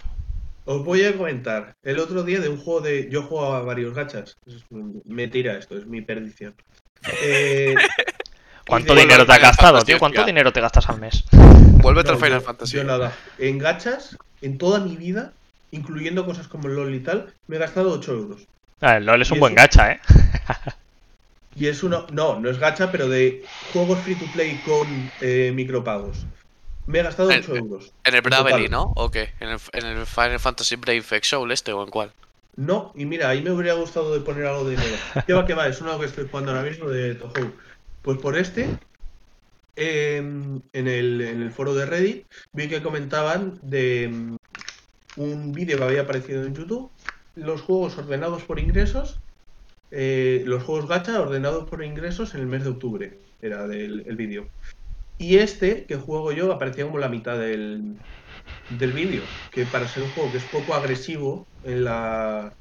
[0.65, 1.75] Os voy a comentar.
[1.83, 3.07] El otro día de un juego de.
[3.11, 4.35] Yo jugaba a varios gachas.
[4.47, 4.63] Es
[5.05, 6.55] mentira esto, es mi perdición.
[7.21, 7.75] Eh,
[8.67, 9.99] ¿Cuánto dinero te has gastado, tío?
[9.99, 11.23] ¿Cuánto dinero te gastas al mes?
[11.31, 12.77] Vuélvete al No, Final Fantasy.
[12.77, 13.13] Yo nada.
[13.37, 15.33] En gachas, en toda mi vida,
[15.69, 18.41] incluyendo cosas como el LOL y tal, me he gastado 8 euros.
[18.81, 19.99] Ah, el LOL es un buen eso- gacha, ¿eh?
[21.55, 22.05] Y es uno.
[22.11, 24.87] No, no es gacha, pero de juegos free to play con
[25.21, 26.25] eh, micropagos.
[26.85, 27.93] Me he gastado Eh, 8 euros.
[28.03, 28.69] En el en Bravely.
[28.69, 28.93] ¿no?
[28.95, 29.33] ¿O qué?
[29.39, 32.11] ¿En el, en el Final Fantasy Brave Soul este o en cuál?
[32.57, 34.95] No, y mira, ahí me hubiera gustado de poner algo de dinero.
[35.27, 35.67] ¿Qué va, qué va?
[35.67, 37.33] Es uno que estoy jugando ahora mismo de Toho.
[38.01, 38.77] Pues por este,
[39.75, 44.37] em, en, el, en el foro de Reddit, vi que comentaban de em,
[45.17, 46.91] un vídeo que había aparecido en YouTube,
[47.35, 49.19] los juegos ordenados por ingresos,
[49.95, 54.17] eh, los juegos gacha ordenados por ingresos en el mes de octubre, era del el
[54.17, 54.51] vídeo.
[55.17, 58.01] Y este que juego yo aparecía como la mitad del,
[58.67, 62.57] del vídeo, que para ser un juego que es poco agresivo en la,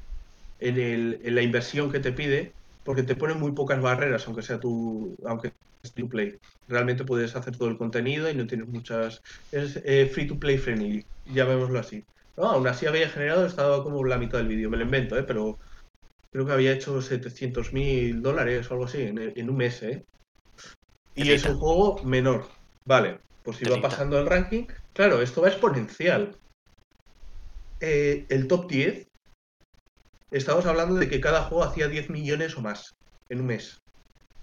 [0.59, 4.41] en, el- en la inversión que te pide, porque te pone muy pocas barreras, aunque
[4.43, 5.53] sea tu, aunque
[5.95, 6.37] to play.
[6.67, 9.21] Realmente puedes hacer todo el contenido y no tienes muchas,
[9.51, 12.05] es eh, free to play friendly, llamémoslo así.
[12.37, 15.23] No, aún así había generado, estaba como la mitad del vídeo, me lo invento, ¿eh?
[15.23, 15.59] pero
[16.35, 20.05] creo que había hecho 700 mil dólares o algo así en, en un mes, ¿eh?
[21.15, 22.45] Y es un juego menor.
[22.85, 26.37] Vale, pues si va pasando el ranking, claro, esto va exponencial.
[27.79, 29.07] Eh, el top 10,
[30.29, 32.95] estamos hablando de que cada juego hacía 10 millones o más
[33.29, 33.77] en un mes.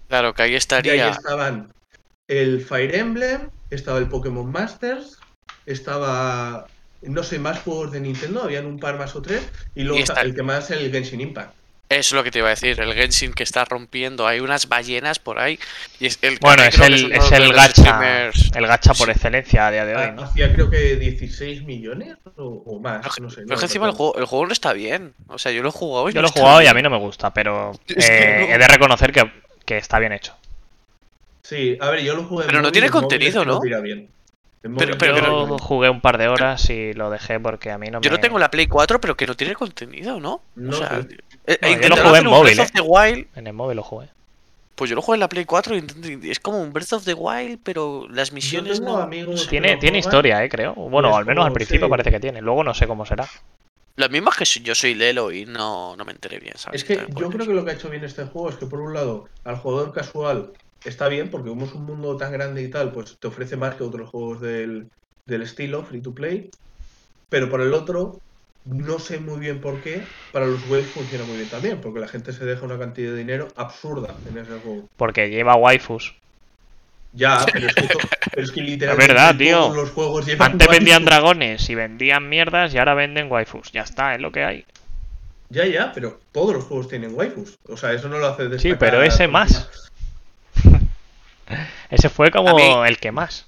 [0.07, 1.11] Claro, que ahí Y ahí estaría.
[1.11, 1.71] estaban
[2.27, 5.19] el Fire Emblem, estaba el Pokémon Masters,
[5.67, 6.65] estaba,
[7.03, 10.03] no sé, más juegos de Nintendo, habían un par más o tres, y luego Y
[10.03, 11.55] está- el que más el Genshin Impact.
[11.89, 12.79] Eso es lo que te iba a decir.
[12.79, 14.25] El Genshin que está rompiendo.
[14.25, 15.59] Hay unas ballenas por ahí.
[15.99, 17.83] Y es el Bueno, que es el, es el gacha.
[17.83, 19.11] streamers- El gacha por Sí.
[19.11, 20.23] excelencia a día de hoy, ¿no?
[20.23, 23.35] Hacía creo que 16 millones o, o más, Pero, no sé.
[23.37, 25.13] pero no es que encima el juego, el juego no está bien.
[25.27, 26.81] O sea, yo lo he jugado y Yo no lo he jugado y a mí
[26.81, 28.55] no me gusta, pero Es que eh, no.
[28.55, 29.31] he de reconocer que,
[29.65, 30.35] que está bien hecho.
[31.43, 33.59] Sí, a ver, yo lo jugué Pero no tiene contenido, ¿no?
[33.59, 34.09] bien.
[34.77, 37.99] Pero- pero- Yo jugué un par de horas y lo dejé porque a mí no
[37.99, 38.03] me...
[38.05, 40.41] Yo lo tengo en la Play 4, pero que no tiene contenido, ¿no?
[40.55, 41.05] No o sea.
[41.45, 42.71] Eh, No, yo lo jugué en móvil, Breath of eh.
[42.75, 43.27] the Wild.
[43.35, 44.07] En el móvil lo jugué.
[44.75, 47.13] Pues yo lo jugué en la Play 4 y es como un Breath of the
[47.13, 48.97] Wild, pero las misiones no.
[48.97, 50.73] amigos Tiene, tiene historia, eh, creo.
[50.73, 51.89] Bueno, es al menos al principio sí.
[51.91, 52.41] parece que tiene.
[52.41, 53.27] Luego no sé cómo será.
[53.95, 56.81] Lo mismo es que si- yo soy Lelo y no, no me enteré bien, ¿sabes?
[56.81, 58.65] Es que yo puede creo que lo que ha hecho bien este juego es que
[58.65, 60.51] por un lado al jugador casual
[60.83, 63.75] está bien porque como es un mundo tan grande y tal, pues te ofrece más
[63.75, 64.89] que otros juegos del,
[65.27, 66.49] del estilo free to play.
[67.29, 68.19] Pero por el otro,
[68.65, 72.07] no sé muy bien por qué, para los webs funciona muy bien también, porque la
[72.07, 74.87] gente se deja una cantidad de dinero absurda en ese juego.
[74.97, 76.15] Porque lleva waifus.
[77.13, 77.87] Ya, pero es que,
[78.31, 79.57] pero es que literalmente verdad, tío.
[79.59, 81.05] todos los juegos llevan Antes vendían waifus.
[81.11, 83.71] dragones y vendían mierdas y ahora venden waifus.
[83.71, 84.65] Ya está, es lo que hay.
[85.49, 87.55] Ya, ya, pero todos los juegos tienen waifus.
[87.67, 89.69] O sea, eso no lo hace Sí, pero ese más.
[91.91, 93.45] Ese fue como mí- el que más.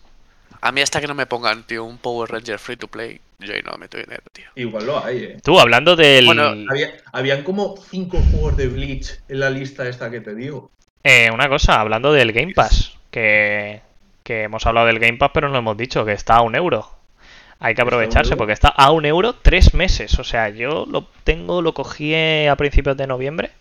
[0.61, 3.53] A mí hasta que no me pongan, tío, un Power Ranger free to play, yo
[3.53, 4.45] ahí no meto dinero, tío.
[4.55, 5.37] Igual lo hay, eh.
[5.43, 6.25] Tú, hablando del...
[6.25, 10.71] Bueno, Había, habían como cinco juegos de Bleach en la lista esta que te digo.
[11.03, 13.81] Eh, una cosa, hablando del Game Pass, que,
[14.23, 16.89] que hemos hablado del Game Pass, pero no hemos dicho que está a un euro.
[17.59, 20.17] Hay que ¿Está a un aprovecharse porque está a un euro tres meses.
[20.19, 23.51] O sea, yo lo tengo, lo cogí a principios de noviembre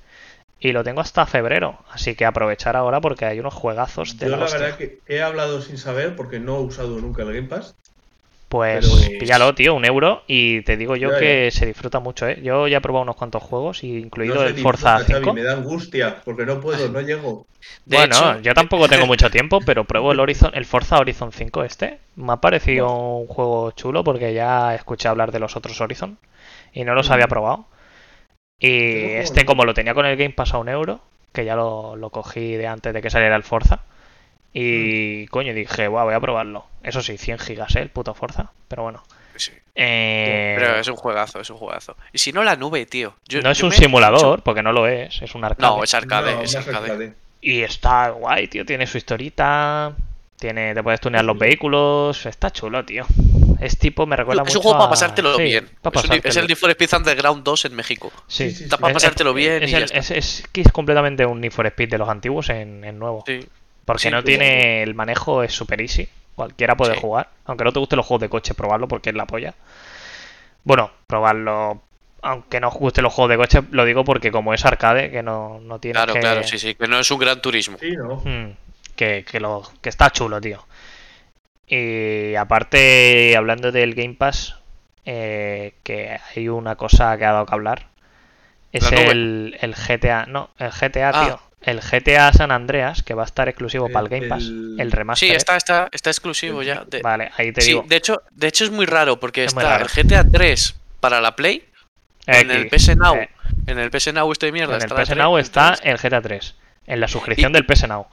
[0.59, 1.79] y lo tengo hasta febrero.
[1.91, 5.61] Así que aprovechar ahora porque hay unos juegazos de Yo la verdad que he hablado
[5.61, 7.77] sin saber porque no he usado nunca el Game Pass.
[8.55, 12.29] Pues pero- píllalo, tío, un euro y te digo yo Ya, que se disfruta mucho,
[12.29, 12.39] ¿eh?
[12.41, 15.31] Yo ya he probado unos cuantos juegos, incluido No el Forza disfruta, 5.
[15.33, 17.47] Xavi, me da angustia porque no puedo, no llego.
[17.85, 21.33] De bueno, hecho, yo tampoco tengo mucho tiempo, pero pruebo el Horizon, el Forza Horizon
[21.33, 21.99] 5 este.
[22.15, 26.17] Me ha parecido un juego chulo porque ya escuché hablar de los otros Horizon
[26.73, 27.13] y no los Mm.
[27.13, 27.67] había probado.
[28.61, 28.69] Y
[29.17, 31.01] este, como lo tenía con el Game Pass a un euro,
[31.33, 33.81] que ya lo, lo cogí de antes de que saliera el Forza.
[34.55, 34.59] Mm.
[34.61, 36.67] Y coño, dije, guau, voy a probarlo.
[36.83, 37.81] Eso sí, 100 gigas, ¿eh?
[37.83, 38.53] El puto Forza.
[38.69, 39.03] Pero bueno.
[39.37, 39.51] sí.
[39.75, 41.97] Eh, Pero es un juegazo, es un juegazo.
[42.13, 43.15] Y si no, la nube, tío.
[43.29, 45.69] Yo- no es un simulador, porque no lo es, es un arcade.
[45.69, 46.77] No, es arcade, No, es arcade.
[46.93, 47.15] arcade.
[47.41, 48.65] Y está guay, tío.
[48.65, 49.93] Tiene su historita.
[50.39, 52.25] Tiene, te puedes tunear los vehículos.
[52.27, 53.05] Está chulo, tío.
[53.61, 55.69] Es tipo, me recuerda Es mucho un juego a- para pasártelo sí, bien.
[55.83, 56.41] para Es, un- es pasártelo.
[56.43, 58.13] el Need for Speed Underground 2 en México.
[58.29, 59.99] Sí, Sí, sí, Está para Es- pasártelo bien es, y ya el- está.
[59.99, 63.25] es, es que es completamente un Need for Speed de los antiguos en, en nuevo.
[63.27, 63.41] Sí.
[63.85, 66.09] Porque sí, no tiene el manejo, es super easy.
[66.35, 67.01] Cualquiera puede Sí.
[67.01, 67.29] jugar.
[67.45, 69.55] Aunque no te gusten los juegos de coche, probarlo porque es la polla.
[70.65, 71.83] Bueno, probarlo.
[72.23, 75.23] Aunque no os gusten los juegos de coche, lo digo porque como es arcade, que
[75.23, 76.21] no, no tiene Claro, que...
[76.21, 76.75] claro, sí, sí.
[76.75, 77.77] Que no es un gran turismo.
[77.79, 78.17] Sí, ¿no?
[78.25, 78.57] Mm,
[78.97, 80.65] que, que lo, que está chulo, tío.
[81.67, 84.57] Y aparte, hablando del Game Pass,
[85.05, 87.87] eh, que hay una cosa que ha dado que hablar.
[88.73, 91.25] Es el, el GTA, no, el GTA, Ah.
[91.27, 91.41] tío.
[91.67, 94.43] El GTA San Andreas, que va a estar exclusivo El- para el Game Pass.
[94.45, 95.29] el- El remaster.
[95.29, 96.85] Sí, está, está, está exclusivo ya.
[96.87, 97.85] de- Vale, ahí te sí, digo.
[97.89, 99.87] de hecho, de hecho es muy raro porque Es está raro.
[99.87, 101.65] el GTA 3 para la Play,
[102.27, 102.69] en el.
[102.69, 103.29] PS Now, Eh,
[103.67, 104.77] en el PS Now este de mierda.
[104.77, 106.55] en el PS 3, Now está entonces, el GTA 3.
[106.87, 108.07] En la suscripción Y- del PS Now.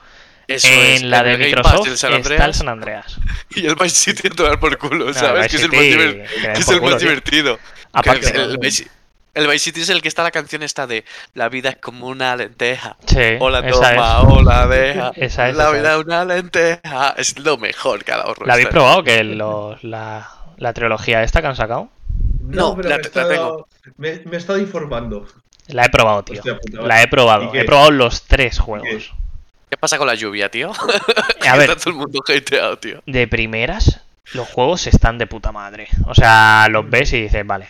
[0.47, 3.17] eso en es, la en de Pass Microsoft San está el San Andreas.
[3.55, 5.49] y el Vice City a tomar por culo, ¿sabes?
[5.49, 7.09] Que es el más, diver- que den que es por el culo, más tío.
[7.09, 7.59] divertido.
[7.93, 8.57] Aparte, Que el, el
[9.33, 12.07] el Vice City es el que está la canción esta de La vida es como
[12.07, 12.97] una lenteja.
[13.05, 13.99] sí, O la toma, es.
[14.27, 15.11] o la deja.
[15.15, 16.05] Esa es, la esa vida es.
[16.05, 17.13] una lenteja.
[17.17, 19.03] Es lo mejor que ha dado ¿La habéis probado?
[19.03, 21.89] Que los- la, la trilogía esta que han sacado.
[22.41, 23.67] No, pero la- me, he la estado- tengo.
[23.97, 25.25] me, me he estado informando.
[25.67, 26.35] La he probado, tío.
[26.39, 27.51] Hostia puta, La he probado.
[27.53, 29.13] He probado los tres juegos.
[29.69, 30.71] ¿Qué pasa con la lluvia, tío?
[31.47, 33.01] A ver, Está todo el mundo hateado, tío.
[33.05, 34.01] de primeras,
[34.33, 35.87] los juegos están de puta madre.
[36.07, 37.69] O sea, los ves y dices, vale.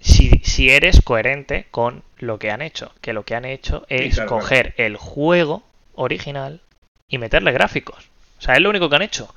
[0.00, 4.14] Si, si eres coherente con lo que han hecho, que lo que han hecho es
[4.14, 5.62] claro, coger el juego
[5.94, 6.60] original
[7.08, 8.08] y meterle gráficos.
[8.38, 9.34] O sea, es lo único que han hecho.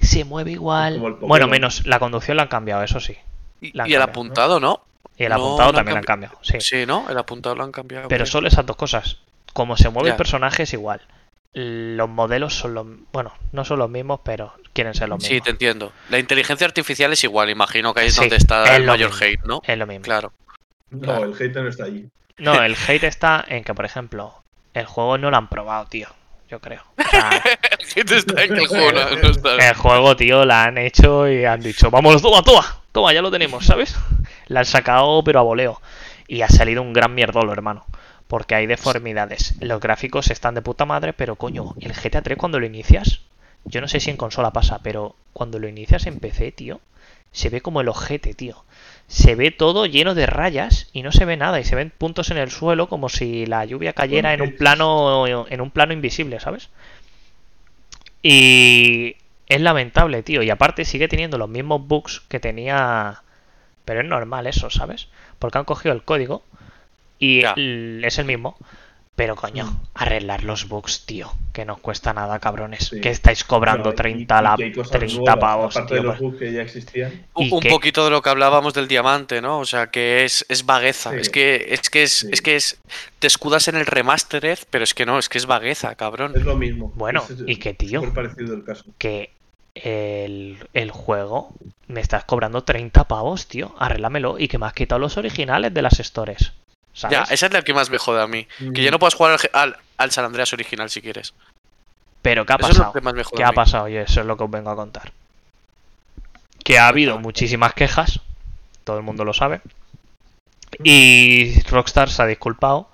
[0.00, 0.98] Se mueve igual.
[1.20, 3.16] Bueno, menos la conducción la han cambiado, eso sí.
[3.60, 4.80] Y, La han y el apuntado, ¿no?
[5.16, 6.38] Y el No, apuntado no han también han cambiado.
[6.42, 6.60] Sí.
[6.60, 7.08] Sí, ¿no?
[7.10, 8.08] El apuntado lo han cambiado.
[8.08, 9.18] Pero solo esas dos cosas.
[9.52, 10.12] Como se mueve Ya.
[10.14, 11.02] el personaje es igual.
[11.54, 12.86] Los modelos son los...
[13.12, 15.44] Bueno, no son los mismos, pero quieren ser los Sí, mismos.
[15.44, 15.92] te entiendo.
[16.08, 18.92] La inteligencia artificial es igual, imagino que ahí es Sí, donde está es el lo
[18.92, 19.26] mayor mismo.
[19.26, 19.62] hate, ¿no?
[19.66, 20.04] Es lo mismo.
[20.04, 20.32] Claro.
[20.90, 21.24] No, Claro.
[21.26, 22.08] el hater no está allí.
[22.38, 24.42] No, el hate está en que, por ejemplo,
[24.72, 26.08] el juego no lo han probado, tío.
[26.48, 26.82] Yo creo.
[26.98, 27.30] O sea,
[27.78, 29.68] El hate está en que el juego no, no está.
[29.68, 33.30] el juego, tío, la han hecho y han dicho, vámonos, toma, toma, toma, ya lo
[33.30, 33.94] tenemos, ¿sabes?
[34.48, 35.80] La han sacado, pero a voleo.
[36.28, 37.86] Y ha salido un gran mierdolo, hermano.
[38.32, 39.56] Porque hay deformidades.
[39.60, 43.20] Los gráficos están de puta madre, pero coño, el GTA 3 cuando lo inicias,
[43.66, 46.80] yo no sé si en consola pasa, pero cuando lo inicias en PC, tío,
[47.30, 48.64] se ve como el ojete, tío.
[49.06, 52.30] Se ve todo lleno de rayas y no se ve nada y se ven puntos
[52.30, 56.40] en el suelo como si la lluvia cayera en un plano en un plano invisible,
[56.40, 56.70] ¿sabes?
[58.22, 63.24] Y es lamentable, tío, y aparte sigue teniendo los mismos bugs que tenía
[63.84, 65.08] pero es normal eso, ¿sabes?
[65.38, 66.44] Porque han cogido el código
[67.26, 67.42] y
[68.04, 68.56] es el mismo.
[69.14, 72.88] Pero coño, arreglar los bugs, tío, que no cuesta nada, cabrones.
[72.88, 73.00] Sí.
[73.02, 75.94] Que estáis cobrando Bueno, y- 30, y la, que hay cosas 30 nuevas, pavos, Aparte
[75.94, 76.02] tío.
[76.02, 77.26] de los por- bugs que ya existían.
[77.34, 79.58] Un, poquito de lo que hablábamos del diamante, ¿no?
[79.58, 81.10] O sea, que es, es vagueza.
[81.10, 81.16] Sí.
[81.20, 82.28] Es que es que es, Sí.
[82.32, 82.80] es que es.
[83.18, 86.32] Te escudas en el remastered, pero es que no, es que es vagueza, cabrón.
[86.34, 86.90] Es lo mismo.
[86.96, 88.00] Bueno, Es- ¿y qué, tío?
[88.00, 88.84] súper parecido el caso.
[88.96, 89.30] que
[89.74, 91.52] el, el juego
[91.86, 93.74] me estás cobrando 30 pavos, tío.
[93.78, 96.52] Arréglamelo y que me has quitado los originales de las stores.
[96.94, 97.16] ¿Sabes?
[97.28, 98.46] Ya, esa es la que más me jode a mí.
[98.74, 98.92] Que ya Mm.
[98.92, 101.32] no puedas jugar al, al, al San Andreas original si quieres.
[102.20, 102.92] Pero ¿qué ha Eso es lo pasado?
[102.92, 103.56] que más me jode ¿Qué a ha mí.
[103.56, 103.88] pasado?
[103.88, 105.12] Y eso es lo que os vengo a contar.
[106.64, 108.20] Que ha habido muchísimas quejas,
[108.84, 109.60] todo el mundo lo sabe.
[110.84, 112.88] Y Rockstar se ha disculpado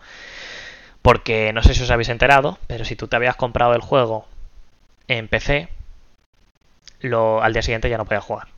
[1.03, 4.27] porque no sé si os habéis enterado, pero si tú te habías comprado el juego
[5.07, 5.69] en PC,
[7.01, 8.49] lo, al día siguiente ya no podías jugar.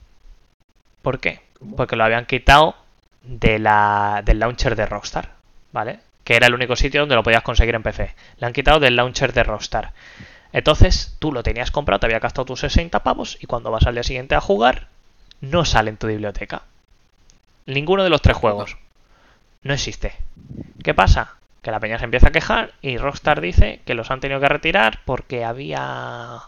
[1.03, 1.43] ¿Por qué?
[1.59, 1.77] ¿Cómo?
[1.77, 2.75] Porque lo habían quitado
[3.23, 5.31] de la, del launcher de Rockstar,
[5.73, 6.01] ¿vale?
[6.25, 8.15] Que era el único sitio donde lo podías conseguir en PC.
[8.39, 9.93] Lo han quitado del launcher de Rockstar.
[10.53, 13.95] Entonces, tú lo tenías comprado, te había gastado tus 60 pavos y cuando vas al
[13.95, 14.89] día siguiente a jugar,
[15.41, 16.63] no sale en tu biblioteca.
[17.67, 18.77] Ninguno de los tres juegos.
[19.63, 20.15] No existe.
[20.83, 21.35] ¿Qué pasa?
[21.63, 24.49] Que la peña se empieza a quejar y Rockstar dice que los han tenido que
[24.49, 26.41] retirar porque había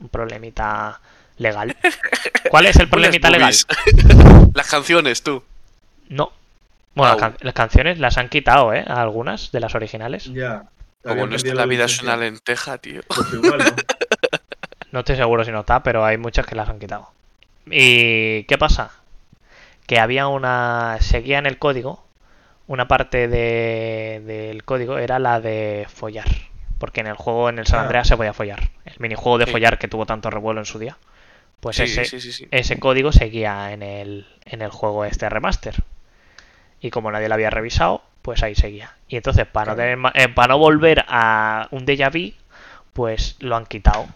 [0.00, 1.00] un problemita
[1.36, 1.76] legal.
[2.50, 3.54] ¿Cuál es el problemita legal?
[4.54, 5.42] Las canciones, tú.
[6.10, 6.30] No.
[6.94, 7.30] Bueno, las, Au.
[7.30, 8.84] can- las canciones las han quitado, ¿eh?
[8.86, 10.24] A algunas de las originales.
[10.26, 10.64] Ya.
[11.02, 13.00] Como no está la vida es una lenteja, tío.
[13.08, 13.64] Pues igual, ¿no?
[14.92, 17.10] No estoy seguro si no está, pero hay muchas que las han quitado.
[17.70, 18.90] ¿Y qué pasa?
[19.86, 20.98] Que había una...
[21.00, 22.04] Seguía en el código.
[22.66, 26.26] Una parte de- del código era la de follar.
[26.78, 27.82] Porque en el juego, en el San Ah.
[27.82, 28.68] Andreas, se podía follar.
[28.84, 29.52] El minijuego de Sí.
[29.52, 30.96] follar que tuvo tanto revuelo en su día.
[31.60, 32.48] Pues sí, ese, sí, sí, sí.
[32.50, 35.76] ese código seguía en el, en el juego este remaster.
[36.80, 38.96] Y como nadie lo había revisado, pues ahí seguía.
[39.08, 42.34] Y entonces, para no, tener eh, para no volver a un déjà vu,
[42.92, 44.06] pues lo han quitado.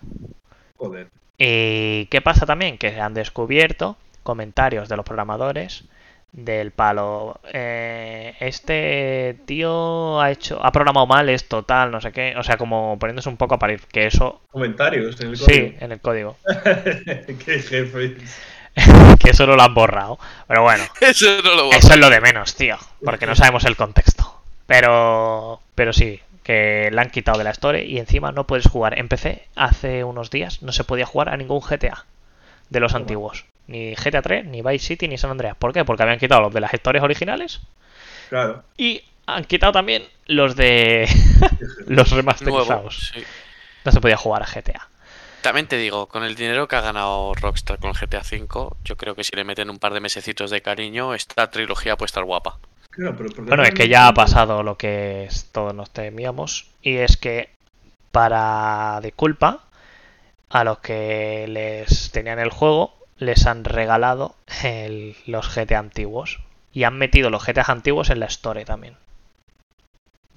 [0.77, 1.09] Joder.
[1.39, 2.79] ¿Y qué pasa también?
[2.79, 5.85] Que han descubierto comentarios de los programadores
[6.33, 7.41] del palo.
[7.53, 12.35] eh, este tío ha hecho, ha programado mal esto, tal, no sé qué.
[12.37, 13.81] O sea, como poniéndose un poco a parir.
[13.93, 15.75] Que eso, Comentarios en el sí, código.
[15.81, 16.39] en el código.
[17.45, 18.17] Qué jefe.
[19.21, 20.19] que eso no lo han borrado.
[20.49, 20.85] Pero bueno.
[21.01, 24.41] Eso no lo Eso es lo de menos, tío, porque no sabemos el contexto.
[24.67, 28.99] Pero, pero sí, que la han quitado de la Store y encima no puedes jugar
[28.99, 29.47] en PC.
[29.57, 32.05] Hace unos días no se podía jugar a ningún GTA
[32.71, 33.45] de los antiguos.
[33.67, 35.57] Ni GTA 3, ni Vice City, ni San Andreas.
[35.57, 35.85] ¿Por qué?
[35.85, 37.61] Porque habían quitado los de las historias originales
[38.29, 38.63] Claro.
[38.77, 41.09] y han quitado también los de
[41.87, 42.69] los remasterizados.
[42.69, 43.13] Nuevos.
[43.15, 43.23] sí.
[43.85, 44.89] No se podía jugar a GTA.
[45.45, 48.97] También te digo, con el dinero que ha ganado Rockstar con el GTA V, yo
[48.97, 52.25] creo que si le meten un par de mesecitos de cariño, esta trilogía puede estar
[52.25, 52.59] guapa.
[52.89, 56.69] Claro, pero porque Bueno, es que ya ha pasado lo que es- todos nos temíamos.
[56.81, 57.51] Y es que,
[58.11, 59.61] para de culpa,
[60.49, 66.41] a los que les tenían el juego, les han regalado el- los GTA antiguos.
[66.73, 68.97] Y han metido los GTA antiguos en la Store también.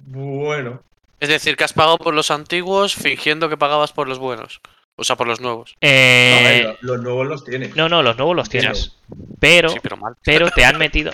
[0.00, 0.82] Bueno,
[1.18, 4.60] Es decir, que has pagado por los antiguos fingiendo que pagabas por los buenos.
[5.00, 5.70] O sea, por los nuevos.
[5.80, 7.74] no, Eh, venga, los nuevos los tienes.
[7.76, 8.96] no, no, los nuevos los tienes.
[9.38, 10.14] Pero, Sí, pero mal.
[10.24, 11.12] pero te han metido.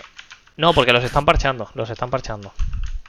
[0.57, 1.71] No, porque los están parchando.
[1.75, 2.53] Los están parchando.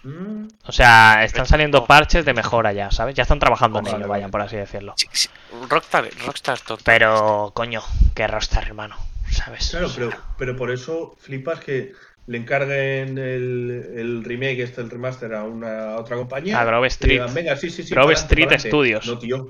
[0.04, 3.16] Mm, O sea, están saliendo parches de mejora ya, ¿sabes?
[3.16, 4.94] Ya están trabajando en ello, vayan, por así decirlo.
[4.98, 5.30] Sí, sí,
[5.70, 6.84] Rockstar, Rockstar tonto.
[6.86, 7.82] Pero, coño,
[8.14, 8.98] que Rockstar, hermano.
[9.32, 9.70] ¿Sabes?
[9.72, 11.94] claro, O sea, pero, pero por eso flipas que
[12.28, 16.60] le encarguen el, el remake, este, el remaster a una a otra compañía.
[16.60, 17.14] A Grove Street.
[17.14, 17.94] digan, venga, sí, sí, sí.
[17.94, 18.70] Grove Street pa'lante".
[18.70, 19.08] Studios.
[19.08, 19.50] No, tío.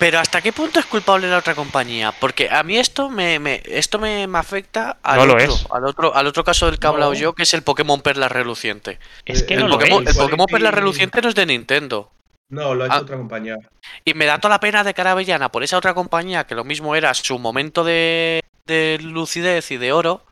[0.00, 2.10] Pero ¿hasta qué punto es culpable la otra compañía?
[2.10, 5.66] Porque a mí esto me, me- esto me, me afecta al, No lo otro, es.
[5.70, 6.94] al otro al otro caso del que he No.
[6.94, 8.98] hablado yo, que es el Pokémon Perla Reluciente.
[9.26, 10.16] Es que el no lo Pokémon, es.
[10.16, 12.10] el Pokémon Perla Reluciente no es de Nintendo.
[12.48, 13.00] No, lo ha hecho Ah.
[13.02, 13.56] otra compañía.
[14.04, 16.54] Y me da toda la pena de cara a Avellana por esa otra compañía que
[16.54, 20.24] lo mismo era su momento de, de lucidez y de oro.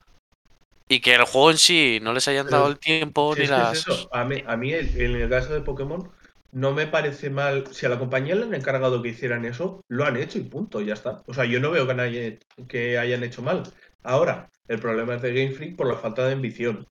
[0.88, 3.54] Y que el juego en sí no les hayan dado el tiempo ni es que
[3.54, 3.78] es las.
[3.78, 6.10] eso, A mí, a mí el- en el caso de Pokémon
[6.52, 7.64] no me parece mal.
[7.72, 10.80] Si a la compañía le han encargado que hicieran eso, lo han hecho y punto,
[10.80, 11.22] ya está.
[11.26, 12.38] O sea, yo no veo que, nadie-
[12.68, 13.62] que hayan hecho mal.
[14.02, 16.86] Ahora, el problema es de Game Freak por la falta de ambición.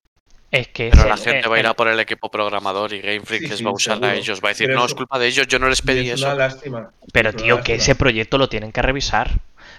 [0.51, 0.89] Es que.
[0.91, 3.01] Pero es la el- gente el- va a ir a por el equipo programador y
[3.01, 4.39] Game Freak Sí, les sí, va a usar a ellos.
[4.43, 6.15] Va a decir, Pero no, eso- es culpa de ellos, yo no les pedí es
[6.15, 6.25] eso.
[6.27, 6.91] una lástima.
[7.11, 7.77] Pero, Es una tío, que lástima.
[7.77, 9.31] ese proyecto lo tienen que revisar.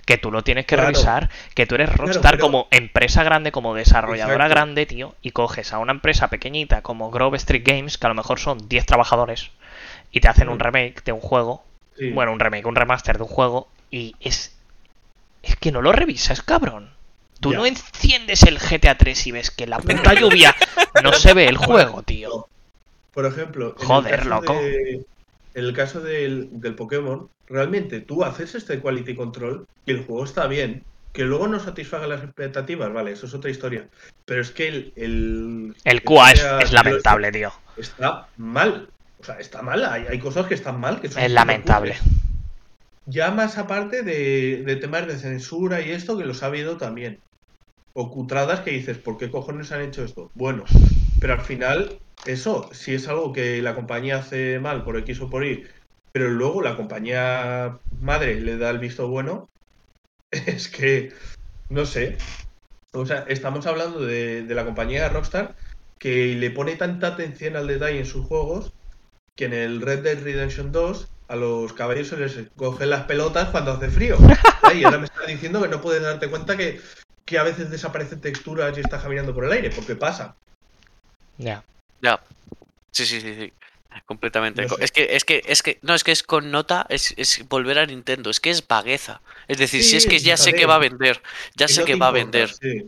[0.04, 0.90] Que tú lo tienes que Claro.
[0.90, 1.30] revisar.
[1.54, 4.54] Que tú eres Rockstar pero- como empresa grande, como desarrolladora Exacto.
[4.54, 5.14] grande, tío.
[5.22, 8.68] Y coges a una empresa pequeñita como Grove Street Games, que a lo mejor son
[8.68, 9.50] 10 trabajadores.
[10.10, 11.64] Y te hacen un remake de un juego.
[11.96, 12.10] Sí.
[12.10, 13.68] Bueno, un remake, un remaster de un juego.
[13.90, 14.54] Y es.
[15.42, 16.90] Es que no lo revisas, cabrón.
[17.40, 17.58] Tú Ya.
[17.58, 20.54] no enciendes el GTA 3 y ves que en la puta lluvia
[21.04, 22.48] no se ve el juego, tío.
[23.12, 24.52] Por ejemplo, en Joder, el caso loco.
[24.54, 25.04] de-
[25.54, 30.24] en el caso del, del Pokémon, realmente tú haces este quality control y el juego
[30.24, 30.84] está bien.
[31.12, 33.88] Que luego no satisfaga las expectativas, vale, eso es otra historia.
[34.24, 34.92] Pero es que el.
[34.94, 37.50] El, El QA es, es lamentable, tío.
[37.76, 38.88] Está mal.
[39.20, 39.84] O sea, está mal.
[39.84, 41.00] Hay, hay cosas que están mal.
[41.00, 41.96] Que son Es lamentable.
[43.06, 47.20] Ya más aparte de, de temas de censura y esto, que los ha habido también.
[47.94, 50.30] O cutradas que dices, ¿por qué cojones han hecho esto?
[50.34, 50.64] Bueno,
[51.20, 55.30] pero al final, eso, si es algo que la compañía hace mal por X o
[55.30, 55.66] por Y,
[56.12, 59.48] pero luego la compañía madre le da el visto bueno,
[60.30, 61.12] es que,
[61.70, 62.18] no sé.
[62.92, 65.56] O sea, estamos hablando de, de la compañía Rockstar
[65.98, 68.72] que le pone tanta atención al detalle en sus juegos
[69.38, 73.50] que en el Red Dead Redemption 2 a los caballos se les cogen las pelotas
[73.50, 74.18] cuando hace frío.
[74.74, 76.78] Y ahora me está diciendo que no puedes darte cuenta que,
[77.24, 80.34] que a veces desaparecen texturas y estás caminando por el aire, porque pasa.
[81.38, 81.62] Ya.
[82.02, 82.20] Ya.
[82.90, 83.52] Sí, sí, sí, sí.
[84.04, 84.62] Completamente.
[84.62, 84.84] No sé.
[84.84, 87.78] Es que, es que, es que, no, es que es con nota, es, es volver
[87.78, 89.22] a Nintendo, es que es vagueza.
[89.46, 91.22] Es decir, si es que ya sé que va a vender,
[91.56, 92.84] ya Y sé no que va a vender, sí.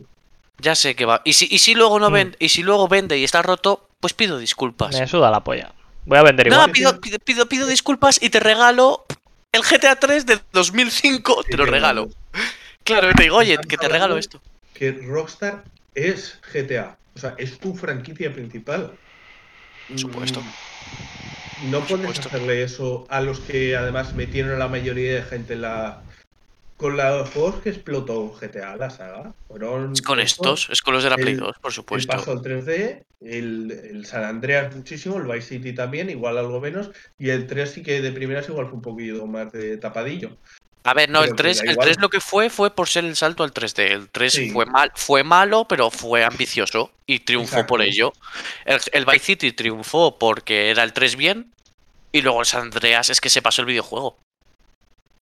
[0.59, 1.21] ya sé que va.
[1.23, 2.13] Y si, y si luego no Mm.
[2.13, 4.99] vende, y si luego vende y está roto, pues pido disculpas.
[4.99, 5.73] Me suda la polla.
[6.05, 6.71] Voy a vender No, igual.
[6.71, 9.05] pido, pido, pido, pido disculpas y te regalo
[9.51, 12.09] el GTA 3 de 2005, te lo regalo.
[12.83, 14.41] Claro, te digo, oye, que te regalo esto.
[14.73, 15.63] Que Rockstar
[15.93, 16.97] es GTA.
[17.15, 18.91] O sea, es tu franquicia principal.
[19.87, 20.41] Por supuesto.
[20.41, 22.27] Mm, No Por puedes supuesto.
[22.29, 26.01] hacerle eso a los que además metieron a la mayoría de gente en la.
[26.81, 29.33] Con los juegos que explotó GTA, la saga.
[29.47, 32.11] Fueron Es con estos, es con los de la Play el- 2, por El supuesto.
[32.11, 36.89] paso al 3D, el, el San Andreas muchísimo, el Vice City también, igual algo menos,
[37.19, 40.35] y el 3 sí que de primeras igual fue un poquillo más de tapadillo.
[40.83, 41.85] A ver, no, Pero el que 3, da el igual.
[41.85, 43.91] 3 lo que fue fue por ser el salto al 3D.
[43.91, 44.49] El 3 Sí.
[44.49, 47.67] fue mal, fue malo, pero fue ambicioso y triunfó Exacto.
[47.67, 48.11] por ello.
[48.65, 51.53] El, el Vice City triunfó porque era el 3 bien
[52.11, 54.17] y luego el San Andreas es que se pasó el videojuego.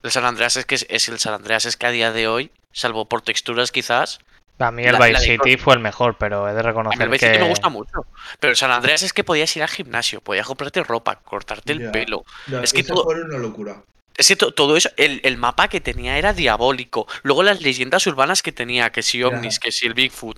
[0.03, 2.27] El San Andreas es que es, es el San Andreas es que a día de
[2.27, 4.19] hoy, salvo por texturas quizás,
[4.57, 6.67] A mí el la- la Vice City fue el mejor, pero he de a mí
[6.67, 7.31] reconocer el Vice que...
[7.33, 8.05] City me gusta mucho.
[8.39, 11.91] Pero el San Andreas es que podías ir al gimnasio, podías comprarte ropa, cortarte el
[11.91, 12.23] pelo.
[12.47, 13.81] No, Es que todo- fue una locura.
[14.17, 17.07] Es que to- todo eso, el, el mapa que tenía era diabólico.
[17.23, 19.27] Luego las leyendas urbanas que tenía, que si Ya.
[19.27, 20.37] ovnis, que si el Bigfoot.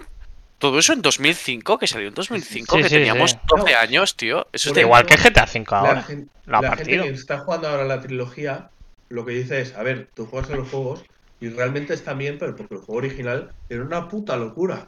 [0.59, 3.37] Todo eso en 2005, que salió en 2005, Sí, que sí, teníamos sí.
[3.47, 3.79] 12 No.
[3.79, 4.47] años, tío.
[4.53, 4.77] Eso es.
[4.77, 6.03] Igual que GTA V La, ahora.
[6.03, 8.69] gen- Lo ha la gente que está jugando ahora la trilogía,
[9.11, 11.03] lo que dice es, a ver, tú juegas a los juegos
[11.39, 14.87] Y realmente está bien, pero porque el juego original era una puta locura.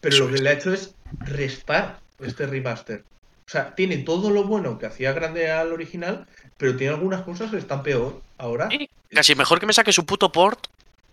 [0.00, 0.40] Pero Eso lo que es.
[0.42, 0.94] le ha hecho es
[1.26, 3.00] restar este remaster.
[3.00, 6.26] O sea, tiene todo lo bueno que hacía grande al original,
[6.56, 8.68] pero tiene algunas cosas que están peor ahora.
[8.70, 10.66] Sí, Casi mejor que me saque su puto port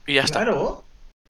[0.06, 0.44] y ya está.
[0.44, 0.84] Claro.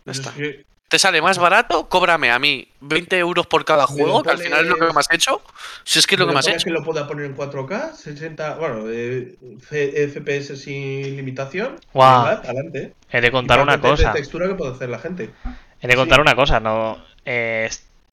[0.05, 0.33] Ya es está.
[0.33, 1.89] que- ¿Te sale más barato?
[1.89, 4.99] Cóbrame a mí 20 euros por cada juego, que al final es lo que me
[4.99, 5.41] has hecho.
[5.83, 6.65] Si es que es lo ¿me que me has pones hecho.
[6.65, 9.35] que lo pueda poner en 4K, 60, bueno, eh,
[10.13, 11.79] FPS sin limitación.
[11.91, 12.25] Guau.
[12.25, 12.93] venga, adelante.
[13.11, 14.09] He de contar Y una cosa.
[14.13, 15.31] De textura que puede hacer la gente.
[15.81, 16.21] He de contar Sí.
[16.21, 17.03] una cosa, no.
[17.25, 17.67] eh,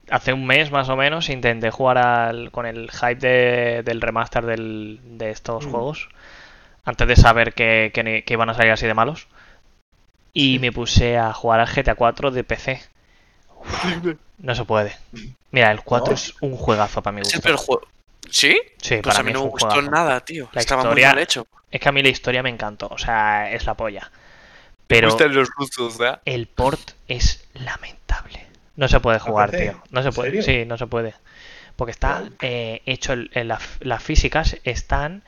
[0.09, 4.43] hace un mes más o menos intenté jugar al- con el hype de- del remaster
[4.43, 5.69] del- de estos Mm.
[5.71, 6.09] juegos.
[6.83, 9.27] Antes de saber que, que ni- que iban a salir así de malos.
[10.33, 12.81] Y me puse a jugar al GTA 4 de PC.
[14.39, 14.97] No se puede.
[15.51, 16.13] Mira, el 4 ¿No?
[16.15, 17.37] es un juegazo para mi gusto.
[17.37, 17.87] el peor juego.
[18.29, 18.59] ¿Sí?
[18.81, 19.89] Sí, Pues para a mí mí no me gustó juegazo.
[19.91, 20.49] nada, tío.
[20.51, 21.47] La Estaba historia- muy mal hecho.
[21.71, 24.11] Es que a mí la historia me encantó, o sea, es la polla.
[24.87, 26.17] Pero gustan los rusos, ¿eh?
[26.25, 28.45] el port es lamentable.
[28.75, 29.81] No se puede jugar, tío.
[29.91, 30.41] No se ¿En puede.
[30.43, 31.13] Sí, no se puede.
[31.77, 35.23] Porque está eh, hecho, el- el- la- las físicas están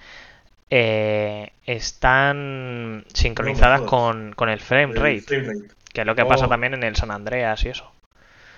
[0.70, 5.76] eh, están sincronizadas con, con el frame El rate, frame rate.
[5.94, 6.50] que es lo que pasa Oh.
[6.50, 7.92] también en el San Andreas y eso.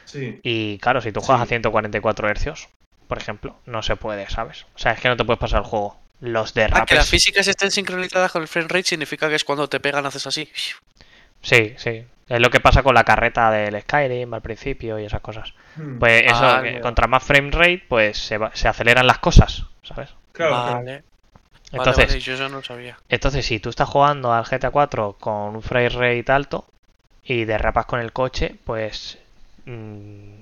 [0.06, 0.40] Sí.
[0.44, 1.46] Y claro, si tú juegas Sí.
[1.46, 2.70] a 144 Hz,
[3.08, 4.66] por ejemplo, no se puede, ¿sabes?
[4.76, 6.00] O sea, es que no te puedes pasar el juego.
[6.20, 6.98] Los Ah, que derrapes.
[6.98, 10.26] las físicas estén sincronizadas con el frame rate significa que es cuando te pegan haces
[10.26, 10.50] así.
[11.42, 12.06] Sí, sí.
[12.28, 15.54] Es lo que pasa con la carreta del Skyrim al principio y esas cosas.
[15.76, 16.00] Hmm.
[16.00, 20.10] Pues eso, Ah, contra más frame rate, pues se, va- se aceleran las cosas, ¿sabes?
[20.34, 20.74] Claro, claro.
[20.78, 21.04] vale.
[21.72, 22.98] Entonces, vale, vale, yo eso no sabía.
[23.10, 26.66] entonces si tú estás jugando al GTA 4 con un frame rate alto
[27.24, 29.18] y derrapas con el coche, pues
[29.66, 30.38] mm,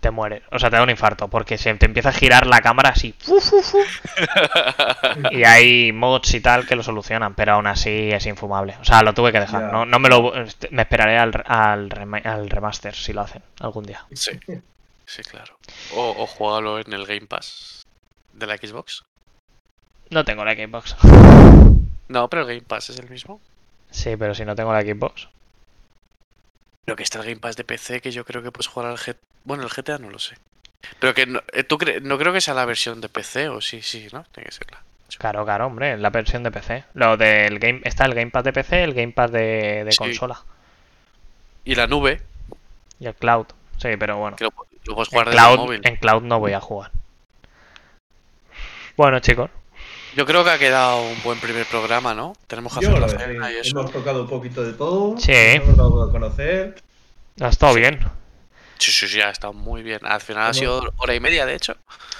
[0.00, 0.42] te mueres.
[0.50, 3.14] O sea, te da un infarto porque se te empieza a girar la cámara así.
[3.18, 3.78] fu, fu, fu.
[5.30, 8.76] y hay mods y tal que lo solucionan, pero aún así es infumable.
[8.80, 9.70] O sea, lo tuve que dejar.
[9.72, 10.32] No, no me lo
[10.70, 14.04] me esperaré al, al, rema- al remaster si lo hacen algún día.
[14.14, 14.32] Sí,
[15.06, 15.58] sí, claro.
[15.94, 17.82] O, o juégalo en el Game Pass
[18.32, 19.04] de la Xbox.
[20.14, 20.96] No tengo la Xbox.
[22.08, 23.40] No, pero el Game Pass es el mismo.
[23.90, 25.28] Sí, pero si no tengo la Xbox.
[26.84, 28.96] Pero que está el Game Pass de PC, que yo creo que puedes jugar al
[28.96, 29.16] GTA.
[29.44, 30.36] Bueno, el GTA no lo sé.
[31.00, 33.60] Pero que no, eh, tú cre- no creo que sea la versión de PC, o
[33.60, 34.24] sí, sí, ¿no?
[34.32, 34.82] Tiene que serla.
[35.18, 36.84] Claro, claro, hombre, la versión de PC.
[36.94, 39.98] Lo del game está el Gamepad de PC, el Gamepad de, de Sí.
[39.98, 40.42] consola
[41.64, 42.20] Y la nube,
[43.00, 43.46] y el Cloud.
[43.78, 44.36] Sí, pero bueno.
[44.36, 44.50] que lo,
[44.84, 45.80] lo puedes En jugar el cloud, móvil.
[45.84, 46.90] en Cloud no voy a jugar.
[48.96, 49.50] Bueno, chicos,
[50.16, 52.34] Yo creo que ha quedado un buen primer programa, ¿no?
[52.46, 53.78] Tenemos que Yo hacer la y eso.
[53.78, 55.16] Hemos tocado un poquito de todo.
[55.18, 55.32] Sí.
[55.32, 56.76] Hemos dado a conocer.
[57.40, 57.80] ha estado Sí.
[57.80, 58.00] bien.
[58.78, 60.00] Sí, sí, sí, ha estado muy bien.
[60.04, 61.76] Al final ha sido hora y media, de hecho.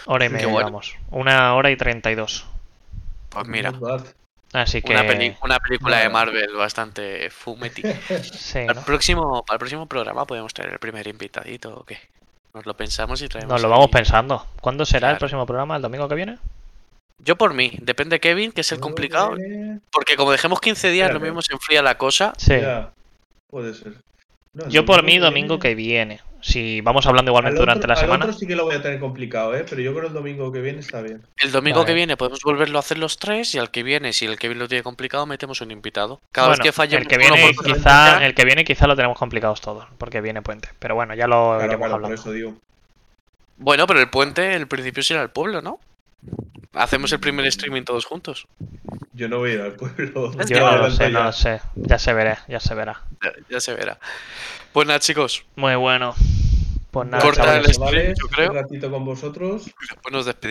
[0.07, 0.67] Hora y media, bueno.
[0.69, 0.95] vamos.
[1.11, 2.47] Una hora y treinta y dos.
[3.29, 3.73] Pues mira.
[4.53, 4.93] Así que.
[4.93, 6.09] una, peli- una película de.
[6.09, 7.83] Marvel bastante fumeti.
[8.23, 8.81] Sí, Para ¿no?
[8.81, 11.99] el próximo, para el próximo programa podemos traer el primer invitadito o qué.
[12.55, 13.53] Nos lo pensamos y traemos.
[13.53, 13.93] Nos lo vamos ahí.
[13.93, 14.47] pensando.
[14.61, 15.75] ¿Cuándo será el próximo programa?
[15.77, 16.39] ¿El domingo que viene?
[17.19, 19.37] Yo por mí, depende de Kevin, que es el complicado.
[19.93, 22.33] Porque como dejemos 15 días, lo mismo se enfría la cosa.
[22.37, 22.55] Sí.
[22.61, 22.93] Ya,
[23.49, 23.95] puede ser.
[24.53, 26.35] No, Yo por mí, domingo domingo que viene- viene.
[26.41, 28.25] Si vamos hablando igualmente otro- durante la al semana.
[28.27, 29.65] otro sí que lo voy a tener complicado, ¿eh?
[29.69, 31.23] Pero yo creo que el domingo que viene está bien.
[31.39, 31.87] El domingo Vale.
[31.87, 34.59] que viene podemos volverlo a hacer los tres y al que viene, si el Kevin
[34.59, 36.21] lo tiene complicado, metemos un invitado.
[36.31, 38.87] Cada Bueno, vez que falle el que uno viene por quizá el que viene quizá
[38.87, 41.95] lo tenemos complicados todos porque viene puente pero bueno ya lo Claro, iremos claro, por
[42.05, 42.55] hablando eso digo.
[43.57, 45.81] Bueno, pero el puente, el principio será el pueblo, ¿no?
[46.75, 48.47] Hacemos el primer streaming todos juntos.
[49.13, 50.33] Yo no voy a ir al pueblo.
[50.39, 51.25] Es yo no lo sé no ya.
[51.27, 53.99] lo sé ya se verá ya se verá Ya, ya se verá.
[54.73, 56.15] Pues nada, chicos, muy bueno
[56.91, 57.69] pues nada Corta chavales.
[57.69, 58.51] el stream, yo creo.
[58.51, 59.65] Un ratito con vosotros.
[59.65, 60.43] después nos despedimos.